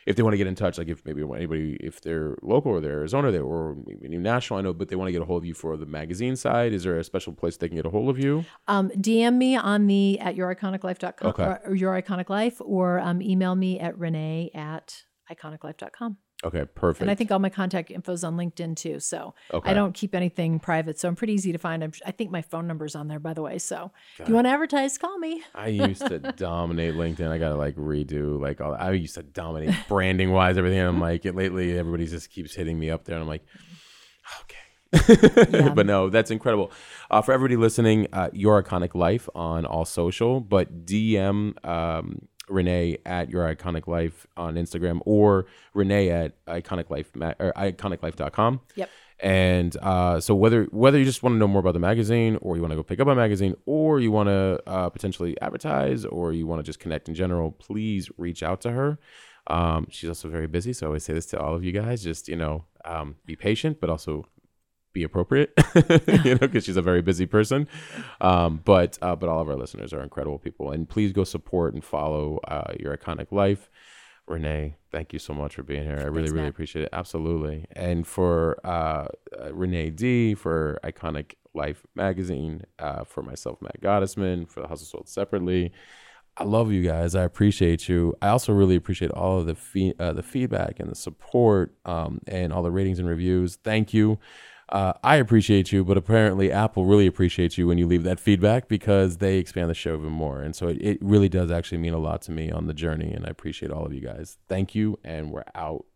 [0.07, 2.81] if they want to get in touch like if maybe anybody if they're local or
[2.81, 5.43] they're arizona there or maybe national i know but they want to get a hold
[5.43, 7.91] of you for the magazine side is there a special place they can get a
[7.91, 11.43] hold of you Um, DM me on the at youriconiclife.com Okay.
[11.43, 16.17] or, or your iconic life or um, email me at renee at iconiclife.com.
[16.45, 19.01] okay perfect And I think all my contact info is on LinkedIn too.
[19.01, 19.71] So Okay.
[19.71, 20.99] I don't keep anything private.
[20.99, 21.83] So I'm pretty easy to find.
[21.83, 23.59] I'm, I think my phone number's on there, by the way.
[23.59, 25.43] So if you want to advertise, call me.
[25.55, 27.29] I used to dominate LinkedIn.
[27.29, 28.75] I gotta like redo like all.
[28.75, 30.79] I used to dominate branding wise everything.
[30.79, 33.45] And I'm like, lately everybody just keeps hitting me up there, and I'm like,
[34.43, 34.55] okay.
[35.75, 36.73] but no, that's incredible.
[37.11, 42.99] Uh, for everybody listening, uh, your iconic life on all social, but DM um, Renee
[43.07, 48.61] at your iconic life on Instagram or Renee at iconic life or iconiclife.com.
[48.75, 48.91] Yep.
[49.21, 52.55] And uh, so whether whether you just want to know more about the magazine, or
[52.55, 56.05] you want to go pick up a magazine, or you want to uh, potentially advertise,
[56.05, 58.99] or you want to just connect in general, please reach out to her.
[59.49, 62.05] Um, she's also very busy, so I always say this to all of you guys:
[62.05, 64.25] just you know, um, be patient, but also
[64.99, 65.53] be appropriate,
[66.25, 67.69] you know, because she's a very busy person.
[68.21, 71.75] Um, but uh, but all of our listeners are incredible people, and please go support
[71.75, 73.71] and follow uh, your iconic life.
[74.27, 75.97] Renee, thank you so much for being here.
[75.99, 76.51] I really, Thanks, really Matt.
[76.51, 76.91] appreciate it.
[76.93, 77.65] Absolutely.
[77.73, 79.07] And for uh,
[79.41, 84.87] uh, Renee Dee, for Iconic Life Magazine, uh, for myself, Matt Gottesman, for the Hustle
[84.87, 85.73] Sold Separately.
[86.37, 87.15] I love you guys.
[87.17, 88.15] I appreciate you.
[88.23, 92.53] I also really appreciate all of the uh, the feedback and the support um, and
[92.53, 93.57] all the ratings and reviews.
[93.57, 94.19] Thank you.
[94.69, 98.69] Uh, I appreciate you, but apparently Apple really appreciates you when you leave that feedback
[98.69, 100.43] because they expand the show even more.
[100.43, 103.13] And so it, it really does actually mean a lot to me on the journey.
[103.13, 104.37] And I appreciate all of you guys.
[104.49, 104.99] Thank you.
[105.03, 105.87] And we're out.